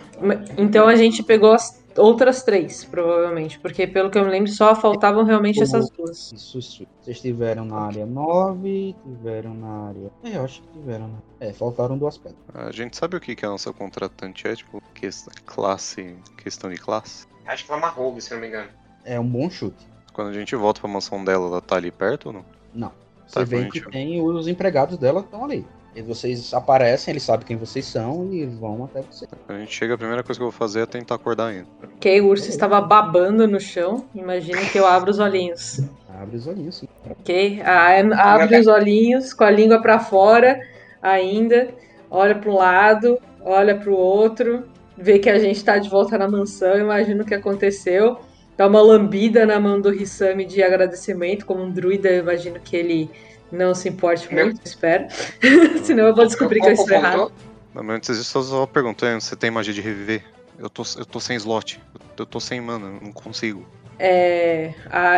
Então 0.58 0.88
a 0.88 0.96
gente 0.96 1.22
pegou 1.22 1.52
as 1.52 1.84
outras 1.96 2.42
três, 2.42 2.82
provavelmente, 2.84 3.58
porque 3.60 3.86
pelo 3.86 4.10
que 4.10 4.18
eu 4.18 4.24
me 4.24 4.30
lembro 4.30 4.50
só 4.50 4.74
faltavam 4.74 5.22
realmente 5.22 5.62
essas 5.62 5.90
duas. 5.90 6.32
Isso, 6.32 6.58
isso. 6.58 6.86
Vocês 7.00 7.16
estiveram 7.18 7.64
na 7.64 7.76
área 7.78 8.06
9, 8.06 8.96
tiveram 9.04 9.54
na 9.54 9.88
área. 9.88 10.10
É, 10.24 10.36
eu 10.38 10.44
acho 10.44 10.62
que 10.62 10.68
tiveram, 10.68 11.08
né? 11.08 11.18
É, 11.40 11.52
faltaram 11.52 11.98
duas 11.98 12.16
pedras. 12.16 12.38
A 12.54 12.72
gente 12.72 12.96
sabe 12.96 13.16
o 13.16 13.20
que, 13.20 13.36
que 13.36 13.44
a 13.44 13.48
nossa 13.50 13.72
contratante 13.72 14.48
é? 14.48 14.56
Tipo, 14.56 14.82
questão, 14.94 15.32
classe, 15.44 16.16
questão 16.42 16.70
de 16.70 16.76
classe? 16.76 17.26
Acho 17.46 17.62
que 17.64 17.68
foi 17.68 17.76
uma 17.78 17.88
rogue, 17.88 18.20
se 18.20 18.32
não 18.32 18.40
me 18.40 18.48
engano. 18.48 18.70
É 19.04 19.20
um 19.20 19.26
bom 19.28 19.48
chute. 19.50 19.86
Quando 20.12 20.28
a 20.28 20.32
gente 20.32 20.56
volta 20.56 20.80
pra 20.80 20.90
mansão 20.90 21.22
dela, 21.24 21.46
ela 21.46 21.60
tá 21.60 21.76
ali 21.76 21.90
perto 21.90 22.26
ou 22.26 22.32
não? 22.32 22.44
Não. 22.74 22.92
Você 23.26 23.34
Tá, 23.40 23.44
vê 23.44 23.66
que 23.66 23.78
gente. 23.78 23.90
tem 23.90 24.20
os 24.22 24.48
empregados 24.48 24.98
dela 24.98 25.20
que 25.20 25.28
estão 25.28 25.44
ali. 25.44 25.64
E 25.94 26.02
vocês 26.02 26.54
aparecem, 26.54 27.12
eles 27.12 27.24
sabem 27.24 27.46
quem 27.46 27.56
vocês 27.56 27.84
são 27.84 28.32
e 28.32 28.46
vão 28.46 28.84
até 28.84 29.02
você. 29.02 29.26
Quando 29.26 29.58
a 29.58 29.60
gente 29.60 29.74
chega, 29.74 29.94
a 29.94 29.98
primeira 29.98 30.22
coisa 30.22 30.38
que 30.38 30.42
eu 30.42 30.50
vou 30.50 30.56
fazer 30.56 30.82
é 30.82 30.86
tentar 30.86 31.16
acordar 31.16 31.48
ainda. 31.48 31.66
Ok, 31.96 32.20
o 32.20 32.28
urso 32.28 32.48
estava 32.48 32.80
babando 32.80 33.46
no 33.48 33.58
chão. 33.58 34.04
Imagina 34.14 34.60
que 34.60 34.78
eu 34.78 34.86
abro 34.86 35.10
os 35.10 35.18
olhinhos. 35.18 35.80
Abre 36.08 36.36
os 36.36 36.46
olhinhos, 36.46 36.76
sim. 36.76 36.88
Ok? 37.08 37.60
A 37.62 38.34
abre 38.34 38.58
os 38.58 38.68
olhinhos 38.68 39.32
com 39.32 39.42
a 39.42 39.50
língua 39.50 39.82
pra 39.82 39.98
fora 39.98 40.60
ainda. 41.02 41.68
Olha 42.08 42.36
para 42.36 42.50
um 42.50 42.56
lado, 42.56 43.18
olha 43.42 43.76
para 43.76 43.90
o 43.90 43.96
outro. 43.96 44.68
Vê 44.96 45.18
que 45.18 45.30
a 45.30 45.38
gente 45.38 45.64
tá 45.64 45.78
de 45.78 45.88
volta 45.88 46.16
na 46.16 46.28
mansão. 46.28 46.78
Imagina 46.78 47.22
o 47.22 47.26
que 47.26 47.34
aconteceu. 47.34 48.18
Dá 48.60 48.66
uma 48.66 48.82
lambida 48.82 49.46
na 49.46 49.58
mão 49.58 49.80
do 49.80 49.90
Hisami 49.90 50.44
de 50.44 50.62
agradecimento. 50.62 51.46
Como 51.46 51.62
um 51.62 51.70
druida, 51.70 52.10
eu 52.10 52.20
imagino 52.20 52.60
que 52.60 52.76
ele 52.76 53.10
não 53.50 53.74
se 53.74 53.88
importe 53.88 54.30
Meu- 54.30 54.44
muito, 54.44 54.60
espero. 54.62 55.06
Senão 55.82 56.06
eu 56.08 56.14
vou 56.14 56.26
descobrir 56.26 56.60
que 56.60 56.66
eu 56.66 56.72
estou 56.72 56.90
errado. 56.90 57.32
Não, 57.74 57.90
antes 57.90 58.18
disso, 58.18 58.36
eu 58.36 58.42
só 58.42 58.66
pergunto, 58.66 59.06
"É, 59.06 59.18
você 59.18 59.34
tem 59.34 59.50
magia 59.50 59.72
de 59.72 59.80
reviver? 59.80 60.22
Eu 60.58 60.68
tô, 60.68 60.82
eu 60.98 61.06
tô 61.06 61.18
sem 61.18 61.38
slot. 61.38 61.80
Eu 62.18 62.26
tô 62.26 62.38
sem 62.38 62.60
mana, 62.60 62.88
eu 62.88 63.00
não 63.00 63.12
consigo. 63.12 63.66
É, 63.98 64.74
a, 64.90 65.14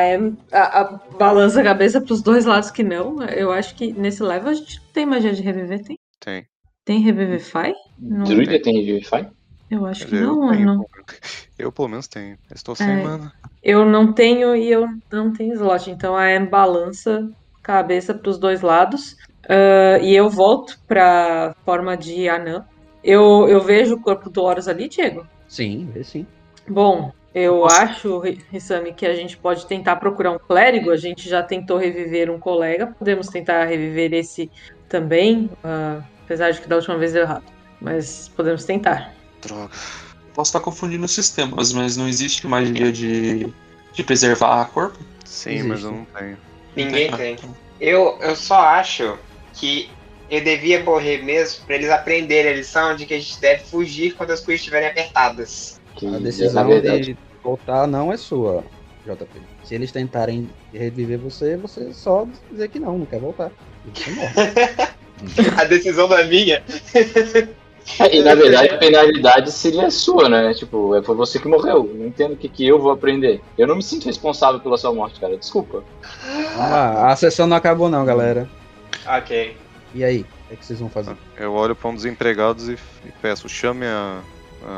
a, 0.53 0.80
a 0.80 0.84
balança 1.18 1.62
a 1.62 1.64
cabeça 1.64 2.01
pros 2.01 2.22
dois 2.22 2.45
lados 2.45 2.70
que 2.70 2.84
não. 2.84 3.24
Eu 3.24 3.51
acho 3.51 3.74
que 3.74 3.93
nesse 3.93 4.22
level 4.22 4.51
a 4.51 4.55
gente 4.55 4.76
não 4.76 4.93
tem 4.93 5.05
magia 5.05 5.32
de 5.32 5.43
reviver, 5.43 5.82
tem? 5.82 5.99
Tem. 6.20 6.47
Tem 6.84 7.01
Revivify? 7.01 7.74
Não. 7.99 8.22
Druida 8.22 8.62
tem 8.62 8.84
Revivify? 8.84 9.26
Eu 9.73 9.87
acho 9.87 10.07
que 10.07 10.14
não, 10.14 10.45
eu, 10.45 10.51
tenho, 10.51 10.66
não. 10.66 10.87
eu 11.59 11.73
pelo 11.73 11.89
menos 11.89 12.07
tenho. 12.07 12.37
Estou 12.55 12.75
sem 12.75 12.91
É. 12.91 13.03
mana. 13.03 13.33
Eu 13.62 13.87
não 13.87 14.12
tenho 14.12 14.55
e 14.55 14.70
eu 14.70 14.87
não 15.11 15.33
tenho 15.33 15.55
slot. 15.55 15.91
Então 15.91 16.14
a 16.14 16.25
Anne 16.27 16.47
balança 16.47 17.27
a 17.59 17.62
cabeça 17.62 18.12
pros 18.12 18.39
dois 18.39 18.61
lados. 18.61 19.16
Ah, 19.49 19.99
e 20.03 20.14
eu 20.14 20.29
volto 20.29 20.79
pra 20.87 21.55
forma 21.64 21.97
de 21.97 22.29
anã. 22.29 22.66
Eu, 23.03 23.49
eu 23.49 23.61
vejo 23.62 23.95
o 23.95 24.01
corpo 24.01 24.29
do 24.29 24.43
Horus 24.43 24.68
ali, 24.68 24.89
Diego. 24.91 25.27
Sim, 25.49 25.89
vê 25.93 26.05
sim. 26.05 26.27
Bom, 26.68 27.11
eu 27.35 27.64
acho, 27.64 28.18
Ri- 28.18 28.45
Rissami, 28.51 28.93
que 28.93 29.07
a 29.07 29.14
gente 29.14 29.39
pode 29.39 29.66
tentar 29.66 29.97
procurar 29.97 30.33
um 30.33 30.39
clérigo. 30.39 30.91
A 30.91 30.97
gente 30.97 31.29
já 31.29 31.43
tentou 31.43 31.79
reviver 31.79 32.31
um 32.31 32.39
colega. 32.39 32.95
Podemos 32.99 33.29
tentar 33.29 33.64
reviver 33.64 34.12
esse 34.12 34.51
também. 34.89 35.49
ah, 35.64 36.03
apesar 36.25 36.51
de 36.51 36.61
que 36.61 36.68
da 36.68 36.77
última 36.77 36.99
vez 36.99 37.14
deu 37.14 37.23
errado. 37.23 37.45
Mas 37.81 38.29
podemos 38.29 38.64
tentar. 38.64 39.12
Droga. 39.43 39.70
Posso 40.34 40.49
estar 40.49 40.61
confundindo 40.61 41.05
os 41.05 41.12
sistemas, 41.12 41.72
mas 41.72 41.97
não 41.97 42.09
existe 42.09 42.47
magia 42.47 42.90
de, 42.90 43.53
de 43.93 44.03
preservar 44.03 44.64
corpo? 44.66 44.99
Sim, 45.24 45.64
mas 45.64 45.82
eu 45.82 45.93
não 45.93 46.05
tenho. 46.07 46.38
Ninguém 46.74 47.11
Ah, 47.12 47.16
tem. 47.16 47.34
então. 47.34 47.55
Eu, 47.80 48.18
eu 48.22 48.34
só 48.36 48.61
acho 48.61 49.18
que 49.55 49.90
eu 50.30 50.43
devia 50.43 50.82
morrer 50.82 51.22
mesmo 51.22 51.66
pra 51.66 51.74
eles 51.74 51.90
aprenderem 51.90 52.53
a 52.53 52.55
lição 52.57 52.97
de 52.97 53.05
que 53.05 53.12
a 53.12 53.18
gente 53.18 53.38
deve 53.40 53.64
fugir 53.64 54.14
quando 54.14 54.30
as 54.30 54.40
coisas 54.40 54.61
estiverem 54.61 54.88
apertadas. 54.88 55.80
Que, 55.97 56.07
A 56.07 56.11
na 56.12 56.18
decisão 56.18 56.66
de 57.01 57.16
voltar 57.43 57.86
não 57.86 58.11
é 58.11 58.16
sua, 58.16 58.64
JP. 59.05 59.26
Se 59.64 59.74
eles 59.74 59.93
tentarem 59.93 60.49
reviver 60.72 61.18
você, 61.18 61.57
você 61.57 61.93
só 61.93 62.26
dizer 62.51 62.68
que 62.68 62.78
não, 62.78 62.97
não 62.99 63.07
quer 63.07 63.20
voltar. 63.20 63.53
Você 63.93 64.11
morre. 64.12 64.32
A 65.61 65.64
decisão 65.64 66.09
não 66.09 66.16
é 66.16 66.26
minha. 66.26 66.64
E 68.11 68.22
na 68.22 68.35
verdade 68.35 68.70
a 68.70 68.78
penalidade 68.78 69.51
seria 69.51 69.91
sua, 69.91 70.28
né? 70.28 70.55
Tipo, 70.55 70.95
é, 70.95 71.03
foi 71.03 71.14
você 71.14 71.39
que 71.39 71.49
morreu. 71.49 71.91
Não 71.95 72.07
entendo 72.07 72.33
o 72.33 72.37
que, 72.37 72.49
que 72.49 72.66
eu 72.66 72.80
vou 72.80 72.93
aprender. 72.93 73.41
Eu 73.59 73.66
não 73.66 73.76
me 73.76 73.83
sinto 73.83 74.07
responsável 74.07 74.61
pela 74.61 74.78
sua 74.78 74.93
morte, 74.93 75.20
cara. 75.20 75.37
Desculpa. 75.37 75.83
Lá, 76.57 77.11
a 77.11 77.16
sessão 77.16 77.47
não 77.47 77.57
acabou 77.57 77.89
não, 77.89 78.05
galera. 78.05 78.49
Ok. 79.07 79.57
E 79.95 80.05
aí, 80.05 80.20
o 80.20 80.24
que, 80.24 80.55
é 80.55 80.57
que 80.57 80.64
vocês 80.64 80.78
vão 80.78 80.89
fazer? 80.89 81.16
Eu 81.37 81.53
olho 81.53 81.74
pra 81.74 81.89
um 81.91 81.95
dos 81.95 82.05
empregados 82.05 82.68
e, 82.68 82.78
e 83.05 83.12
peço, 83.20 83.49
chame 83.49 83.85
a, 83.85 84.20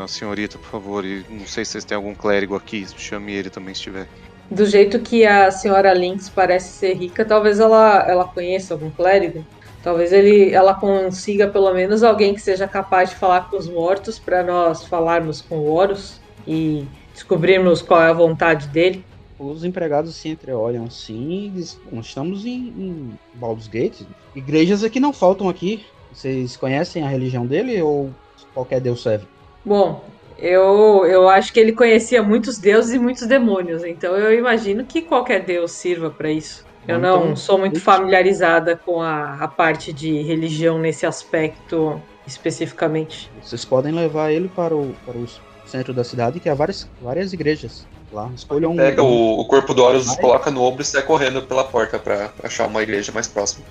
a 0.03 0.09
senhorita, 0.09 0.59
por 0.59 0.69
favor. 0.69 1.05
E 1.05 1.25
não 1.29 1.47
sei 1.47 1.65
se 1.65 1.73
vocês 1.73 1.85
têm 1.85 1.97
algum 1.97 2.15
clérigo 2.15 2.57
aqui, 2.57 2.87
chame 2.97 3.33
ele 3.33 3.51
também 3.51 3.75
se 3.75 3.83
tiver. 3.83 4.09
Do 4.51 4.67
jeito 4.67 4.99
que 4.99 5.25
a 5.25 5.51
senhora 5.51 5.95
Lynx 5.95 6.29
parece 6.29 6.79
ser 6.79 6.95
rica, 6.95 7.25
talvez 7.25 7.61
ela, 7.61 8.05
ela 8.07 8.25
conheça 8.25 8.75
algum 8.75 8.91
clérigo. 8.91 9.45
Talvez 9.85 10.15
ele, 10.15 10.51
ela 10.51 10.73
consiga 10.73 11.47
pelo 11.47 11.71
menos 11.75 12.03
alguém 12.03 12.33
que 12.33 12.41
seja 12.41 12.67
capaz 12.67 13.11
de 13.11 13.17
falar 13.17 13.51
com 13.51 13.59
os 13.59 13.69
mortos 13.69 14.19
para 14.19 14.43
nós 14.43 14.87
falarmos 14.87 15.43
com 15.43 15.59
o 15.59 15.71
Horus 15.71 16.23
e 16.49 16.87
descobrirmos 17.13 17.83
qual 17.83 18.01
é 18.01 18.09
a 18.09 18.13
vontade 18.15 18.69
dele. 18.69 19.05
Os 19.39 19.63
empregados 19.63 20.15
se 20.15 20.31
entreolham 20.31 20.87
assim 20.87 21.53
e 21.55 21.95
nós 21.95 22.07
estamos 22.07 22.47
em, 22.47 22.73
em 22.79 23.19
Baldur's 23.35 23.69
Gate. 23.69 24.01
Igrejas 24.35 24.83
aqui 24.83 24.99
não 24.99 25.13
faltam 25.13 25.51
aqui. 25.51 25.85
Vocês 26.11 26.57
conhecem 26.57 27.03
a 27.03 27.09
religião 27.09 27.45
dele 27.45 27.83
ou 27.83 28.11
qualquer 28.55 28.81
deus 28.81 29.03
serve? 29.03 29.27
Bom, 29.63 30.03
eu, 30.39 31.05
eu 31.05 31.29
acho 31.29 31.53
que 31.53 31.61
ele 31.61 31.73
conhecia 31.73 32.23
muitos 32.23 32.57
deuses 32.57 32.95
e 32.95 32.99
muitos 32.99 33.27
demônios, 33.27 33.85
então 33.85 34.17
eu 34.17 34.33
imagino 34.39 34.85
que 34.85 35.03
qualquer 35.03 35.45
deus 35.45 35.73
sirva 35.73 36.09
para 36.09 36.31
isso. 36.31 36.65
Eu 36.87 36.99
Então, 36.99 37.27
não 37.29 37.37
sou 37.37 37.59
muito 37.59 37.81
familiarizada 37.81 38.77
com 38.77 39.01
a, 39.01 39.37
a 39.41 39.49
parte 39.49 39.93
de 39.93 40.21
religião 40.23 40.79
nesse 40.79 41.07
aspecto 41.07 42.01
especificamente. 42.27 43.31
Vocês 43.43 43.65
podem 43.65 43.93
levar 43.93 44.31
ele 44.31 44.49
para 44.49 44.77
o, 44.77 44.95
para 45.05 45.17
o 45.17 45.27
centro 45.67 45.93
da 45.93 46.05
cidade, 46.05 46.41
que 46.41 46.49
há 46.49 46.55
várias, 46.55 46.89
várias 47.01 47.33
igrejas 47.33 47.87
lá. 48.13 48.31
Escolham 48.35 48.73
um. 48.73 48.77
Pega 48.77 49.03
o, 49.03 49.41
o 49.41 49.45
corpo 49.47 49.75
do 49.75 49.83
Horus, 49.83 50.15
coloca 50.17 50.51
no 50.51 50.63
ombro 50.63 50.83
e 50.83 50.85
sai 50.85 51.03
correndo 51.03 51.43
pela 51.43 51.65
porta 51.65 51.99
pra 51.99 52.31
achar 52.43 52.67
uma 52.67 52.83
igreja 52.83 53.13
mais 53.13 53.27
próxima. 53.27 53.65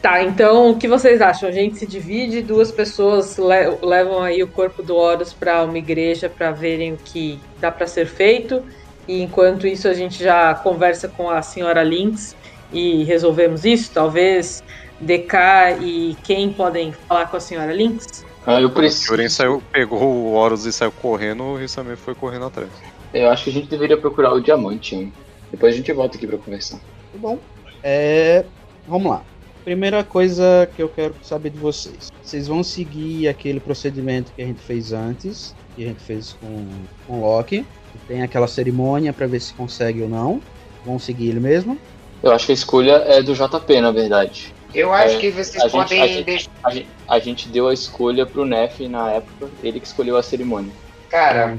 Tá, 0.00 0.22
então 0.22 0.70
o 0.70 0.78
que 0.78 0.86
vocês 0.86 1.20
acham? 1.20 1.48
A 1.48 1.52
gente 1.52 1.78
se 1.78 1.86
divide, 1.86 2.42
duas 2.42 2.70
pessoas 2.70 3.36
le- 3.38 3.78
levam 3.82 4.22
aí 4.22 4.42
o 4.42 4.46
corpo 4.46 4.82
do 4.82 4.94
Horus 4.94 5.32
para 5.32 5.64
uma 5.64 5.78
igreja 5.78 6.28
para 6.28 6.52
verem 6.52 6.92
o 6.92 6.96
que 6.96 7.40
dá 7.58 7.72
para 7.72 7.86
ser 7.86 8.06
feito. 8.06 8.62
E 9.08 9.22
enquanto 9.22 9.66
isso 9.66 9.88
a 9.88 9.94
gente 9.94 10.22
já 10.22 10.54
conversa 10.54 11.08
com 11.08 11.30
a 11.30 11.40
senhora 11.42 11.82
Lynx 11.82 12.36
e 12.72 13.04
resolvemos 13.04 13.64
isso. 13.64 13.90
Talvez 13.92 14.62
DK 15.00 15.36
e 15.80 16.16
quem 16.24 16.52
podem 16.52 16.92
falar 16.92 17.26
com 17.26 17.36
a 17.36 17.40
senhora 17.40 17.72
Lynx? 17.72 18.24
Ah, 18.46 18.60
eu 18.60 18.68
O 18.68 18.70
preciso. 18.70 19.06
Kyoren 19.08 19.28
saiu, 19.28 19.62
pegou 19.72 20.02
o 20.02 20.32
Horus 20.34 20.64
e 20.66 20.72
saiu 20.72 20.92
correndo, 20.92 21.42
o 21.42 21.60
Hisame 21.62 21.96
foi 21.96 22.14
correndo 22.14 22.46
atrás. 22.46 22.70
Eu 23.12 23.30
acho 23.30 23.44
que 23.44 23.50
a 23.50 23.52
gente 23.52 23.68
deveria 23.68 23.96
procurar 23.96 24.32
o 24.32 24.40
diamante, 24.40 24.94
hein? 24.94 25.12
Depois 25.50 25.74
a 25.74 25.76
gente 25.76 25.92
volta 25.92 26.16
aqui 26.16 26.26
pra 26.26 26.38
conversar. 26.38 26.78
Tá 26.78 27.18
bom. 27.18 27.38
É, 27.82 28.44
vamos 28.86 29.10
lá. 29.10 29.22
Primeira 29.64 30.04
coisa 30.04 30.68
que 30.76 30.82
eu 30.82 30.88
quero 30.88 31.14
saber 31.22 31.50
de 31.50 31.58
vocês. 31.58 32.08
Vocês 32.22 32.46
vão 32.46 32.62
seguir 32.62 33.26
aquele 33.26 33.58
procedimento 33.58 34.32
que 34.32 34.42
a 34.42 34.46
gente 34.46 34.60
fez 34.60 34.92
antes, 34.92 35.54
que 35.74 35.84
a 35.84 35.88
gente 35.88 36.00
fez 36.00 36.34
com, 36.34 36.66
com 37.06 37.20
Loki. 37.20 37.66
Tem 38.08 38.22
aquela 38.22 38.46
cerimônia 38.48 39.12
pra 39.12 39.26
ver 39.26 39.40
se 39.40 39.52
consegue 39.54 40.02
ou 40.02 40.08
não. 40.08 40.40
Vão 40.84 40.98
seguir 40.98 41.30
ele 41.30 41.40
mesmo. 41.40 41.78
Eu 42.22 42.32
acho 42.32 42.46
que 42.46 42.52
a 42.52 42.54
escolha 42.54 42.92
é 43.06 43.22
do 43.22 43.34
JP, 43.34 43.80
na 43.80 43.90
verdade. 43.90 44.54
Eu 44.74 44.92
acho 44.92 45.16
É, 45.16 45.18
que 45.18 45.30
vocês 45.30 45.56
a 45.62 45.68
gente- 45.68 45.72
podem 45.72 46.02
a 46.02 46.06
gente- 46.06 46.24
deixar. 46.24 46.50
A 46.62 46.70
gente, 46.70 46.88
a 47.08 47.18
gente 47.18 47.48
deu 47.48 47.68
a 47.68 47.74
escolha 47.74 48.26
pro 48.26 48.44
Nef 48.44 48.80
na 48.88 49.12
época, 49.12 49.48
ele 49.62 49.80
que 49.80 49.86
escolheu 49.86 50.16
a 50.16 50.22
cerimônia. 50.22 50.72
Cara, 51.10 51.56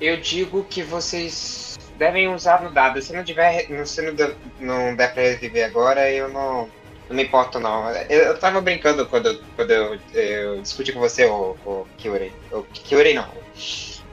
eu 0.00 0.16
digo 0.18 0.64
que 0.68 0.82
vocês 0.82 1.78
devem 1.98 2.28
usar 2.32 2.62
no 2.62 2.70
dado. 2.70 3.00
Se 3.00 3.12
não 3.12 3.24
tiver, 3.24 3.66
se 3.86 4.02
não 4.02 4.14
der, 4.14 4.34
não 4.60 4.94
der 4.94 5.12
pra 5.12 5.22
reviver 5.22 5.64
agora, 5.64 6.10
eu 6.10 6.28
não, 6.28 6.68
não 7.08 7.16
me 7.16 7.22
importo 7.24 7.58
não. 7.58 7.88
Eu, 8.08 8.20
eu 8.24 8.38
tava 8.38 8.60
brincando 8.60 9.06
quando, 9.06 9.40
quando 9.56 9.70
eu, 9.70 9.98
eu 10.14 10.60
discuti 10.60 10.92
com 10.92 11.00
você, 11.00 11.24
o, 11.24 11.56
o 11.64 11.86
Kyurei. 11.96 12.32
O 12.52 12.62
Kyurei 12.62 13.14
não. 13.14 13.26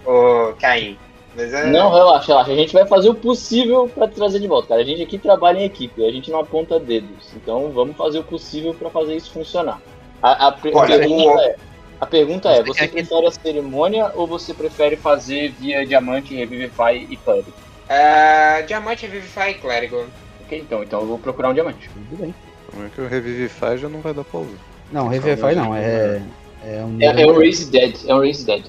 O 0.06 0.54
Caim. 0.60 0.98
Mas 1.36 1.54
é, 1.54 1.68
Não, 1.68 1.92
relaxa, 1.92 2.28
relaxa. 2.28 2.52
A 2.52 2.56
gente 2.56 2.74
vai 2.74 2.86
fazer 2.88 3.10
o 3.10 3.16
possível 3.16 3.88
pra 3.94 4.08
te 4.08 4.16
trazer 4.16 4.40
de 4.40 4.48
volta, 4.48 4.70
cara. 4.70 4.82
A 4.82 4.86
gente 4.86 5.02
aqui 5.02 5.18
trabalha 5.18 5.60
em 5.60 5.66
equipe, 5.66 6.06
a 6.06 6.12
gente 6.12 6.32
não 6.32 6.40
aponta 6.40 6.80
dedos. 6.80 7.32
Então 7.36 7.72
vamos 7.72 7.96
fazer 7.96 8.20
o 8.20 8.24
possível 8.24 8.74
pra 8.74 8.90
fazer 8.90 9.16
isso 9.16 9.32
funcionar. 9.32 9.80
A, 10.22 10.48
a 10.48 10.58
Olha, 10.74 10.98
pergunta 11.00 11.30
o- 11.36 11.40
é, 11.40 11.56
a 12.02 12.06
pergunta 12.06 12.50
é, 12.50 12.64
Você 12.64 12.88
prefere 12.88 13.26
a 13.28 13.32
cerimônia 13.32 14.12
ou 14.16 14.26
você 14.28 14.54
prefere 14.54 14.96
fazer 14.96 15.52
via 15.52 15.86
diamante, 15.86 16.36
revivify 16.36 17.06
e 17.10 17.16
clérigo? 17.18 17.54
é, 17.88 18.62
Diamante 18.64 19.08
Vivify 19.08 19.54
Clérigo. 19.56 20.06
Ok, 20.46 20.60
então, 20.60 20.84
então 20.84 21.00
eu 21.02 21.08
vou 21.08 21.18
procurar 21.20 21.50
um 21.50 21.54
diamante. 21.54 21.90
Tudo 21.94 22.22
bem. 22.22 22.34
Como 22.72 22.86
é 22.86 22.90
que 22.90 23.02
o 23.02 23.08
Revivify 23.08 23.78
já 23.78 23.90
não 23.90 24.00
vai 24.00 24.14
dar 24.14 24.24
pra 24.24 24.40
usar? 24.42 24.58
Não, 24.92 25.08
Revivify 25.08 25.56
não, 25.56 25.76
é. 25.76 26.22
É 26.64 26.84
um 26.84 26.98
É, 27.02 27.22
é 27.22 27.26
um 27.28 27.38
Raise 27.38 27.70
Dead, 27.72 27.96
é 28.08 28.14
um 28.14 28.20
Raise 28.20 28.46
Dead. 28.46 28.66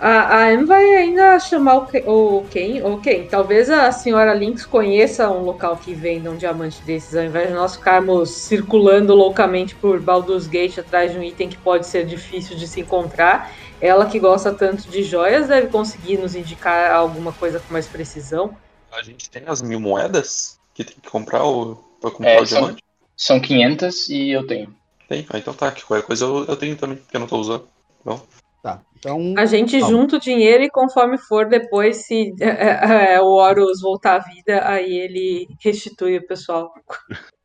A, 0.00 0.36
a 0.36 0.52
Em 0.52 0.64
vai 0.64 0.84
ainda 0.94 1.38
chamar 1.40 1.78
o, 1.78 2.38
o 2.38 2.44
Ken. 2.48 2.82
O 2.84 3.00
Ken, 3.00 3.26
talvez 3.26 3.68
a 3.68 3.90
senhora 3.90 4.32
Lynx 4.32 4.64
conheça 4.64 5.28
um 5.28 5.42
local 5.42 5.76
que 5.76 5.92
venda 5.92 6.30
um 6.30 6.36
diamante 6.36 6.80
desses, 6.82 7.16
ao 7.16 7.24
invés 7.24 7.48
de 7.48 7.54
nós 7.54 7.74
ficarmos 7.76 8.30
circulando 8.30 9.14
loucamente 9.14 9.74
por 9.74 10.00
Baldur's 10.00 10.46
Gate 10.46 10.78
atrás 10.78 11.12
de 11.12 11.18
um 11.18 11.22
item 11.22 11.48
que 11.48 11.56
pode 11.56 11.86
ser 11.86 12.06
difícil 12.06 12.56
de 12.56 12.68
se 12.68 12.80
encontrar. 12.80 13.52
Ela 13.80 14.06
que 14.06 14.18
gosta 14.18 14.52
tanto 14.52 14.88
de 14.88 15.02
joias 15.02 15.48
deve 15.48 15.68
conseguir 15.68 16.18
nos 16.18 16.34
indicar 16.34 16.92
alguma 16.92 17.32
coisa 17.32 17.60
com 17.60 17.72
mais 17.72 17.86
precisão. 17.86 18.56
A 18.92 19.02
gente 19.02 19.28
tem 19.30 19.42
as 19.46 19.62
mil 19.62 19.80
moedas 19.80 20.58
que 20.74 20.84
tem 20.84 20.96
que 21.00 21.10
comprar 21.10 21.44
o, 21.44 21.76
pra 22.00 22.10
comprar 22.10 22.30
É, 22.30 22.40
o 22.40 22.46
são, 22.46 22.60
diamante? 22.60 22.82
são 23.16 23.40
500 23.40 24.08
e 24.08 24.30
eu 24.30 24.46
tenho. 24.46 24.74
Tem? 25.08 25.26
Ah, 25.30 25.38
então 25.38 25.54
tá, 25.54 25.72
que 25.72 25.84
qualquer 25.84 26.06
coisa 26.06 26.24
eu, 26.24 26.44
eu 26.44 26.56
tenho 26.56 26.76
também, 26.76 26.98
que 26.98 27.16
eu 27.16 27.20
não 27.20 27.26
tô 27.26 27.38
usando. 27.38 27.66
Tá. 28.62 28.82
Então. 28.98 29.34
A 29.36 29.46
gente 29.46 29.78
Tá. 29.78 29.86
junta 29.86 30.16
o 30.16 30.20
dinheiro 30.20 30.64
e 30.64 30.70
conforme 30.70 31.16
for 31.18 31.48
depois, 31.48 32.06
se 32.06 32.34
é, 32.40 33.14
é, 33.14 33.20
o 33.20 33.26
Horus 33.26 33.80
voltar 33.80 34.16
à 34.16 34.18
vida, 34.18 34.66
aí 34.68 34.92
ele 34.92 35.48
restitui 35.60 36.18
o 36.18 36.26
pessoal. 36.26 36.72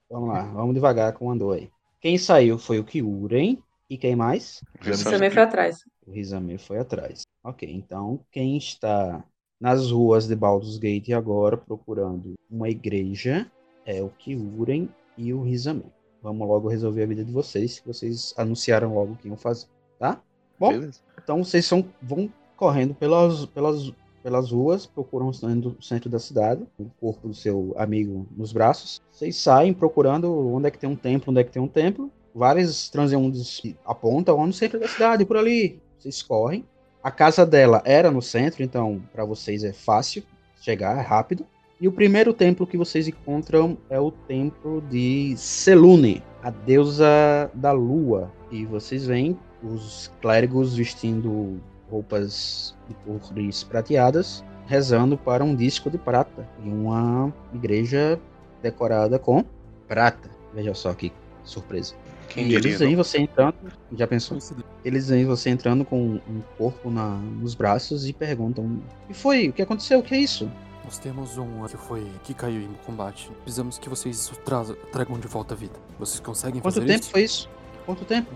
Vamos 0.10 0.30
lá, 0.30 0.44
vamos 0.44 0.74
devagar 0.74 1.14
com 1.14 1.28
o 1.28 1.32
andou 1.32 1.52
aí. 1.52 1.70
Quem 2.02 2.18
saiu 2.18 2.58
foi 2.58 2.80
o 2.80 2.84
Kyuren. 2.84 3.58
E 3.90 3.98
quem 3.98 4.16
mais? 4.16 4.64
Isso 4.86 5.08
também 5.10 5.30
foi 5.30 5.44
atrás. 5.44 5.84
O 6.08 6.12
Rizame 6.12 6.58
foi 6.58 6.80
atrás. 6.80 7.22
Ok, 7.44 7.70
então 7.72 8.20
quem 8.32 8.58
está 8.58 9.24
nas 9.60 9.92
ruas 9.92 10.28
de 10.28 10.36
Baldur's 10.36 10.78
Gate 10.78 11.12
agora 11.12 11.58
procurando 11.58 12.34
uma 12.50 12.70
igreja 12.70 13.46
é 13.86 14.02
o 14.02 14.10
Kyuren 14.10 14.90
e 15.18 15.32
o 15.34 15.44
Rizame. 15.44 15.86
Vamos 16.24 16.48
logo 16.48 16.70
resolver 16.70 17.04
a 17.04 17.08
vida 17.08 17.24
de 17.24 17.32
vocês, 17.32 17.80
que 17.80 17.88
vocês 17.88 18.34
anunciaram 18.36 18.96
logo 18.96 19.14
o 19.14 19.16
que 19.16 19.28
iam 19.28 19.38
fazer, 19.38 19.68
tá? 20.00 20.22
Bom, 20.60 20.70
Beleza. 20.70 21.00
então 21.22 21.44
vocês 21.44 21.66
são, 21.66 21.86
vão 22.02 22.30
correndo 22.56 22.94
pelas, 22.94 23.46
pelas, 23.48 23.92
pelas 24.22 24.52
ruas, 24.52 24.86
procuram 24.86 25.28
o 25.28 25.34
centro, 25.34 25.76
centro 25.82 26.10
da 26.10 26.20
cidade, 26.20 26.64
o 26.80 26.86
corpo 27.00 27.28
do 27.28 27.34
seu 27.34 27.74
amigo 27.78 28.26
nos 28.36 28.54
braços. 28.54 29.02
Vocês 29.12 29.36
saem 29.36 29.74
procurando 29.74 30.32
onde 30.54 30.68
é 30.68 30.72
que 30.72 30.80
tem 30.80 30.90
um 30.90 30.96
templo, 30.96 31.32
onde 31.32 31.42
é 31.42 31.44
que 31.44 31.52
tem 31.52 31.62
um 31.62 31.68
templo. 31.68 32.12
Vários 32.34 32.90
transeuntes 32.90 33.62
apontam 33.86 34.38
ó, 34.38 34.46
no 34.46 34.54
centro 34.54 34.80
da 34.80 34.88
cidade, 34.88 35.26
por 35.26 35.38
ali. 35.38 35.82
Vocês 36.00 36.22
correm. 36.22 36.66
A 37.04 37.12
casa 37.12 37.46
dela 37.46 37.82
era 37.86 38.10
no 38.10 38.22
centro, 38.22 38.64
então 38.64 39.02
para 39.12 39.26
vocês 39.26 39.64
é 39.64 39.74
fácil 39.74 40.24
chegar, 40.62 40.98
é 40.98 41.02
rápido. 41.02 41.46
E 41.82 41.88
o 41.88 41.92
primeiro 41.92 42.34
templo 42.34 42.66
que 42.66 42.78
vocês 42.78 43.10
encontram 43.10 43.78
é 43.90 44.00
o 44.00 44.10
templo 44.10 44.82
de 44.90 45.36
Selune, 45.36 46.24
a 46.42 46.50
deusa 46.50 47.52
da 47.54 47.74
lua. 47.74 48.32
E 48.50 48.66
vocês 48.66 49.06
veem 49.06 49.38
os 49.64 50.12
clérigos 50.22 50.76
vestindo 50.76 51.60
roupas 51.90 52.76
de 52.88 52.96
cores 52.96 53.64
prateadas, 53.64 54.44
rezando 54.66 55.18
para 55.18 55.44
um 55.44 55.56
disco 55.56 55.90
de 55.90 55.98
prata 55.98 56.48
em 56.64 56.72
uma 56.72 57.34
igreja 57.54 58.20
decorada 58.62 59.20
com 59.20 59.44
prata. 59.88 60.30
Veja 60.54 60.74
só 60.74 60.94
que 60.94 61.12
surpresa. 61.44 61.94
Quem 62.30 62.48
e 62.48 62.56
eles 62.56 62.80
veem 62.80 62.96
você 62.96 63.20
entrando, 63.20 63.56
já 63.96 64.08
pensou? 64.08 64.38
Eles 64.84 65.10
veem 65.10 65.26
você 65.26 65.50
entrando 65.50 65.86
com 65.86 66.20
um 66.28 66.42
corpo 66.58 66.90
na, 66.90 67.10
nos 67.16 67.54
braços 67.54 68.08
e 68.08 68.14
perguntam: 68.14 68.66
O 68.66 69.08
que 69.08 69.14
foi? 69.14 69.50
O 69.50 69.54
que 69.54 69.62
aconteceu? 69.62 70.00
O 70.00 70.04
que 70.04 70.16
é 70.16 70.20
isso? 70.20 70.50
Nós 70.84 70.98
temos 70.98 71.38
um 71.38 71.66
que 71.66 71.78
foi 71.78 72.06
que 72.24 72.34
caiu 72.34 72.62
em 72.62 72.74
combate. 72.86 73.30
Precisamos 73.44 73.78
que 73.78 73.88
vocês 73.88 74.32
tra 74.44 74.66
tragam 74.92 75.20
de 75.20 75.28
volta 75.28 75.54
à 75.54 75.58
vida. 75.58 75.76
Vocês 76.00 76.20
conseguem 76.20 76.60
Quanto 76.60 76.76
fazer 76.76 76.88
tempo 76.88 77.02
isso? 77.02 77.12
foi 77.12 77.24
isso? 77.24 77.50
Quanto 77.86 78.06
tempo? 78.06 78.32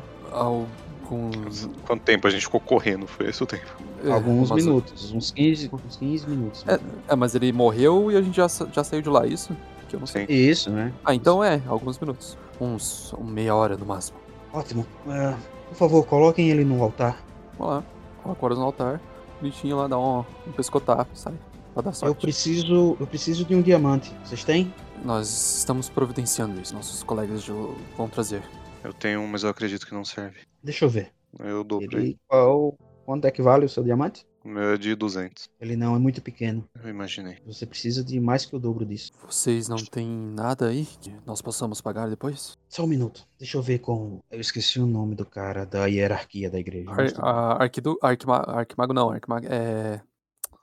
Alguns 1.09 1.69
Quanto 1.85 2.01
tempo 2.03 2.27
a 2.27 2.29
gente 2.29 2.41
ficou 2.43 2.59
correndo? 2.59 3.07
Foi 3.07 3.27
esse 3.27 3.41
o 3.41 3.45
tempo. 3.45 3.65
é, 4.03 4.11
Alguns 4.11 4.51
umas- 4.51 4.63
minutos, 4.65 5.11
uns 5.11 5.31
15, 5.31 5.69
uns 5.73 5.95
15 5.95 6.27
minutos. 6.29 6.65
É, 6.67 6.79
é, 7.07 7.15
mas 7.15 7.33
ele 7.35 7.51
morreu 7.53 8.11
e 8.11 8.17
a 8.17 8.21
gente 8.21 8.35
já, 8.35 8.47
já 8.71 8.83
saiu 8.83 9.01
de 9.01 9.09
lá, 9.09 9.25
isso? 9.25 9.55
Que 9.87 9.95
eu 9.95 9.99
não 9.99 10.07
sei. 10.07 10.25
Sim. 10.27 10.33
Isso, 10.33 10.69
né? 10.69 10.93
Ah, 11.05 11.15
então 11.15 11.43
é, 11.43 11.61
alguns 11.67 11.97
minutos. 11.99 12.37
Uns 12.59 13.13
um 13.13 13.23
meia 13.23 13.55
hora 13.55 13.77
no 13.77 13.85
máximo. 13.85 14.17
Ótimo. 14.51 14.85
É, 15.07 15.33
por 15.69 15.75
favor, 15.75 16.05
coloquem 16.05 16.49
ele 16.49 16.65
no 16.65 16.81
altar. 16.83 17.17
Vamos 17.57 17.75
lá. 17.75 17.83
Coloca 18.21 18.45
o 18.45 18.49
no 18.55 18.63
altar. 18.63 18.99
Bonitinho 19.39 19.77
lá, 19.77 19.87
dá 19.87 19.97
um, 19.97 20.25
um 20.47 20.51
pescotapo, 20.51 21.09
sai. 21.13 21.33
Pra 21.73 21.83
dar 21.83 21.91
Eu 21.91 21.93
sorte. 21.93 22.21
preciso, 22.21 22.97
eu 22.99 23.05
preciso 23.07 23.45
de 23.45 23.53
um 23.55 23.61
diamante. 23.61 24.11
Vocês 24.25 24.43
têm? 24.43 24.73
Nós 25.05 25.57
estamos 25.59 25.87
providenciando 25.89 26.59
isso. 26.59 26.73
Nossos 26.73 27.03
colegas 27.03 27.43
de- 27.43 27.51
vão 27.95 28.09
trazer. 28.09 28.41
Eu 28.83 28.91
tenho 28.91 29.19
um, 29.21 29.27
mas 29.27 29.43
eu 29.43 29.49
acredito 29.49 29.85
que 29.85 29.93
não 29.93 30.03
serve. 30.03 30.39
Deixa 30.67 30.83
eu 30.83 30.89
ver. 30.89 31.13
Eu 31.39 31.63
dou 31.63 31.79
pra 31.79 31.97
ele. 31.97 32.09
Ele, 32.09 32.19
qual, 32.27 32.77
quanto 33.05 33.23
é 33.23 33.31
que 33.31 33.41
vale 33.41 33.63
o 33.63 33.69
seu 33.69 33.81
diamante? 33.85 34.25
O 34.43 34.49
meu 34.49 34.73
é 34.73 34.77
de 34.77 34.93
200. 34.95 35.49
Ele 35.61 35.77
não 35.77 35.95
é 35.95 35.99
muito 35.99 36.21
pequeno. 36.21 36.67
Eu 36.83 36.89
imaginei. 36.89 37.37
Você 37.45 37.65
precisa 37.65 38.03
de 38.03 38.19
mais 38.19 38.45
que 38.45 38.53
o 38.53 38.59
dobro 38.59 38.85
disso. 38.85 39.13
Vocês 39.25 39.69
não 39.69 39.77
têm 39.77 40.05
nada 40.05 40.67
aí 40.67 40.85
que 40.85 41.15
nós 41.25 41.41
possamos 41.41 41.79
pagar 41.79 42.09
depois? 42.09 42.57
Só 42.67 42.83
um 42.83 42.87
minuto. 42.87 43.25
Deixa 43.39 43.57
eu 43.57 43.61
ver 43.61 43.79
com. 43.79 44.19
Eu 44.29 44.41
esqueci 44.41 44.77
o 44.77 44.85
nome 44.85 45.15
do 45.15 45.25
cara 45.25 45.65
da 45.65 45.85
hierarquia 45.85 46.51
da 46.51 46.59
igreja. 46.59 46.91
Ar, 46.91 47.13
a, 47.19 47.63
arquidu, 47.63 47.97
arquima, 48.01 48.35
arquimago 48.45 48.93
não, 48.93 49.09
arquimago 49.09 49.47
é. 49.49 50.01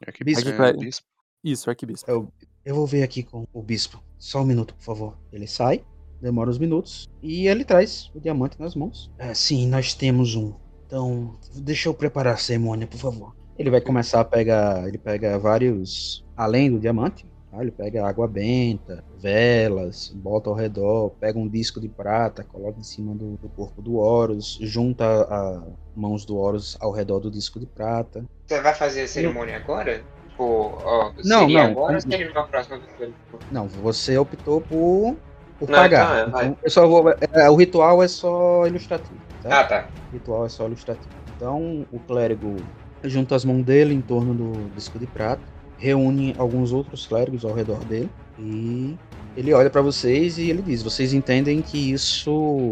Arquibispo. 0.07 0.45
Bispo. 0.45 0.63
É, 0.63 0.73
bispo. 0.75 1.07
Isso, 1.43 1.71
arquibispo. 1.71 2.11
Eu, 2.11 2.31
eu 2.63 2.75
vou 2.75 2.87
ver 2.87 3.03
aqui 3.03 3.23
com 3.23 3.47
o 3.55 3.63
bispo. 3.63 4.05
Só 4.19 4.43
um 4.43 4.47
minuto, 4.47 4.75
por 4.75 4.83
favor. 4.83 5.19
Ele 5.33 5.47
sai, 5.47 5.83
demora 6.25 6.51
uns 6.51 6.59
minutos 6.59 7.09
e 7.23 7.47
ele 7.47 7.65
traz 7.65 8.11
o 8.15 8.21
diamante 8.21 8.59
nas 8.59 8.75
mãos. 8.75 9.11
É, 9.19 9.33
sim, 9.35 9.69
nós 9.69 9.95
temos 9.95 10.35
um. 10.35 10.53
Então, 10.87 11.37
deixa 11.55 11.89
eu 11.89 11.95
preparar 11.95 12.35
a 12.35 12.39
cerimônia, 12.39 12.87
por 12.87 12.99
favor. 12.99 13.35
Ele 13.59 13.71
vai 13.71 13.81
começar 13.81 14.21
a 14.21 14.25
pegar. 14.25 14.87
Ele 14.89 14.99
pega 14.99 15.39
vários. 15.39 16.25
Além 16.37 16.71
do 16.71 16.81
diamante, 16.81 17.25
tá? 17.51 17.61
ele 17.63 17.71
pega 17.71 18.05
água 18.07 18.27
benta, 18.27 19.05
velas, 19.19 20.13
bota 20.17 20.51
ao 20.51 20.57
redor, 20.57 21.11
pega 21.21 21.39
um 21.39 21.49
disco 21.49 21.81
de 21.81 21.89
prata, 21.89 22.43
coloca 22.43 22.81
em 22.81 22.83
cima 22.83 23.15
do, 23.15 23.37
do 23.37 23.49
corpo 23.51 23.81
do 23.81 23.97
Horus, 23.97 24.59
junta 24.61 25.05
a 25.05 25.63
mãos 25.95 26.25
do 26.25 26.37
Horus 26.37 26.77
ao 26.81 26.91
redor 26.91 27.21
do 27.21 27.31
disco 27.31 27.61
de 27.61 27.67
prata. 27.67 28.25
Você 28.47 28.61
vai 28.61 28.75
fazer 28.75 29.03
a 29.03 29.09
cerimônia 29.09 29.57
agora? 29.57 30.03
Tipo, 30.29 30.77
ó, 30.83 31.13
Não, 31.25 31.41
seria 31.43 31.63
não, 31.63 31.71
agora 31.71 31.87
ou 31.87 31.93
não. 31.93 32.01
seria 32.01 32.33
na 32.33 32.43
próxima? 32.43 32.81
Não, 33.53 33.69
você 33.69 34.19
optou 34.19 34.61
por, 34.61 35.17
por 35.59 35.69
Não, 35.69 35.79
pagar. 35.79 36.29
então 36.29 36.41
é. 36.41 36.45
Então, 36.45 36.59
eu 36.63 36.71
só 36.71 36.87
vou, 36.87 37.05
é, 37.33 37.51
o 37.51 37.57
ritual 37.57 38.03
é 38.03 38.09
só 38.09 38.67
ilustrativo. 38.67 39.21
Tá? 39.43 39.61
Ah, 39.61 39.65
tá. 39.65 39.89
O 40.11 40.13
ritual 40.15 40.47
é 40.47 40.49
só 40.49 40.67
ilustrativo. 40.67 41.09
Então, 41.37 41.87
o 41.93 41.99
clérigo 41.99 42.57
junta 43.03 43.35
as 43.35 43.45
mãos 43.45 43.63
dele 43.63 43.95
em 43.95 44.01
torno 44.01 44.35
do 44.35 44.71
disco 44.75 44.99
de 44.99 45.07
prata, 45.07 45.43
reúne 45.79 46.35
alguns 46.39 46.73
outros 46.73 47.07
clérigos 47.07 47.45
ao 47.45 47.53
redor 47.53 47.79
dele 47.85 48.09
e 48.39 48.97
ele 49.37 49.53
olha 49.53 49.69
para 49.69 49.83
vocês 49.83 50.39
e 50.39 50.49
ele 50.49 50.63
diz: 50.63 50.83
Vocês 50.83 51.13
entendem 51.13 51.61
que 51.61 51.93
isso 51.93 52.71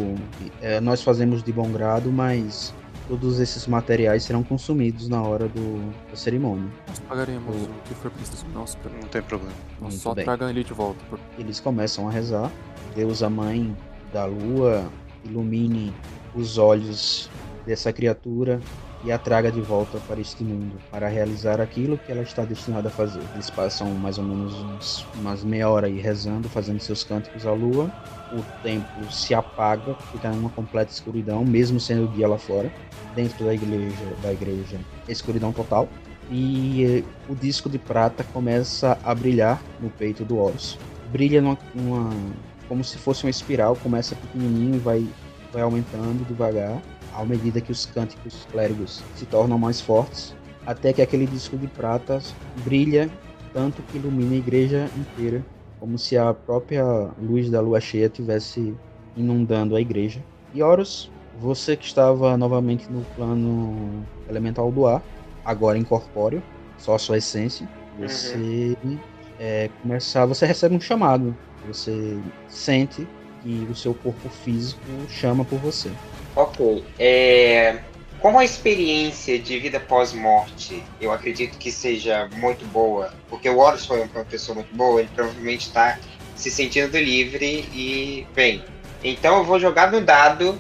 é, 0.60 0.80
nós 0.80 1.02
fazemos 1.02 1.42
de 1.42 1.52
bom 1.52 1.70
grado, 1.70 2.10
mas 2.10 2.72
todos 3.08 3.40
esses 3.40 3.66
materiais 3.66 4.22
serão 4.24 4.42
consumidos 4.42 5.08
na 5.08 5.22
hora 5.22 5.48
do, 5.48 5.92
da 6.10 6.16
cerimônia. 6.16 6.68
Nós 6.88 6.98
pagaremos 7.00 7.54
O- 7.54 7.64
o 7.64 7.82
que 7.84 7.94
for 7.94 8.10
preciso. 8.10 8.46
Nossa, 8.54 8.78
Não 9.00 9.08
tem 9.08 9.22
problema. 9.22 9.52
nós 9.80 9.94
só 9.94 10.14
bem. 10.14 10.24
tragam 10.24 10.48
ele 10.48 10.64
de 10.64 10.72
volta. 10.72 11.00
por- 11.10 11.18
Eles 11.38 11.60
começam 11.60 12.08
a 12.08 12.10
rezar. 12.10 12.50
Deus, 12.94 13.22
a 13.22 13.30
mãe, 13.30 13.76
da 14.12 14.24
lua 14.24 14.84
ilumine 15.24 15.92
os 16.34 16.58
olhos 16.58 17.28
dessa 17.66 17.92
criatura 17.92 18.60
e 19.04 19.10
a 19.10 19.18
traga 19.18 19.50
de 19.50 19.60
volta 19.60 19.98
para 20.06 20.20
este 20.20 20.44
mundo, 20.44 20.78
para 20.90 21.08
realizar 21.08 21.60
aquilo 21.60 21.98
que 21.98 22.12
ela 22.12 22.22
está 22.22 22.44
destinada 22.44 22.88
a 22.88 22.90
fazer. 22.90 23.22
Eles 23.34 23.50
passam 23.50 23.90
mais 23.90 24.18
ou 24.18 24.24
menos 24.24 24.54
uns, 24.54 25.06
umas 25.14 25.42
meia 25.42 25.68
hora 25.68 25.86
aí 25.86 25.98
rezando, 25.98 26.48
fazendo 26.48 26.80
seus 26.80 27.02
cânticos 27.02 27.46
à 27.46 27.52
lua. 27.52 27.90
O 28.32 28.42
templo 28.62 29.10
se 29.10 29.34
apaga, 29.34 29.94
fica 30.12 30.30
numa 30.30 30.50
completa 30.50 30.92
escuridão, 30.92 31.44
mesmo 31.44 31.80
sendo 31.80 32.08
dia 32.14 32.28
lá 32.28 32.38
fora. 32.38 32.72
Dentro 33.14 33.44
da 33.44 33.52
igreja, 33.52 34.16
da 34.22 34.32
igreja, 34.32 34.80
escuridão 35.08 35.52
total. 35.52 35.88
E 36.30 36.84
eh, 36.84 37.04
o 37.28 37.34
disco 37.34 37.68
de 37.68 37.78
prata 37.78 38.24
começa 38.32 38.96
a 39.04 39.14
brilhar 39.14 39.60
no 39.80 39.90
peito 39.90 40.24
do 40.24 40.38
Horus. 40.38 40.78
Brilha 41.10 41.42
numa, 41.42 41.58
numa 41.74 42.10
como 42.68 42.82
se 42.82 42.96
fosse 42.96 43.24
uma 43.24 43.30
espiral, 43.30 43.76
começa 43.76 44.14
pequenininho 44.14 44.76
e 44.76 44.78
vai, 44.78 45.06
vai 45.52 45.60
aumentando 45.60 46.26
devagar 46.26 46.80
à 47.14 47.24
medida 47.24 47.60
que 47.60 47.72
os 47.72 47.86
cânticos 47.86 48.46
clérigos 48.50 49.02
se 49.14 49.26
tornam 49.26 49.58
mais 49.58 49.80
fortes, 49.80 50.34
até 50.66 50.92
que 50.92 51.02
aquele 51.02 51.26
disco 51.26 51.56
de 51.56 51.66
prata 51.66 52.18
brilha 52.64 53.10
tanto 53.52 53.82
que 53.82 53.98
ilumina 53.98 54.34
a 54.34 54.38
igreja 54.38 54.90
inteira, 54.96 55.44
como 55.78 55.98
se 55.98 56.16
a 56.16 56.32
própria 56.32 56.84
luz 57.20 57.50
da 57.50 57.60
lua 57.60 57.80
cheia 57.80 58.08
tivesse 58.08 58.74
inundando 59.16 59.76
a 59.76 59.80
igreja. 59.80 60.24
E 60.54 60.62
Horus, 60.62 61.10
você 61.38 61.76
que 61.76 61.84
estava 61.84 62.36
novamente 62.36 62.90
no 62.90 63.02
plano 63.16 64.04
elemental 64.28 64.70
do 64.70 64.86
ar, 64.86 65.02
agora 65.44 65.78
incorpóreo, 65.78 66.42
só 66.78 66.94
a 66.94 66.98
sua 66.98 67.18
essência, 67.18 67.68
você 67.98 68.76
é, 69.38 69.68
começar, 69.82 70.24
você 70.24 70.46
recebe 70.46 70.74
um 70.74 70.80
chamado, 70.80 71.36
você 71.66 72.18
sente 72.48 73.06
que 73.42 73.66
o 73.70 73.74
seu 73.74 73.92
corpo 73.92 74.28
físico 74.28 74.80
chama 75.08 75.44
por 75.44 75.58
você. 75.58 75.90
Ok. 76.34 76.84
É... 76.98 77.78
Como 78.20 78.38
a 78.38 78.44
experiência 78.44 79.36
de 79.36 79.58
vida 79.58 79.80
pós-morte, 79.80 80.82
eu 81.00 81.10
acredito 81.10 81.58
que 81.58 81.72
seja 81.72 82.28
muito 82.34 82.64
boa, 82.66 83.12
porque 83.28 83.48
o 83.48 83.58
Horus 83.58 83.84
foi 83.84 84.00
uma 84.00 84.24
pessoa 84.24 84.54
muito 84.54 84.72
boa, 84.76 85.00
ele 85.00 85.10
provavelmente 85.12 85.66
está 85.66 85.98
se 86.36 86.48
sentindo 86.48 86.96
livre 86.96 87.68
e 87.72 88.24
bem. 88.32 88.64
Então 89.02 89.38
eu 89.38 89.44
vou 89.44 89.58
jogar 89.58 89.90
no 89.90 90.00
dado 90.00 90.56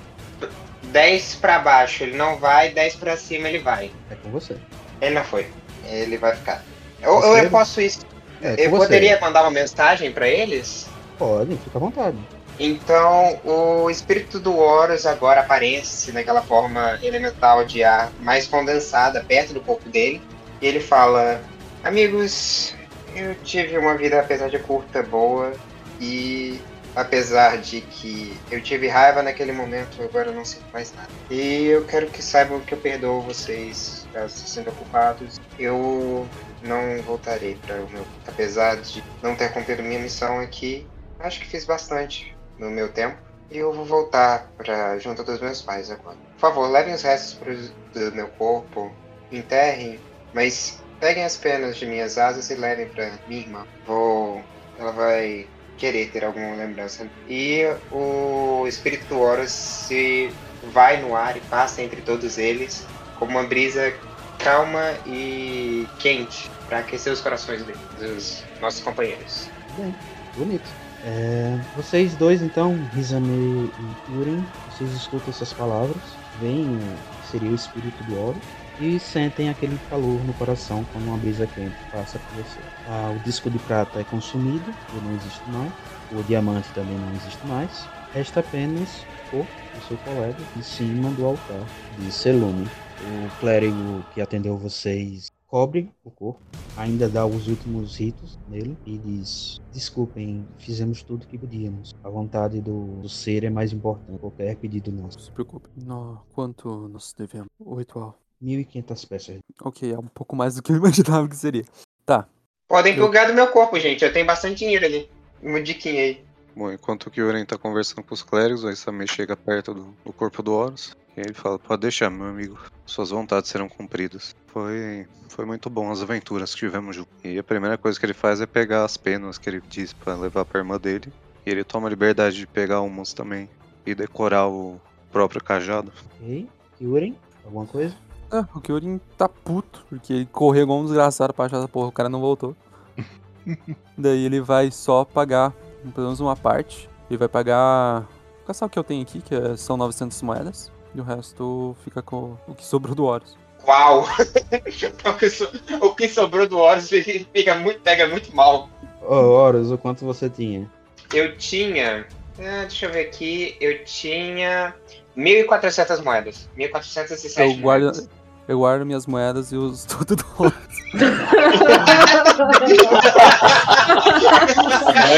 10 0.84 1.36
para 1.36 1.60
baixo, 1.60 2.02
ele 2.02 2.16
não 2.16 2.36
vai, 2.36 2.70
10 2.70 2.96
para 2.96 3.16
cima 3.16 3.48
ele 3.48 3.60
vai. 3.60 3.92
É 4.10 4.16
com 4.16 4.30
você. 4.30 4.56
Ele 5.00 5.14
não 5.14 5.24
foi. 5.24 5.46
Ele 5.84 6.16
vai 6.16 6.34
ficar. 6.34 6.64
Eu, 7.00 7.20
eu, 7.20 7.36
eu 7.38 7.50
posso 7.50 7.80
isso. 7.80 8.00
É, 8.42 8.54
eu 8.66 8.70
você. 8.70 8.86
poderia 8.86 9.20
mandar 9.20 9.42
uma 9.42 9.50
mensagem 9.50 10.10
para 10.10 10.26
eles? 10.28 10.88
Pode, 11.16 11.56
fica 11.56 11.78
à 11.78 11.80
vontade. 11.80 12.16
Então, 12.58 13.40
o 13.44 13.90
espírito 13.90 14.38
do 14.38 14.56
Horus 14.56 15.06
agora 15.06 15.40
aparece 15.40 16.12
naquela 16.12 16.42
forma 16.42 16.98
elemental 17.02 17.64
de 17.64 17.82
ar 17.82 18.12
mais 18.20 18.46
condensada, 18.46 19.24
perto 19.24 19.54
do 19.54 19.60
corpo 19.60 19.88
dele. 19.88 20.20
E 20.60 20.66
ele 20.66 20.80
fala: 20.80 21.42
Amigos, 21.82 22.74
eu 23.14 23.34
tive 23.36 23.78
uma 23.78 23.96
vida, 23.96 24.20
apesar 24.20 24.48
de 24.48 24.58
curta, 24.58 25.02
boa. 25.02 25.52
E 26.00 26.60
apesar 26.94 27.58
de 27.58 27.80
que 27.80 28.36
eu 28.50 28.60
tive 28.60 28.86
raiva 28.86 29.22
naquele 29.22 29.52
momento, 29.52 30.02
agora 30.02 30.28
eu 30.28 30.34
não 30.34 30.44
sinto 30.44 30.64
mais 30.72 30.92
nada. 30.94 31.08
E 31.30 31.66
eu 31.66 31.84
quero 31.84 32.06
que 32.08 32.22
saibam 32.22 32.60
que 32.60 32.74
eu 32.74 32.78
perdoo 32.78 33.22
vocês, 33.22 34.06
caso 34.12 34.36
se 34.36 34.48
sintam 34.48 34.74
culpados. 34.74 35.40
Eu 35.58 36.26
não 36.62 37.02
voltarei 37.02 37.56
para 37.66 37.76
o 37.76 37.90
meu. 37.90 38.04
Apesar 38.26 38.76
de 38.76 39.02
não 39.22 39.34
ter 39.34 39.52
cumprido 39.52 39.82
minha 39.82 40.00
missão 40.00 40.38
aqui, 40.38 40.86
acho 41.18 41.40
que 41.40 41.46
fiz 41.46 41.64
bastante 41.64 42.36
no 42.58 42.70
meu 42.70 42.90
tempo. 42.92 43.16
E 43.50 43.58
eu 43.58 43.72
vou 43.72 43.84
voltar 43.84 44.50
para 44.56 44.98
junto 44.98 45.22
dos 45.22 45.40
meus 45.40 45.60
pais 45.60 45.90
agora. 45.90 46.16
Por 46.34 46.40
favor, 46.40 46.70
levem 46.70 46.94
os 46.94 47.02
restos 47.02 47.70
do 47.92 48.12
meu 48.12 48.28
corpo, 48.28 48.90
enterrem, 49.30 50.00
mas 50.32 50.80
peguem 50.98 51.24
as 51.24 51.36
penas 51.36 51.76
de 51.76 51.84
minhas 51.84 52.16
asas 52.16 52.48
e 52.50 52.54
levem 52.54 52.88
para 52.88 53.12
minha 53.28 53.42
irmã. 53.42 53.66
Vou. 53.86 54.42
Ela 54.78 54.92
vai 54.92 55.46
querer 55.76 56.10
ter 56.10 56.24
alguma 56.24 56.54
lembrança. 56.54 57.06
E 57.28 57.62
o 57.90 58.66
espírito 58.66 59.06
do 59.06 59.20
Horus 59.20 59.50
se 59.50 60.32
vai 60.72 61.02
no 61.02 61.14
ar 61.14 61.36
e 61.36 61.40
passa 61.40 61.82
entre 61.82 62.00
todos 62.00 62.38
eles 62.38 62.86
como 63.18 63.32
uma 63.32 63.44
brisa 63.44 63.92
calma 64.38 64.94
e 65.06 65.86
quente 65.98 66.50
para 66.68 66.78
aquecer 66.78 67.12
os 67.12 67.20
corações 67.20 67.62
deles, 67.62 67.80
dos 67.98 68.44
nossos 68.60 68.80
companheiros. 68.80 69.48
Bem, 69.76 69.94
bonito. 70.36 70.81
É, 71.04 71.56
vocês 71.74 72.16
dois, 72.16 72.42
então, 72.42 72.84
Rizame 72.86 73.74
e 73.76 73.96
Turin, 73.96 74.54
vocês 74.64 74.92
escutam 74.92 75.30
essas 75.30 75.52
palavras, 75.52 76.20
veem 76.32 77.04
seria 77.18 77.50
o 77.50 77.54
espírito 77.54 78.04
do 78.04 78.16
Horus 78.16 78.62
e 78.78 79.00
sentem 79.00 79.48
aquele 79.48 79.78
calor 79.80 80.24
no 80.24 80.32
coração 80.32 80.84
quando 80.84 81.06
uma 81.06 81.18
brisa 81.18 81.46
quente 81.46 81.84
passa 81.86 82.20
por 82.20 82.36
você. 82.36 82.72
Ah, 82.84 83.10
o 83.10 83.18
disco 83.18 83.50
de 83.50 83.58
prata 83.58 84.00
é 84.00 84.04
consumido, 84.04 84.78
ele 84.88 85.00
não 85.00 85.12
existe 85.12 85.48
mais. 85.50 85.72
O 86.08 86.22
diamante 86.22 86.72
também 86.72 86.98
não 86.98 87.12
existe 87.12 87.44
mais. 87.46 87.90
Resta 88.12 88.40
apenas 88.40 89.08
o 89.32 89.80
seu 89.80 89.98
colega 89.98 90.48
em 90.54 90.62
cima 90.62 91.12
do 91.12 91.24
altar 91.24 91.72
de 91.90 92.12
Selume. 92.12 92.76
O 92.98 93.32
clérigo 93.40 94.06
que 94.10 94.20
atendeu 94.20 94.56
vocês 94.56 95.31
cobre 95.52 95.92
o 96.02 96.10
corpo, 96.10 96.40
ainda 96.78 97.10
dá 97.10 97.26
os 97.26 97.46
últimos 97.46 97.96
ritos 97.96 98.38
nele 98.48 98.74
e 98.86 98.96
diz: 98.96 99.60
Desculpem, 99.70 100.48
fizemos 100.56 101.02
tudo 101.02 101.24
o 101.24 101.26
que 101.26 101.36
podíamos. 101.36 101.94
A 102.02 102.08
vontade 102.08 102.62
do, 102.62 103.02
do 103.02 103.08
ser 103.08 103.44
é 103.44 103.50
mais 103.50 103.70
importante 103.70 104.12
que 104.12 104.18
qualquer 104.18 104.56
pedido 104.56 104.90
Não 104.90 105.02
nosso. 105.04 105.20
se 105.20 105.30
preocupe. 105.30 105.68
No, 105.76 106.22
quanto 106.34 106.88
nós 106.88 107.12
devemos? 107.12 107.48
O 107.60 107.74
ritual. 107.74 108.18
1.500 108.42 109.06
peças. 109.06 109.38
Ok, 109.60 109.92
é 109.92 109.98
um 109.98 110.06
pouco 110.06 110.34
mais 110.34 110.54
do 110.56 110.62
que 110.62 110.72
eu 110.72 110.76
imaginava 110.78 111.28
que 111.28 111.36
seria. 111.36 111.64
Tá. 112.06 112.26
Podem 112.66 112.96
pegar 112.96 113.26
do 113.26 113.34
meu 113.34 113.48
corpo, 113.48 113.78
gente. 113.78 114.02
Eu 114.02 114.12
tenho 114.12 114.24
bastante 114.24 114.60
dinheiro 114.60 114.86
ali. 114.86 115.10
Uma 115.42 115.62
diquinha 115.62 116.02
aí. 116.02 116.24
Bom, 116.56 116.72
enquanto 116.72 117.06
o 117.06 117.10
Kyuren 117.10 117.44
tá 117.44 117.58
conversando 117.58 118.02
com 118.02 118.14
os 118.14 118.22
clérigos, 118.22 118.64
o 118.64 118.70
Isame 118.70 119.06
chega 119.06 119.36
perto 119.36 119.74
do, 119.74 119.94
do 120.04 120.12
corpo 120.12 120.42
do 120.42 120.52
Horus. 120.52 120.96
E 121.16 121.20
ele 121.20 121.34
fala, 121.34 121.58
pode 121.58 121.82
deixar, 121.82 122.08
meu 122.10 122.26
amigo. 122.26 122.58
Suas 122.86 123.10
vontades 123.10 123.50
serão 123.50 123.68
cumpridas. 123.68 124.34
Foi, 124.46 125.06
foi 125.28 125.44
muito 125.44 125.68
bom 125.68 125.90
as 125.90 126.00
aventuras 126.00 126.52
que 126.54 126.60
tivemos 126.60 126.96
juntos. 126.96 127.12
E 127.22 127.38
a 127.38 127.42
primeira 127.44 127.76
coisa 127.76 127.98
que 128.00 128.06
ele 128.06 128.14
faz 128.14 128.40
é 128.40 128.46
pegar 128.46 128.84
as 128.84 128.96
penas 128.96 129.36
que 129.38 129.48
ele 129.48 129.62
disse 129.68 129.94
pra 129.94 130.14
levar 130.14 130.44
pra 130.44 130.60
irmã 130.60 130.78
dele. 130.78 131.12
E 131.44 131.50
ele 131.50 131.64
toma 131.64 131.86
a 131.86 131.90
liberdade 131.90 132.36
de 132.36 132.46
pegar 132.46 132.80
umas 132.80 133.12
também. 133.12 133.48
E 133.84 133.94
decorar 133.94 134.48
o 134.48 134.80
próprio 135.10 135.42
cajado. 135.42 135.92
Ok? 136.20 136.48
Kyuren, 136.78 137.14
alguma 137.44 137.66
coisa? 137.66 137.94
Ah, 138.30 138.46
o 138.54 138.60
Kyorin 138.62 138.98
tá 139.18 139.28
puto, 139.28 139.84
porque 139.90 140.12
ele 140.12 140.26
correu 140.26 140.62
igual 140.62 140.78
um 140.80 140.84
desgraçado 140.84 141.34
pra 141.34 141.44
achar 141.44 141.58
essa 141.58 141.68
porra, 141.68 141.88
o 141.88 141.92
cara 141.92 142.08
não 142.08 142.20
voltou. 142.20 142.56
Daí 143.98 144.24
ele 144.24 144.40
vai 144.40 144.70
só 144.70 145.04
pagar, 145.04 145.52
pelo 145.94 146.06
menos 146.06 146.20
uma 146.20 146.34
parte. 146.34 146.88
Ele 147.10 147.18
vai 147.18 147.28
pagar. 147.28 148.00
Vou 148.38 148.46
caçar 148.46 148.66
o 148.66 148.70
que 148.70 148.78
eu 148.78 148.84
tenho 148.84 149.02
aqui, 149.02 149.20
que 149.20 149.34
é- 149.34 149.56
são 149.56 149.76
900 149.76 150.22
moedas. 150.22 150.72
E 150.94 151.00
o 151.00 151.04
resto 151.04 151.76
fica 151.84 152.02
com 152.02 152.36
o 152.46 152.54
que 152.54 152.64
sobrou 152.64 152.94
do 152.94 153.04
Horus. 153.04 153.36
Uau! 153.66 154.04
o, 155.80 155.94
que 155.94 156.08
sobrou 156.08 156.46
do 156.46 156.58
Horus 156.58 156.90
fica 156.90 157.54
muito, 157.54 157.80
pega 157.80 158.08
muito 158.08 158.34
mal. 158.34 158.68
Ô, 159.00 159.14
Horus, 159.14 159.70
o 159.70 159.78
quanto 159.78 160.04
você 160.04 160.28
tinha? 160.28 160.70
Eu 161.12 161.36
tinha. 161.36 162.06
ah, 162.38 162.62
deixa 162.62 162.86
eu 162.86 162.92
ver 162.92 163.06
aqui. 163.06 163.56
Eu 163.60 163.84
tinha 163.84 164.74
1.400 165.16 166.02
moedas. 166.02 166.48
1.407 166.58 167.38
Eu 167.38 167.54
guardo, 167.56 167.82
moedas. 167.84 168.08
eu 168.48 168.58
guardo 168.58 168.86
minhas 168.86 169.06
moedas 169.06 169.52
e 169.52 169.56
uso 169.56 169.86
tudo 169.88 170.16
do 170.16 170.26
Horus. 170.38 170.54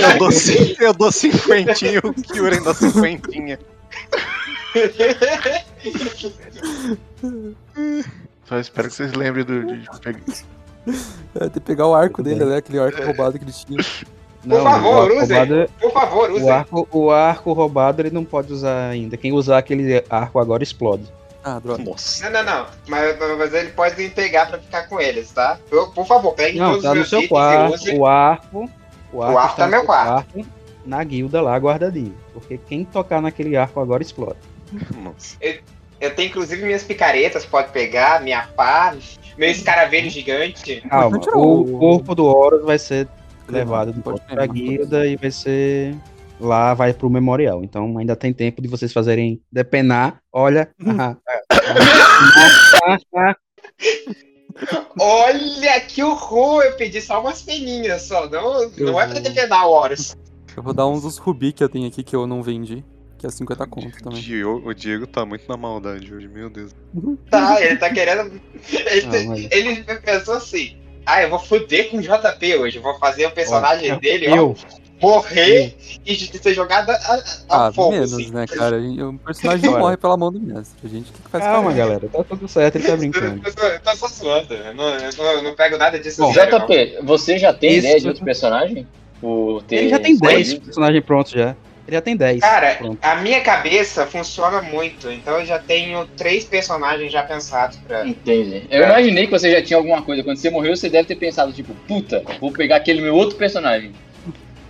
Eu 0.03 0.18
dou, 0.18 0.31
eu 0.81 0.95
dou 0.95 1.12
cinquentinho, 1.12 2.01
o 2.05 2.14
Kyuren 2.14 2.62
dá 2.62 2.75
cinquentinha. 2.75 3.59
Só 8.45 8.59
espero 8.59 8.89
que 8.89 8.95
vocês 8.95 9.12
lembrem 9.12 9.45
do, 9.45 9.77
de 9.77 9.89
pegar. 10.01 10.20
É, 11.35 11.39
tem 11.41 11.51
que 11.51 11.61
pegar 11.61 11.87
o 11.87 11.95
arco 11.95 12.22
dele, 12.22 12.45
né? 12.45 12.57
Aquele 12.59 12.79
arco 12.79 13.03
roubado 13.03 13.39
que 13.39 13.45
ele 13.45 13.53
tinha. 13.53 13.79
Por 14.47 14.62
favor, 14.62 15.11
o 15.11 15.14
arco 15.14 15.22
usem. 15.22 15.39
roubado, 15.39 15.70
Por 15.81 15.93
favor, 15.93 16.31
o, 16.31 16.35
usem. 16.37 16.51
arco, 16.51 16.89
o 16.93 17.11
arco 17.11 17.53
roubado 17.53 18.03
ele 18.03 18.11
não 18.11 18.25
pode 18.25 18.53
usar 18.53 18.91
ainda. 18.91 19.16
Quem 19.16 19.33
usar 19.33 19.59
aquele 19.59 20.05
arco 20.11 20.39
agora 20.39 20.62
explode. 20.62 21.05
Ah, 21.43 21.59
droga. 21.59 21.83
Nossa. 21.83 22.29
Não, 22.31 22.43
não, 22.43 22.61
não. 22.61 22.66
Mas, 22.89 23.18
mas 23.39 23.55
ele 23.55 23.70
pode 23.70 24.09
pegar 24.11 24.47
pra 24.47 24.59
ficar 24.59 24.89
com 24.89 25.01
eles, 25.01 25.31
tá? 25.31 25.59
Por, 25.70 25.93
por 25.93 26.07
favor, 26.07 26.35
pegue 26.35 26.59
Não, 26.59 26.70
todos 26.70 26.83
tá 26.83 26.89
os 26.89 26.95
no 26.95 27.01
meus 27.01 27.11
seu 27.11 27.18
itens 27.20 27.27
e 27.27 27.29
quarto. 27.29 27.75
use. 27.75 27.97
O 27.99 28.07
arco. 28.07 28.70
O 29.12 29.22
arco, 29.22 29.39
arco 29.39 29.51
está 29.51 29.57
tá 29.57 29.64
no 29.66 29.70
meu 29.70 29.81
seu 29.81 29.87
quarto. 29.87 30.47
Na 30.85 31.05
guilda 31.05 31.41
lá, 31.41 31.57
guardadinho. 31.57 32.14
Porque 32.33 32.59
quem 32.59 32.85
tocar 32.85 33.22
naquele 33.22 33.57
arco 33.57 33.81
agora 33.81 34.03
explode. 34.03 34.39
Nossa. 35.03 35.37
Eu 36.01 36.15
tenho 36.15 36.29
inclusive 36.29 36.65
minhas 36.65 36.83
picaretas, 36.83 37.47
pode 37.47 37.71
pegar, 37.73 38.21
minha 38.21 38.47
pá, 38.49 38.95
meu 39.39 39.51
escaravelho 39.51 40.11
gigante. 40.11 40.83
Calma, 40.89 41.19
o 41.35 41.61
o- 41.61 41.79
corpo 41.79 42.15
do 42.15 42.27
Horus 42.27 42.65
vai 42.65 42.79
ser 42.79 43.09
levado 43.49 43.93
Pode 43.95 44.19
volta 44.21 44.25
pra 44.35 44.47
guilda 44.47 45.07
e 45.07 45.17
vai 45.17 45.31
ser 45.31 45.97
lá 46.41 46.75
vai 46.75 46.93
pro 46.93 47.09
memorial. 47.09 47.62
Então 47.62 47.97
ainda 47.97 48.17
tem 48.17 48.33
tempo 48.33 48.61
de 48.61 48.69
vocês 48.69 48.93
fazerem 48.93 49.41
depenar. 49.51 50.21
Olha. 50.33 50.69
ah, 50.87 51.17
Olha 54.99 55.81
que 55.81 56.03
horror! 56.03 56.62
Eu 56.62 56.77
pedi 56.77 57.01
só 57.01 57.21
umas 57.21 57.43
peninhas 57.43 58.03
só, 58.03 58.29
não, 58.29 58.71
não 58.71 59.01
é 59.01 59.07
pra 59.07 59.21
defender 59.21 59.55
o 59.55 59.71
Horus. 59.71 60.17
Eu 60.57 60.62
vou 60.62 60.73
dar 60.73 60.87
uns 60.87 61.03
dos 61.03 61.19
rubi 61.19 61.53
que 61.53 61.65
eu 61.65 61.69
tenho 61.69 61.89
aqui 61.89 62.03
que 62.05 62.15
eu 62.15 62.27
não 62.27 62.43
vendi. 62.43 62.85
Que 63.25 63.29
é 63.29 63.31
50 63.31 63.66
conto 63.66 63.87
O 63.89 64.03
também. 64.03 64.20
Diego, 64.20 64.62
o 64.66 64.75
Diego 64.75 65.07
tá 65.07 65.25
muito 65.25 65.49
na 65.49 65.57
maldade 65.57 66.12
hoje, 66.12 66.29
meu 66.29 66.51
Deus. 66.51 66.72
Tá, 67.31 67.59
ele 67.64 67.77
tá 67.77 67.89
querendo. 67.91 68.39
Ele, 68.70 69.07
Ah, 69.07 69.29
mas- 69.29 69.49
ele 69.51 69.83
pensou 70.05 70.35
assim. 70.35 70.77
Ah, 71.07 71.22
eu 71.22 71.31
vou 71.31 71.39
foder 71.39 71.91
com 71.91 71.97
o 71.97 72.03
JP 72.03 72.57
hoje. 72.59 72.77
eu 72.77 72.83
Vou 72.83 72.99
fazer 72.99 73.27
o 73.27 73.31
personagem 73.31 73.93
Ó, 73.93 73.97
dele, 73.99 74.29
ó, 74.31 74.37
eu, 74.37 74.57
morrer 75.01 75.75
e 76.05 76.14
de 76.16 76.39
ser 76.39 76.53
jogado 76.55 76.91
a, 76.91 76.95
a, 77.49 77.66
Ah, 77.68 77.72
fogo. 77.72 77.93
menos, 77.93 78.12
assim. 78.12 78.31
né, 78.31 78.47
cara? 78.47 78.79
O 78.79 79.18
personagem 79.18 79.64
não 79.66 79.72
Olha. 79.75 79.83
morre 79.83 79.97
pela 79.97 80.16
mão 80.18 80.31
do 80.33 80.41
mestre. 80.41 80.79
A 80.85 80.89
gente, 80.89 81.11
que, 81.12 81.29
faz 81.31 81.45
calma, 81.45 81.70
com 81.70 81.77
galera. 81.77 82.09
Tá 82.09 82.25
tudo 82.25 82.47
certo, 82.49 82.77
ele 82.77 82.87
tá 82.87 82.97
brincando. 82.97 83.41
Eu 83.47 83.55
tô, 83.55 83.62
eu 83.66 83.81
tô 83.81 83.97
só 83.97 84.09
suando. 84.09 84.53
Eu 84.55 84.75
não, 84.75 84.89
eu 84.99 85.11
não, 85.16 85.43
não 85.45 85.55
pego 85.55 85.77
nada 85.79 85.99
disso 85.99 86.20
Bom, 86.22 86.33
sério, 86.35 86.59
não. 86.59 86.66
JP, 86.66 86.99
você 87.03 87.39
já 87.39 87.53
tem 87.55 87.70
Isso. 87.70 87.79
ideia 87.87 88.01
de 88.01 88.09
outro 88.09 88.25
personagem? 88.25 88.87
Por 89.20 89.62
ter 89.62 89.77
Ele 89.77 89.89
já 89.89 89.99
tem 89.99 90.16
10 90.18 90.41
escolhido? 90.41 90.66
personagens 90.66 91.05
prontos 91.05 91.33
já. 91.33 91.57
Ele 91.87 91.97
já 91.97 92.01
tem 92.01 92.16
10. 92.16 92.41
Cara, 92.41 92.76
Pronto. 92.76 92.99
a 93.03 93.16
minha 93.16 93.41
cabeça 93.43 94.07
funciona 94.07 94.62
muito, 94.62 95.11
então 95.11 95.39
eu 95.39 95.45
já 95.45 95.59
tenho 95.59 96.07
três 96.16 96.45
personagens 96.45 97.12
já 97.12 97.22
pensados 97.22 97.76
pra. 97.87 98.07
Entendi. 98.07 98.66
Eu 98.70 98.85
imaginei 98.85 99.26
que 99.26 99.32
você 99.32 99.51
já 99.53 99.62
tinha 99.62 99.76
alguma 99.76 100.01
coisa. 100.03 100.24
Quando 100.24 100.39
você 100.39 100.49
morreu, 100.49 100.74
você 100.74 100.89
deve 100.89 101.07
ter 101.09 101.16
pensado, 101.16 101.53
tipo, 101.53 101.74
puta, 101.87 102.22
vou 102.41 102.51
pegar 102.51 102.76
aquele 102.76 103.03
meu 103.03 103.14
outro 103.14 103.37
personagem. 103.37 103.93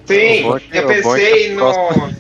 Sim, 0.07 0.45
Eu 0.73 0.87
pensei 0.87 1.49
que 1.49 1.55
no. 1.55 1.69
a 1.69 2.11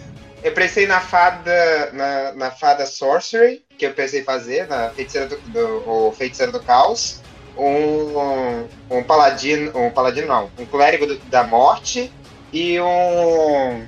Eu 0.42 0.53
pensei 0.53 0.86
na 0.86 1.01
fada. 1.01 1.90
Na, 1.92 2.32
na 2.32 2.51
fada 2.51 2.86
Sorcery, 2.86 3.62
que 3.76 3.84
eu 3.86 3.92
pensei 3.92 4.22
fazer, 4.22 4.68
na 4.68 4.90
feiticeira 4.90 5.26
do, 5.26 5.36
do, 5.49 5.90
o 5.90 6.12
feiticeiro 6.12 6.53
do 6.53 6.61
caos. 6.61 7.20
Um, 7.57 8.66
um 8.90 9.03
paladino. 9.03 9.70
Um 9.74 9.90
paladino 9.90 10.26
não, 10.28 10.51
um 10.59 10.64
clérigo 10.66 11.07
do- 11.07 11.18
da 11.26 11.45
morte 11.45 12.11
e 12.53 12.80
um, 12.80 13.84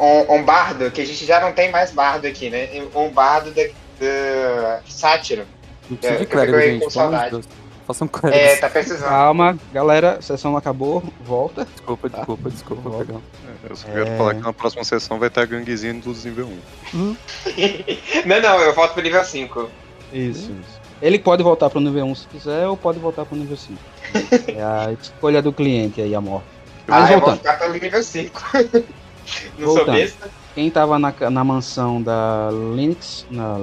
um. 0.00 0.34
um 0.36 0.42
bardo, 0.44 0.90
que 0.90 1.00
a 1.00 1.06
gente 1.06 1.24
já 1.26 1.40
não 1.40 1.52
tem 1.52 1.70
mais 1.70 1.90
bardo 1.92 2.26
aqui, 2.26 2.48
né? 2.50 2.68
Um 2.94 3.08
bardo 3.10 3.50
da, 3.52 3.62
da 4.00 4.80
sátiro. 4.88 5.44
Não 5.88 5.96
precisa 5.96 6.20
de 6.20 6.26
clérigo, 6.26 6.60
gente. 6.60 6.84
com 6.84 6.90
Pelo 6.90 7.00
amor 7.04 7.10
de 7.10 7.16
saudade. 7.18 7.30
Deus. 7.30 7.48
Faça 7.86 8.04
um 8.04 8.08
clérigo. 8.08 8.40
É, 8.42 8.56
tá 8.56 8.68
precisando. 8.70 9.08
Calma, 9.08 9.58
galera. 9.72 10.18
A 10.18 10.22
sessão 10.22 10.56
acabou. 10.56 11.02
Volta. 11.24 11.64
Desculpa, 11.64 12.08
desculpa, 12.08 12.50
desculpa, 12.50 12.88
Volta. 12.88 13.04
perdão. 13.04 13.22
Eu 13.68 13.76
só 13.76 13.86
quero 13.88 14.06
É. 14.06 14.16
falar 14.16 14.34
que 14.34 14.40
na 14.40 14.52
próxima 14.52 14.84
sessão 14.84 15.18
vai 15.18 15.28
ter 15.28 15.40
a 15.40 15.44
ganguezinha 15.46 15.94
dos 15.94 16.24
nível 16.24 16.48
1. 16.94 17.16
Não, 18.26 18.40
não, 18.40 18.60
eu 18.60 18.72
volto 18.74 18.92
pro 18.94 19.02
nível 19.02 19.24
5. 19.24 19.68
Isso, 20.12 20.50
isso. 20.52 20.80
Ele 21.02 21.18
pode 21.18 21.42
voltar 21.42 21.68
pro 21.70 21.80
nível 21.80 22.04
1 22.06 22.14
se 22.14 22.26
quiser, 22.28 22.66
ou 22.68 22.76
pode 22.76 22.98
voltar 22.98 23.24
pro 23.24 23.36
nível 23.36 23.56
5. 23.56 23.78
É 24.56 24.62
a 24.62 24.92
escolha 25.00 25.40
do 25.42 25.52
cliente 25.52 26.00
aí, 26.00 26.14
amor. 26.14 26.42
Mas 26.86 27.04
Ah, 27.10 27.12
eu 27.12 27.18
vou 27.20 27.28
voltando. 27.30 27.38
ficar 27.38 27.58
pelo 27.58 27.74
nível 27.74 28.02
5. 28.02 28.42
Não 29.58 29.66
sou 29.66 29.76
Voltando. 29.76 29.96
besta. 29.96 30.30
Quem 30.54 30.70
tava 30.70 30.98
na, 30.98 31.14
na 31.30 31.44
mansão 31.44 32.02
da 32.02 32.48
Linux 32.74 33.24
na- 33.30 33.58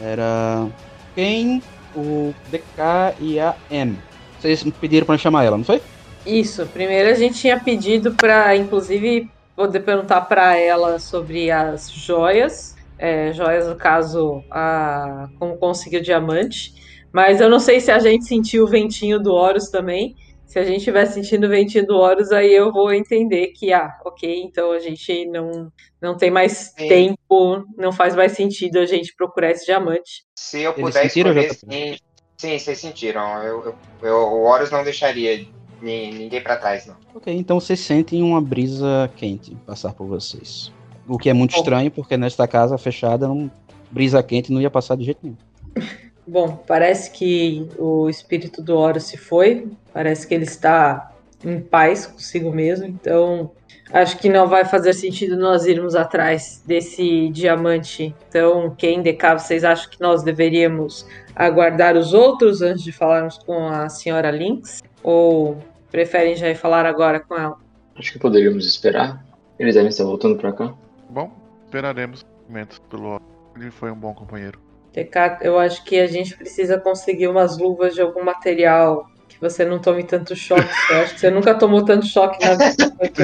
era 0.00 0.66
quem, 1.14 1.62
o 1.94 2.34
DK 2.50 3.14
e 3.20 3.40
a 3.40 3.54
M. 3.70 3.98
Vocês 4.38 4.62
pediram 4.80 5.06
pra 5.06 5.18
chamar 5.18 5.44
ela, 5.44 5.56
não 5.56 5.64
foi? 5.64 5.80
Isso, 6.24 6.66
primeiro 6.66 7.08
a 7.10 7.14
gente 7.14 7.38
tinha 7.40 7.58
pedido 7.58 8.12
para, 8.12 8.54
inclusive, 8.54 9.28
poder 9.56 9.80
perguntar 9.80 10.20
para 10.22 10.56
ela 10.56 10.98
sobre 10.98 11.50
as 11.50 11.90
joias, 11.90 12.76
é, 12.98 13.32
joias 13.32 13.66
no 13.66 13.74
caso, 13.74 14.44
a, 14.50 15.28
como 15.38 15.56
conseguir 15.56 15.96
o 15.98 16.02
diamante, 16.02 16.72
mas 17.12 17.40
eu 17.40 17.48
não 17.48 17.58
sei 17.58 17.80
se 17.80 17.90
a 17.90 17.98
gente 17.98 18.26
sentiu 18.26 18.64
o 18.64 18.68
ventinho 18.68 19.18
do 19.18 19.32
Horus 19.32 19.70
também. 19.70 20.14
Se 20.48 20.58
a 20.58 20.64
gente 20.64 20.78
estiver 20.78 21.04
sentindo 21.04 21.46
o 21.46 21.50
ventinho 21.50 21.86
do 21.86 21.94
Horus, 21.96 22.32
aí 22.32 22.50
eu 22.54 22.72
vou 22.72 22.90
entender 22.90 23.48
que, 23.48 23.70
ah, 23.70 23.90
ok, 24.04 24.42
então 24.42 24.72
a 24.72 24.78
gente 24.78 25.26
não, 25.26 25.70
não 26.00 26.16
tem 26.16 26.30
mais 26.30 26.72
Sim. 26.76 26.88
tempo, 26.88 27.64
não 27.76 27.92
faz 27.92 28.16
mais 28.16 28.32
sentido 28.32 28.78
a 28.78 28.86
gente 28.86 29.14
procurar 29.14 29.50
esse 29.50 29.66
diamante. 29.66 30.24
Se 30.38 30.62
eu 30.62 30.72
Eles 30.72 30.80
puder 30.86 31.02
sentiram, 31.02 31.30
escolher, 31.32 31.50
JP? 31.54 31.66
sim. 31.70 31.96
Sim, 32.40 32.58
vocês 32.58 32.78
sentiram. 32.78 33.42
Eu, 33.42 33.62
eu- 33.66 33.74
eu- 34.02 34.16
o 34.16 34.44
Horus 34.44 34.70
não 34.70 34.82
deixaria 34.82 35.44
ni- 35.82 36.12
ninguém 36.12 36.40
pra 36.42 36.56
trás, 36.56 36.86
não. 36.86 36.96
Ok, 37.14 37.34
então 37.34 37.60
vocês 37.60 37.80
sentem 37.80 38.22
uma 38.22 38.40
brisa 38.40 39.10
quente 39.16 39.54
passar 39.66 39.92
por 39.92 40.06
vocês. 40.06 40.72
O 41.06 41.18
que 41.18 41.28
é 41.28 41.34
muito 41.34 41.52
Bom. 41.52 41.58
estranho, 41.58 41.90
porque 41.90 42.16
nesta 42.16 42.48
casa 42.48 42.78
fechada, 42.78 43.28
não, 43.28 43.50
brisa 43.90 44.22
quente 44.22 44.50
não 44.50 44.62
ia 44.62 44.70
passar 44.70 44.96
de 44.96 45.04
jeito 45.04 45.18
nenhum. 45.22 45.36
Bom, 46.28 46.62
parece 46.66 47.10
que 47.10 47.66
o 47.78 48.06
espírito 48.06 48.60
do 48.60 48.76
Horus 48.76 49.04
se 49.04 49.16
foi, 49.16 49.66
parece 49.94 50.26
que 50.26 50.34
ele 50.34 50.44
está 50.44 51.10
em 51.42 51.58
paz 51.58 52.04
consigo 52.04 52.52
mesmo, 52.52 52.84
então 52.84 53.50
acho 53.90 54.18
que 54.18 54.28
não 54.28 54.46
vai 54.46 54.66
fazer 54.66 54.92
sentido 54.92 55.38
nós 55.38 55.64
irmos 55.64 55.94
atrás 55.94 56.62
desse 56.66 57.30
diamante. 57.30 58.14
Então, 58.28 58.74
quem 58.76 59.00
DK, 59.00 59.38
vocês 59.38 59.64
acham 59.64 59.90
que 59.90 59.98
nós 60.02 60.22
deveríamos 60.22 61.06
aguardar 61.34 61.96
os 61.96 62.12
outros 62.12 62.60
antes 62.60 62.84
de 62.84 62.92
falarmos 62.92 63.38
com 63.38 63.66
a 63.66 63.88
senhora 63.88 64.30
Lynx? 64.30 64.82
Ou 65.02 65.56
preferem 65.90 66.36
já 66.36 66.50
ir 66.50 66.56
falar 66.56 66.84
agora 66.84 67.20
com 67.20 67.36
ela? 67.36 67.56
Acho 67.96 68.12
que 68.12 68.18
poderíamos 68.18 68.66
esperar. 68.66 69.24
Eles 69.58 69.74
devem 69.74 69.88
estar 69.88 70.04
voltando 70.04 70.36
pra 70.36 70.52
cá. 70.52 70.74
Bom, 71.08 71.32
esperaremos 71.64 72.26
momentos 72.46 72.78
pelo. 72.90 73.18
Ele 73.56 73.70
foi 73.70 73.90
um 73.90 73.96
bom 73.96 74.12
companheiro. 74.12 74.67
DK, 74.92 75.38
eu 75.42 75.58
acho 75.58 75.84
que 75.84 75.98
a 75.98 76.06
gente 76.06 76.36
precisa 76.36 76.78
conseguir 76.78 77.28
umas 77.28 77.58
luvas 77.58 77.94
de 77.94 78.00
algum 78.00 78.24
material 78.24 79.06
que 79.28 79.38
você 79.40 79.64
não 79.64 79.78
tome 79.78 80.02
tanto 80.04 80.34
choque. 80.34 80.68
Eu 80.90 80.96
acho 81.02 81.14
que 81.14 81.20
você 81.20 81.30
nunca 81.30 81.54
tomou 81.54 81.84
tanto 81.84 82.06
choque 82.06 82.42
na 82.44 82.54
vida 82.54 82.90
quanto, 82.96 83.22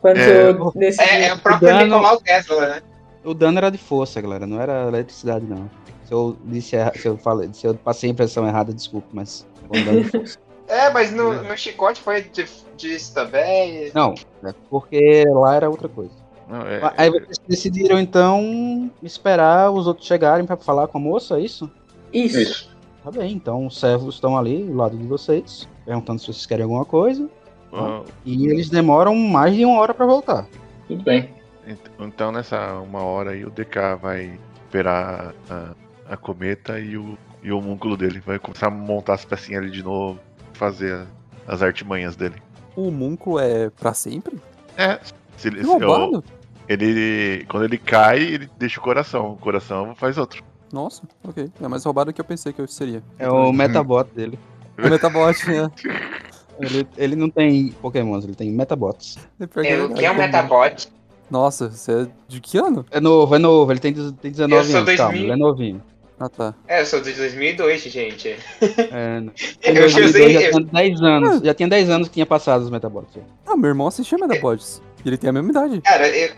quanto 0.00 0.18
É, 0.18 0.52
nesse 0.74 1.00
É, 1.02 1.26
é 1.28 1.34
o 1.34 1.38
próprio 1.38 1.68
Dano- 1.68 1.84
Nicolau 1.84 2.20
Tesla, 2.20 2.66
né? 2.68 2.82
O 3.24 3.34
dano 3.34 3.58
era 3.58 3.70
de 3.70 3.78
força, 3.78 4.20
galera, 4.20 4.46
não 4.46 4.60
era 4.60 4.88
eletricidade, 4.88 5.44
não. 5.44 5.68
Se 6.04 6.12
eu 6.14 6.36
disse 6.44 6.76
se 6.96 7.06
eu 7.06 7.18
falei, 7.18 7.50
se 7.52 7.66
eu 7.66 7.74
passei 7.74 8.08
a 8.08 8.12
impressão 8.12 8.46
errada, 8.46 8.72
desculpe, 8.72 9.08
mas 9.12 9.46
foi 9.68 9.78
um 9.78 9.84
dano 9.84 10.02
de 10.02 10.10
força. 10.10 10.38
É, 10.66 10.90
mas 10.90 11.10
no, 11.12 11.42
no 11.42 11.56
chicote 11.56 12.00
foi 12.00 12.22
de- 12.22 12.46
disso 12.76 13.12
também. 13.14 13.90
Não, 13.94 14.14
é 14.44 14.54
porque 14.70 15.24
lá 15.28 15.54
era 15.54 15.68
outra 15.68 15.88
coisa. 15.88 16.12
Não, 16.48 16.62
é- 16.62 16.94
Aí 16.96 17.10
vocês 17.10 17.38
decidiram 17.46 17.98
então 18.00 18.90
esperar 19.02 19.70
os 19.70 19.86
outros 19.86 20.06
chegarem 20.06 20.46
pra 20.46 20.56
falar 20.56 20.88
com 20.88 20.98
a 20.98 21.00
moça, 21.00 21.38
é 21.38 21.42
isso? 21.42 21.70
Isso. 22.12 22.38
Isso. 22.40 22.76
Tá 23.04 23.10
bem, 23.10 23.32
então 23.32 23.66
os 23.66 23.78
servos 23.78 24.14
estão 24.16 24.36
ali 24.36 24.64
do 24.64 24.74
lado 24.74 24.96
de 24.96 25.06
vocês, 25.06 25.68
perguntando 25.84 26.18
se 26.20 26.26
vocês 26.26 26.46
querem 26.46 26.64
alguma 26.64 26.84
coisa. 26.84 27.28
ah, 27.72 28.02
E 28.24 28.46
eles 28.48 28.68
demoram 28.70 29.14
mais 29.14 29.54
de 29.54 29.64
uma 29.64 29.78
hora 29.80 29.92
pra 29.94 30.06
voltar. 30.06 30.46
Tudo 30.86 31.02
bem. 31.02 31.30
ent- 31.66 31.78
então 32.00 32.32
nessa 32.32 32.74
uma 32.80 33.02
hora 33.02 33.32
aí 33.32 33.44
o 33.44 33.50
DK 33.50 33.94
vai 34.00 34.38
esperar 34.64 35.34
a, 35.50 35.74
a 36.10 36.16
cometa 36.16 36.80
e 36.80 36.96
o, 36.96 37.16
e 37.42 37.52
o 37.52 37.58
homúnculo 37.58 37.94
dele. 37.96 38.20
Vai 38.24 38.38
começar 38.38 38.68
a 38.68 38.70
montar 38.70 39.14
as 39.14 39.24
pecinhas 39.24 39.62
ali 39.62 39.70
de 39.70 39.82
novo, 39.82 40.18
fazer 40.54 41.06
as 41.46 41.62
artimanhas 41.62 42.16
dele. 42.16 42.36
O 42.74 42.88
homúnculo 42.88 43.38
é 43.38 43.68
pra 43.70 43.92
sempre? 43.94 44.38
É, 44.76 44.98
se 45.36 45.48
ele, 45.48 45.58
Que 45.58 45.64
se- 45.64 45.70
roubado? 45.70 46.24
Ele. 46.68 47.44
Quando 47.48 47.64
ele 47.64 47.78
cai, 47.78 48.18
ele 48.20 48.48
deixa 48.58 48.78
o 48.80 48.82
coração. 48.82 49.32
O 49.32 49.36
coração 49.36 49.94
faz 49.94 50.18
outro. 50.18 50.42
Nossa, 50.72 51.02
ok. 51.24 51.50
É 51.62 51.68
mais 51.68 51.84
roubado 51.84 52.10
do 52.10 52.14
que 52.14 52.20
eu 52.20 52.24
pensei 52.24 52.52
que 52.52 52.60
eu 52.60 52.68
seria. 52.68 53.02
É 53.18 53.28
o 53.30 53.52
metabot 53.52 54.08
dele. 54.14 54.38
O 54.78 54.88
Metabot, 54.88 55.34
né? 55.48 55.70
Ele, 56.60 56.84
ele 56.96 57.14
não 57.14 57.30
tem 57.30 57.68
pokémons, 57.80 58.24
ele 58.24 58.34
tem 58.34 58.50
metabots. 58.50 59.16
É 59.38 59.44
É, 59.44 59.72
é 59.74 59.82
o 59.84 59.94
que 59.94 60.04
é 60.04 60.10
um 60.10 60.16
Metabot? 60.16 60.88
Nossa, 61.30 61.70
você 61.70 61.92
é 62.02 62.06
de 62.26 62.40
que 62.40 62.58
ano? 62.58 62.84
É 62.90 62.98
novo, 62.98 63.32
é 63.32 63.38
novo, 63.38 63.70
ele 63.70 63.78
tem, 63.78 63.92
tem 63.94 64.30
19 64.32 64.54
Eu 64.56 64.64
sou 64.64 64.80
anos, 64.80 64.96
calma, 64.96 65.12
2000. 65.12 65.22
ele 65.22 65.32
é 65.32 65.36
novinho. 65.36 65.82
Ah, 66.18 66.28
tá. 66.28 66.54
É, 66.66 66.78
É, 66.78 66.80
eu 66.80 66.86
sou 66.86 67.00
de 67.00 67.12
2002, 67.12 67.82
gente. 67.82 68.30
É, 68.30 69.18
em 69.22 69.30
Eu 69.68 69.74
2002 69.82 70.08
usei. 70.08 70.32
já 70.32 70.50
tinha 70.50 70.64
10 70.64 71.00
anos, 71.02 71.40
já 71.42 71.54
tinha 71.54 71.68
10 71.68 71.90
anos 71.90 72.08
que 72.08 72.14
tinha 72.14 72.26
passado 72.26 72.62
os 72.62 72.70
metabots. 72.70 73.16
Ah, 73.46 73.56
meu 73.56 73.68
irmão 73.68 73.86
assistia 73.86 74.18
Metabots. 74.18 74.82
E 75.04 75.08
ele 75.08 75.16
tem 75.16 75.30
a 75.30 75.32
mesma 75.32 75.50
idade. 75.50 75.80
Cara, 75.82 76.08
eu, 76.08 76.32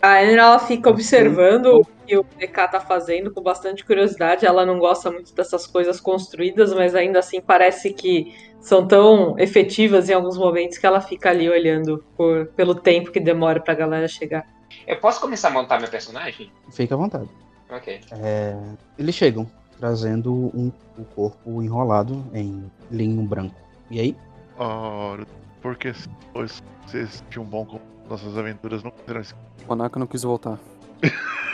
A 0.00 0.20
Anne, 0.20 0.36
ela 0.36 0.58
fica 0.58 0.90
observando 0.90 1.80
o 1.80 1.84
que 2.06 2.16
o 2.16 2.22
DK 2.22 2.68
tá 2.68 2.80
fazendo 2.80 3.32
com 3.32 3.42
bastante 3.42 3.84
curiosidade. 3.84 4.44
Ela 4.44 4.66
não 4.66 4.78
gosta 4.78 5.10
muito 5.10 5.34
dessas 5.34 5.66
coisas 5.66 6.00
construídas, 6.00 6.72
mas 6.74 6.94
ainda 6.94 7.18
assim 7.20 7.40
parece 7.40 7.92
que 7.92 8.34
são 8.60 8.86
tão 8.86 9.38
efetivas 9.38 10.08
em 10.08 10.14
alguns 10.14 10.36
momentos 10.38 10.78
que 10.78 10.86
ela 10.86 11.00
fica 11.00 11.30
ali 11.30 11.48
olhando 11.48 12.04
por, 12.16 12.46
pelo 12.48 12.74
tempo 12.74 13.10
que 13.10 13.20
demora 13.20 13.60
pra 13.60 13.74
galera 13.74 14.08
chegar. 14.08 14.46
eu 14.86 14.98
posso 14.98 15.20
começar 15.20 15.48
a 15.48 15.50
montar 15.50 15.78
meu 15.78 15.88
personagem? 15.88 16.50
Fica 16.70 16.94
à 16.94 16.98
vontade. 16.98 17.28
Ok. 17.70 18.00
É, 18.12 18.56
eles 18.98 19.14
chegam, 19.14 19.46
trazendo 19.78 20.32
um, 20.32 20.70
o 20.98 21.04
corpo 21.04 21.62
enrolado 21.62 22.24
em 22.32 22.70
linho 22.90 23.22
branco. 23.22 23.56
E 23.90 24.00
aí? 24.00 24.16
Ora, 24.56 25.26
porque 25.60 25.92
vocês 26.32 27.22
tinham 27.30 27.44
um 27.44 27.48
bom. 27.48 27.80
Nossas 28.08 28.36
aventuras 28.36 28.82
não 28.82 28.92
serão. 29.06 29.22
O 29.66 29.72
Anaka 29.72 29.98
não 29.98 30.06
quis 30.06 30.22
voltar. 30.22 30.58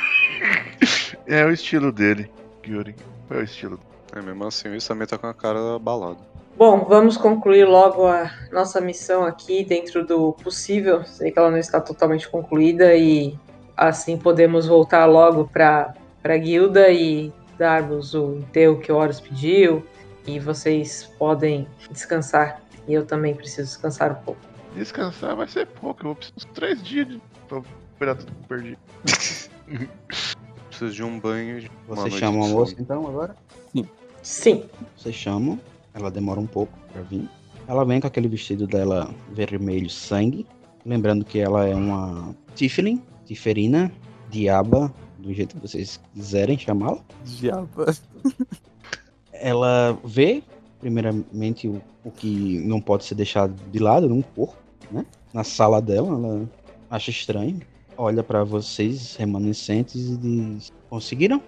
É 1.27 1.45
o 1.45 1.53
estilo 1.53 1.93
dele, 1.93 2.29
Gyuri. 2.61 2.97
É 3.31 3.37
o 3.37 3.43
estilo 3.43 3.77
dele. 3.77 3.91
É, 4.13 4.21
mesmo 4.21 4.45
assim, 4.45 4.69
o 4.69 4.75
Isame 4.75 5.07
tá 5.07 5.17
com 5.17 5.29
a 5.29 5.35
cara 5.35 5.77
abalada. 5.77 6.19
Bom, 6.57 6.85
vamos 6.89 7.17
concluir 7.17 7.65
logo 7.65 8.05
a 8.05 8.29
nossa 8.51 8.81
missão 8.81 9.25
aqui 9.25 9.65
dentro 9.65 10.05
do 10.05 10.33
possível. 10.33 11.05
Sei 11.05 11.31
que 11.31 11.39
ela 11.39 11.51
não 11.51 11.59
está 11.59 11.81
totalmente 11.81 12.29
concluída 12.29 12.95
e 12.97 13.39
assim 13.77 14.17
podemos 14.17 14.67
voltar 14.67 15.07
logo 15.07 15.49
para 15.49 15.95
a 16.25 16.37
guilda 16.37 16.91
e 16.91 17.33
darmos 17.57 18.13
o 18.15 18.35
enterro 18.35 18.81
que 18.81 18.91
o 18.91 18.97
Horus 18.97 19.21
pediu 19.21 19.87
e 20.27 20.41
vocês 20.41 21.09
podem 21.17 21.69
descansar. 21.93 22.61
E 22.89 22.93
eu 22.93 23.07
também 23.07 23.35
preciso 23.35 23.69
descansar 23.69 24.11
um 24.11 24.25
pouco. 24.25 24.50
Descansar 24.75 25.37
vai 25.37 25.49
ser 25.49 25.67
pouco, 25.67 26.01
eu 26.01 26.05
vou 26.07 26.15
precisar 26.17 26.39
de 26.39 26.47
três 26.49 26.83
dias 26.83 27.09
de... 27.09 27.21
pra 27.49 27.59
recuperar 27.59 28.17
tudo 28.17 28.33
que 28.33 28.43
eu 28.43 28.49
perdi. 28.49 28.79
Preciso 30.69 30.95
de 30.95 31.03
um 31.03 31.19
banho. 31.19 31.61
de 31.61 31.71
uma 31.87 31.97
Você 31.97 32.01
noite 32.03 32.19
chama 32.19 32.45
a 32.45 32.49
moça 32.49 32.75
então 32.79 33.07
agora? 33.07 33.37
Sim. 34.23 34.65
Você 34.97 35.13
chama, 35.13 35.59
ela 35.95 36.11
demora 36.11 36.41
um 36.41 36.47
pouco 36.47 36.73
pra 36.93 37.03
vir. 37.03 37.29
Ela 37.67 37.85
vem 37.85 38.01
com 38.01 38.07
aquele 38.07 38.29
vestido 38.29 38.67
dela 38.67 39.15
vermelho 39.33 39.89
sangue. 39.89 40.47
Lembrando 40.85 41.25
que 41.25 41.39
ela 41.39 41.67
é 41.67 41.75
uma 41.75 42.35
Tiflin, 42.55 43.03
Tiferina, 43.27 43.93
Diaba, 44.31 44.93
do 45.19 45.33
jeito 45.33 45.57
que 45.57 45.63
vocês 45.63 46.01
quiserem 46.15 46.59
chamá-la. 46.59 47.01
Diaba. 47.25 47.95
Ela 49.33 49.99
vê, 50.05 50.43
primeiramente, 50.81 51.69
o, 51.69 51.81
o 52.05 52.11
que 52.11 52.59
não 52.67 52.81
pode 52.81 53.05
ser 53.05 53.15
deixado 53.15 53.55
de 53.71 53.79
lado 53.79 54.09
num 54.09 54.23
corpo, 54.23 54.57
né? 54.91 55.05
Na 55.33 55.45
sala 55.45 55.81
dela, 55.81 56.09
ela 56.09 56.49
acha 56.91 57.11
estranho. 57.11 57.61
Olha 57.97 58.23
pra 58.23 58.43
vocês, 58.45 59.15
remanescentes, 59.17 60.09
e 60.11 60.17
diz: 60.17 60.73
Conseguiram? 60.89 61.41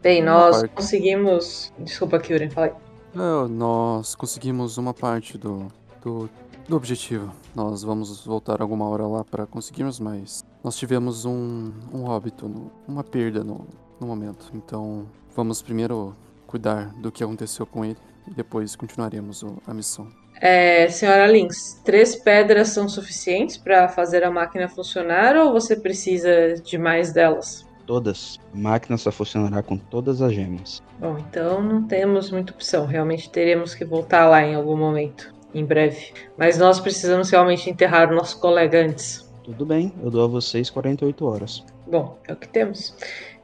Bem, 0.00 0.22
nós 0.22 0.60
parte. 0.60 0.74
conseguimos. 0.74 1.72
Desculpa, 1.78 2.18
Kyurem, 2.18 2.50
falei. 2.50 2.72
É, 3.14 3.48
nós 3.48 4.14
conseguimos 4.14 4.78
uma 4.78 4.94
parte 4.94 5.36
do, 5.36 5.66
do, 6.02 6.30
do 6.68 6.76
objetivo. 6.76 7.30
Nós 7.54 7.82
vamos 7.82 8.24
voltar 8.24 8.62
alguma 8.62 8.88
hora 8.88 9.06
lá 9.06 9.24
para 9.24 9.46
conseguirmos, 9.46 10.00
mas 10.00 10.44
nós 10.64 10.76
tivemos 10.76 11.24
um, 11.24 11.70
um 11.92 12.04
óbito, 12.04 12.48
no- 12.48 12.70
uma 12.88 13.04
perda 13.04 13.44
no, 13.44 13.66
no 14.00 14.06
momento. 14.06 14.50
Então 14.54 15.06
vamos 15.36 15.60
primeiro 15.60 16.16
cuidar 16.46 16.92
do 16.94 17.12
que 17.12 17.22
aconteceu 17.22 17.66
com 17.66 17.84
ele 17.84 17.96
e 18.26 18.34
depois 18.34 18.76
continuaremos 18.76 19.44
a 19.66 19.74
missão. 19.74 20.08
É, 20.40 20.88
senhora 20.88 21.26
Lynx, 21.26 21.80
três 21.84 22.16
pedras 22.16 22.68
são 22.70 22.88
suficientes 22.88 23.56
para 23.56 23.88
fazer 23.88 24.24
a 24.24 24.30
máquina 24.30 24.68
funcionar 24.68 25.36
ou 25.36 25.52
você 25.52 25.76
precisa 25.76 26.54
de 26.54 26.76
mais 26.76 27.12
delas? 27.12 27.64
Todas. 27.86 28.40
A 28.52 28.58
máquina 28.58 28.96
só 28.96 29.12
funcionará 29.12 29.62
com 29.62 29.76
todas 29.76 30.20
as 30.20 30.32
gemas. 30.32 30.82
Bom, 30.98 31.16
então 31.18 31.62
não 31.62 31.86
temos 31.86 32.30
muita 32.30 32.52
opção. 32.52 32.86
Realmente 32.86 33.30
teremos 33.30 33.74
que 33.74 33.84
voltar 33.84 34.28
lá 34.28 34.42
em 34.42 34.54
algum 34.54 34.76
momento, 34.76 35.32
em 35.54 35.64
breve. 35.64 36.12
Mas 36.36 36.58
nós 36.58 36.80
precisamos 36.80 37.30
realmente 37.30 37.70
enterrar 37.70 38.10
o 38.10 38.16
nosso 38.16 38.40
colega 38.40 38.84
antes. 38.84 39.30
Tudo 39.44 39.66
bem, 39.66 39.92
eu 40.02 40.10
dou 40.10 40.24
a 40.24 40.28
vocês 40.28 40.70
48 40.70 41.24
horas. 41.24 41.64
Bom, 41.86 42.18
é 42.26 42.32
o 42.32 42.36
que 42.36 42.48
temos. 42.48 42.96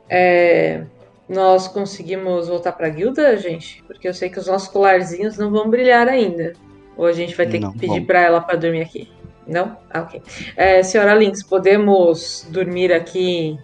É, 0.09 0.85
nós 1.29 1.69
conseguimos 1.69 2.49
voltar 2.49 2.73
para 2.73 2.87
a 2.87 2.91
guilda, 2.91 3.37
gente? 3.37 3.83
Porque 3.87 4.09
eu 4.09 4.15
sei 4.15 4.31
que 4.31 4.39
os 4.39 4.47
nossos 4.47 4.69
colarzinhos 4.69 5.37
não 5.37 5.51
vão 5.51 5.69
brilhar 5.69 6.09
ainda. 6.09 6.55
Ou 6.97 7.07
a 7.07 7.13
gente 7.13 7.37
vai 7.37 7.47
ter 7.47 7.61
Não, 7.61 7.73
que 7.73 7.81
pedir 7.81 8.07
para 8.07 8.21
ela 8.21 8.41
para 8.41 8.57
dormir 8.57 8.81
aqui? 8.81 9.09
Não? 9.47 9.77
Ah, 9.91 10.01
ok. 10.01 10.23
É, 10.57 10.83
senhora 10.83 11.15
Lynx, 11.15 11.43
podemos 11.43 12.47
dormir 12.51 12.93
aqui 12.93 13.59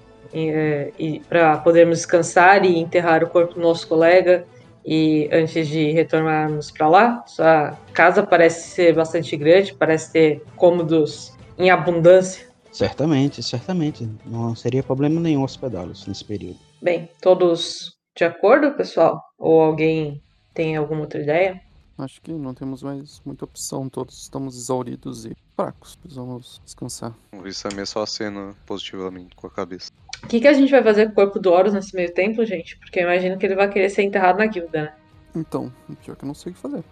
para 1.29 1.59
podermos 1.59 1.99
descansar 1.99 2.65
e 2.65 2.79
enterrar 2.79 3.23
o 3.23 3.29
corpo 3.29 3.55
do 3.55 3.61
nosso 3.61 3.87
colega 3.87 4.45
e 4.85 5.29
antes 5.33 5.67
de 5.69 5.93
retornarmos 5.93 6.71
para 6.71 6.89
lá? 6.89 7.25
Sua 7.27 7.77
casa 7.93 8.23
parece 8.23 8.69
ser 8.69 8.95
bastante 8.95 9.37
grande, 9.37 9.75
parece 9.75 10.13
ter 10.13 10.43
cômodos 10.57 11.33
em 11.59 11.71
abundância. 11.71 12.47
Certamente, 12.71 13.43
certamente. 13.43 14.09
Não 14.27 14.55
seria 14.57 14.83
problema 14.83 15.21
nenhum 15.21 15.45
hospedá-los 15.45 16.07
nesse 16.07 16.25
período. 16.25 16.59
Bem, 16.85 17.09
todos 17.19 17.97
de 18.15 18.25
acordo, 18.25 18.73
pessoal? 18.73 19.19
Ou 19.39 19.63
alguém 19.63 20.23
tem 20.53 20.77
alguma 20.77 21.01
outra 21.01 21.19
ideia? 21.19 21.59
Acho 21.97 22.21
que 22.21 22.31
não 22.31 22.53
temos 22.53 22.83
mais 22.83 23.23
muita 23.25 23.47
opção. 23.47 23.89
Todos 23.89 24.21
estamos 24.21 24.55
exauridos 24.55 25.25
e 25.25 25.35
fracos. 25.57 25.97
Precisamos 25.97 26.61
descansar. 26.63 27.15
O 27.33 27.49
Isame 27.49 27.87
só 27.87 28.03
acena 28.03 28.55
positivamente 28.67 29.35
com 29.35 29.47
a 29.47 29.51
cabeça. 29.51 29.91
O 30.23 30.27
que, 30.27 30.39
que 30.39 30.47
a 30.47 30.53
gente 30.53 30.71
vai 30.71 30.83
fazer 30.83 31.07
com 31.07 31.13
o 31.13 31.15
corpo 31.15 31.39
do 31.39 31.51
Horus 31.51 31.73
nesse 31.73 31.97
meio 31.97 32.13
tempo, 32.13 32.45
gente? 32.45 32.77
Porque 32.77 32.99
eu 32.99 33.05
imagino 33.05 33.39
que 33.39 33.47
ele 33.47 33.55
vai 33.55 33.71
querer 33.71 33.89
ser 33.89 34.03
enterrado 34.03 34.37
na 34.37 34.45
guilda, 34.45 34.83
né? 34.83 34.95
Então, 35.35 35.73
pior 36.05 36.15
que 36.17 36.25
eu 36.25 36.27
não 36.27 36.35
sei 36.35 36.53
o 36.53 36.55
que 36.55 36.61
fazer. 36.61 36.85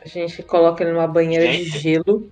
A 0.00 0.06
gente 0.06 0.40
coloca 0.44 0.84
ele 0.84 0.92
numa 0.92 1.08
banheira 1.08 1.50
de 1.50 1.64
gelo. 1.64 2.30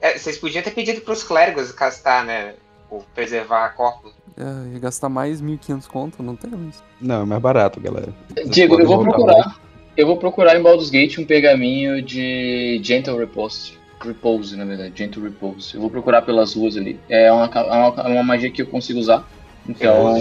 É, 0.00 0.18
vocês 0.18 0.36
podiam 0.36 0.64
ter 0.64 0.72
pedido 0.72 1.00
pros 1.02 1.22
clérigos 1.22 1.70
castar, 1.70 2.24
né? 2.24 2.56
Ou 2.90 3.02
preservar 3.14 3.70
corpos. 3.76 4.12
É, 4.38 4.74
ia 4.74 4.78
gastar 4.78 5.08
mais 5.08 5.40
1.500 5.40 5.86
conto, 5.86 6.22
não 6.22 6.36
temos. 6.36 6.82
Não, 7.00 7.22
é 7.22 7.24
mais 7.24 7.40
barato, 7.40 7.80
galera. 7.80 8.12
Vocês 8.28 8.50
Diego, 8.50 8.78
eu 8.78 8.86
vou 8.86 9.02
procurar. 9.02 9.58
Eu 9.96 10.06
vou 10.06 10.18
procurar 10.18 10.58
em 10.58 10.62
Baldur's 10.62 10.90
Gate 10.90 11.18
um 11.18 11.24
pergaminho 11.24 12.02
de 12.02 12.78
Gentle 12.82 13.16
Repose. 13.16 13.72
Repose, 13.98 14.54
na 14.54 14.66
verdade, 14.66 14.92
Gentle 14.94 15.22
Repose. 15.22 15.74
Eu 15.74 15.80
vou 15.80 15.88
procurar 15.88 16.20
pelas 16.20 16.54
ruas 16.54 16.76
ali. 16.76 17.00
É 17.08 17.32
uma, 17.32 17.46
é 17.46 17.60
uma, 17.60 18.02
é 18.02 18.08
uma 18.08 18.22
magia 18.22 18.50
que 18.50 18.60
eu 18.60 18.66
consigo 18.66 18.98
usar. 18.98 19.26
Então, 19.66 20.14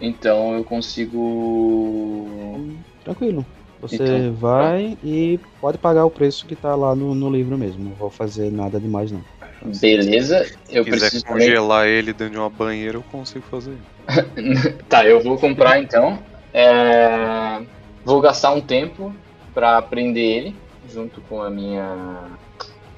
então 0.00 0.54
eu 0.54 0.64
consigo. 0.64 2.58
Tranquilo. 3.04 3.46
Você 3.80 3.94
Então, 3.94 4.34
vai 4.34 4.98
e 5.02 5.40
pode 5.60 5.78
pagar 5.78 6.04
o 6.04 6.10
preço 6.10 6.44
que 6.44 6.54
tá 6.54 6.74
lá 6.74 6.94
no, 6.94 7.14
no 7.14 7.30
livro 7.30 7.56
mesmo. 7.56 7.82
Não 7.82 7.92
vou 7.92 8.10
fazer 8.10 8.50
nada 8.50 8.78
demais, 8.78 9.10
não. 9.10 9.22
Beleza. 9.62 10.46
Eu 10.70 10.84
Se 10.84 10.90
quiser 10.90 11.06
preciso 11.06 11.24
também. 11.24 11.46
congelar 11.48 11.86
ele 11.86 12.12
dentro 12.12 12.30
de 12.30 12.38
uma 12.38 12.50
banheira, 12.50 12.96
eu 12.96 13.02
consigo 13.02 13.44
fazer. 13.50 13.76
Tá, 14.88 15.04
eu 15.04 15.20
vou 15.22 15.38
comprar 15.38 15.80
então. 15.80 16.18
É, 16.52 17.60
Vou 18.04 18.20
gastar 18.20 18.52
um 18.52 18.60
tempo 18.60 19.14
pra 19.54 19.80
prender 19.82 20.22
ele, 20.24 20.56
junto 20.92 21.20
com 21.22 21.42
a 21.42 21.50
minha. 21.50 21.96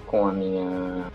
Com 0.07 0.27
a 0.29 0.33
minha. 0.33 1.07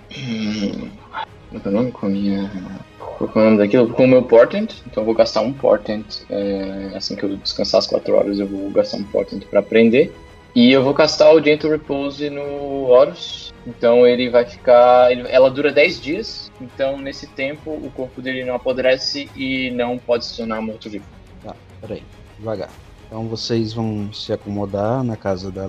Como 1.50 1.58
é 1.58 1.60
que 1.60 1.68
é 1.68 1.70
o 1.70 1.74
nome? 1.74 1.92
Com 1.92 2.06
a 2.06 2.10
minha. 2.10 2.52
Qual 3.00 3.30
é 3.34 3.40
o 3.40 3.44
nome 3.46 3.58
daquilo? 3.58 3.90
Com 3.90 4.04
o 4.04 4.08
meu 4.08 4.24
portent. 4.24 4.74
Então 4.86 5.02
eu 5.02 5.06
vou 5.06 5.16
gastar 5.16 5.42
um 5.42 5.54
portent. 5.54 6.24
é, 6.30 6.92
Assim 6.96 7.16
que 7.16 7.24
eu 7.24 7.38
descansar 7.38 7.80
as 7.80 7.88
4 7.88 8.14
horas, 8.14 8.40
eu 8.40 8.46
vou 8.48 8.70
gastar 8.72 8.98
um 8.98 9.04
portent 9.04 9.46
pra 9.46 9.62
prender. 9.62 10.12
E 10.54 10.72
eu 10.72 10.84
vou 10.84 10.94
castar 10.94 11.34
o 11.34 11.42
Gentle 11.42 11.72
Repose 11.72 12.30
no 12.30 12.88
Horus. 12.90 13.54
Então 13.68 14.08
ele 14.08 14.30
vai 14.30 14.46
ficar. 14.46 15.12
ele- 15.12 15.28
ela 15.30 15.52
dura 15.52 15.72
10 15.72 16.00
dias. 16.02 16.50
Então 16.62 16.98
nesse 16.98 17.28
tempo 17.28 17.70
o 17.72 17.92
corpo 17.94 18.22
dele 18.22 18.46
não 18.46 18.56
apodrece 18.56 19.30
e 19.36 19.70
não 19.72 19.98
pode 19.98 20.26
se 20.26 20.38
tornar 20.38 20.62
morto-vivo. 20.62 21.04
Tá, 21.44 21.54
peraí. 21.82 22.02
Devagar. 22.40 22.70
Então 23.06 23.28
vocês 23.28 23.74
vão 23.74 24.12
se 24.14 24.32
acomodar 24.32 25.04
na 25.04 25.18
casa 25.18 25.52
da, 25.52 25.68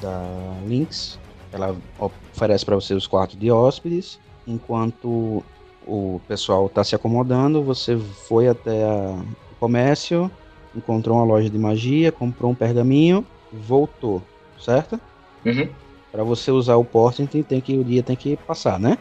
da 0.00 0.22
Lynx. 0.66 1.18
Ela 1.52 1.76
oferece 1.98 2.64
para 2.64 2.76
vocês 2.76 2.96
os 2.96 3.06
quartos 3.08 3.36
de 3.38 3.50
hóspedes. 3.50 4.20
Enquanto 4.46 5.42
o 5.86 6.20
pessoal 6.28 6.66
está 6.66 6.84
se 6.84 6.94
acomodando, 6.94 7.62
você 7.62 7.96
foi 7.96 8.46
até 8.48 8.84
a- 8.84 9.16
o 9.50 9.54
comércio, 9.58 10.30
encontrou 10.74 11.16
uma 11.16 11.24
loja 11.24 11.50
de 11.50 11.58
magia, 11.58 12.12
comprou 12.12 12.52
um 12.52 12.54
pergaminho, 12.54 13.26
voltou, 13.52 14.22
certo? 14.58 15.00
Uhum. 15.44 15.68
Para 16.12 16.24
você 16.24 16.50
usar 16.50 16.76
o 16.76 16.84
porte, 16.84 17.26
tem, 17.26 17.42
tem 17.42 17.60
que 17.60 17.76
o 17.78 17.84
dia 17.84 18.02
tem 18.02 18.16
que 18.16 18.36
passar, 18.36 18.78
né? 18.78 18.98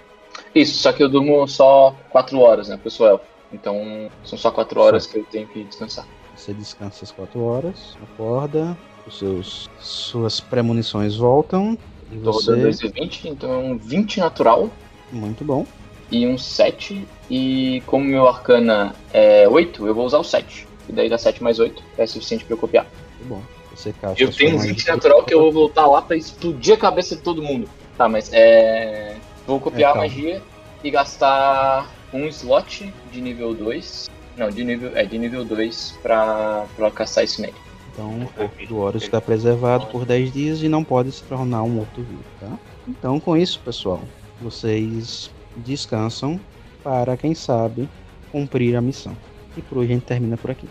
Isso, 0.54 0.78
só 0.80 0.92
que 0.92 1.04
eu 1.04 1.10
durmo 1.10 1.48
só 1.48 1.96
4 2.10 2.40
horas, 2.40 2.70
né? 2.70 2.76
Porque 2.76 2.88
eu 2.88 2.92
sou 2.92 3.08
elfo. 3.08 3.26
Então 3.52 4.10
são 4.24 4.38
só 4.38 4.52
4 4.52 4.80
horas 4.80 5.08
que 5.08 5.18
eu 5.20 5.26
tenho 5.26 5.48
que 5.48 5.64
descansar. 5.64 6.06
Você 6.36 6.54
descansa 6.54 7.04
as 7.04 7.12
4 7.12 7.42
horas, 7.44 7.98
acorda, 8.02 8.78
os 9.08 9.18
seus 9.18 9.70
suas 9.80 10.40
premonições 10.40 11.16
voltam 11.16 11.78
e 12.12 12.18
Tô 12.18 12.32
rodando 12.32 12.58
você 12.58 12.62
2 12.62 12.82
e 12.82 12.88
20, 13.02 13.30
então 13.30 13.52
é 13.52 13.58
um 13.58 13.78
20 13.78 14.20
natural 14.20 14.70
muito 15.12 15.44
bom. 15.44 15.66
e 16.12 16.28
um 16.28 16.38
7. 16.38 17.06
E 17.30 17.82
como 17.86 18.06
meu 18.06 18.28
arcana 18.28 18.96
é 19.14 19.48
8, 19.48 19.86
eu 19.88 19.94
vou 19.94 20.06
usar 20.06 20.20
o 20.20 20.24
7. 20.24 20.68
E 20.88 20.92
daí 20.92 21.10
dá 21.10 21.18
7 21.18 21.44
mais 21.44 21.60
8, 21.60 21.84
é 21.98 22.06
suficiente 22.08 22.46
pra 22.46 22.54
eu 22.54 22.58
copiar. 22.58 22.88
Muito 23.20 23.30
bom. 23.30 23.59
Você 23.80 23.94
caixa 23.94 24.22
Eu 24.22 24.32
tenho 24.32 24.58
um 24.58 24.60
20 24.60 24.88
natural 24.88 25.24
que 25.24 25.34
eu 25.34 25.40
vou 25.40 25.52
voltar 25.54 25.88
lá 25.88 26.02
pra 26.02 26.18
explodir 26.18 26.74
a 26.74 26.78
cabeça 26.78 27.16
de 27.16 27.22
todo 27.22 27.42
mundo. 27.42 27.70
Tá, 27.98 28.10
mas 28.10 28.30
é. 28.34 29.16
Vou 29.48 29.58
copiar 29.60 29.92
É, 29.92 29.98
a 29.98 30.02
magia 30.02 30.42
e 30.84 30.92
gastar 30.92 31.90
um 32.14 32.28
slot 32.28 32.94
de 33.10 33.22
nível 33.22 33.54
2. 33.54 34.10
Não, 34.36 34.50
de 34.50 34.66
nível. 34.66 34.92
É, 34.96 35.06
de 35.06 35.18
nível 35.18 35.46
2 35.46 35.98
pra, 36.04 36.66
pra 36.76 36.92
caçar 36.92 37.24
isso 37.24 37.42
nele. 37.42 37.56
Então 37.94 38.22
o 38.22 38.30
corpo 38.30 38.66
do 38.68 38.78
Horus 38.78 39.04
está 39.04 39.22
preservado 39.22 39.86
por 39.88 40.06
10 40.06 40.34
dias 40.34 40.62
e 40.62 40.68
não 40.68 40.84
pode 40.84 41.12
se 41.14 41.24
tornar 41.24 41.64
um 41.64 41.70
morto-vivo, 41.70 42.24
tá? 42.40 42.52
Então 42.88 43.20
com 43.20 43.36
isso, 43.36 43.62
pessoal, 43.64 44.02
Vocês 44.42 45.32
descansam 45.56 46.40
para, 46.84 47.16
quem 47.18 47.34
sabe, 47.34 47.90
cumprir 48.32 48.76
a 48.76 48.82
missão. 48.82 49.16
E 49.58 49.62
por 49.62 49.80
hoje 49.80 49.92
a 49.92 49.96
gente 49.96 50.06
termina 50.06 50.38
por 50.38 50.52
aqui. 50.52 50.68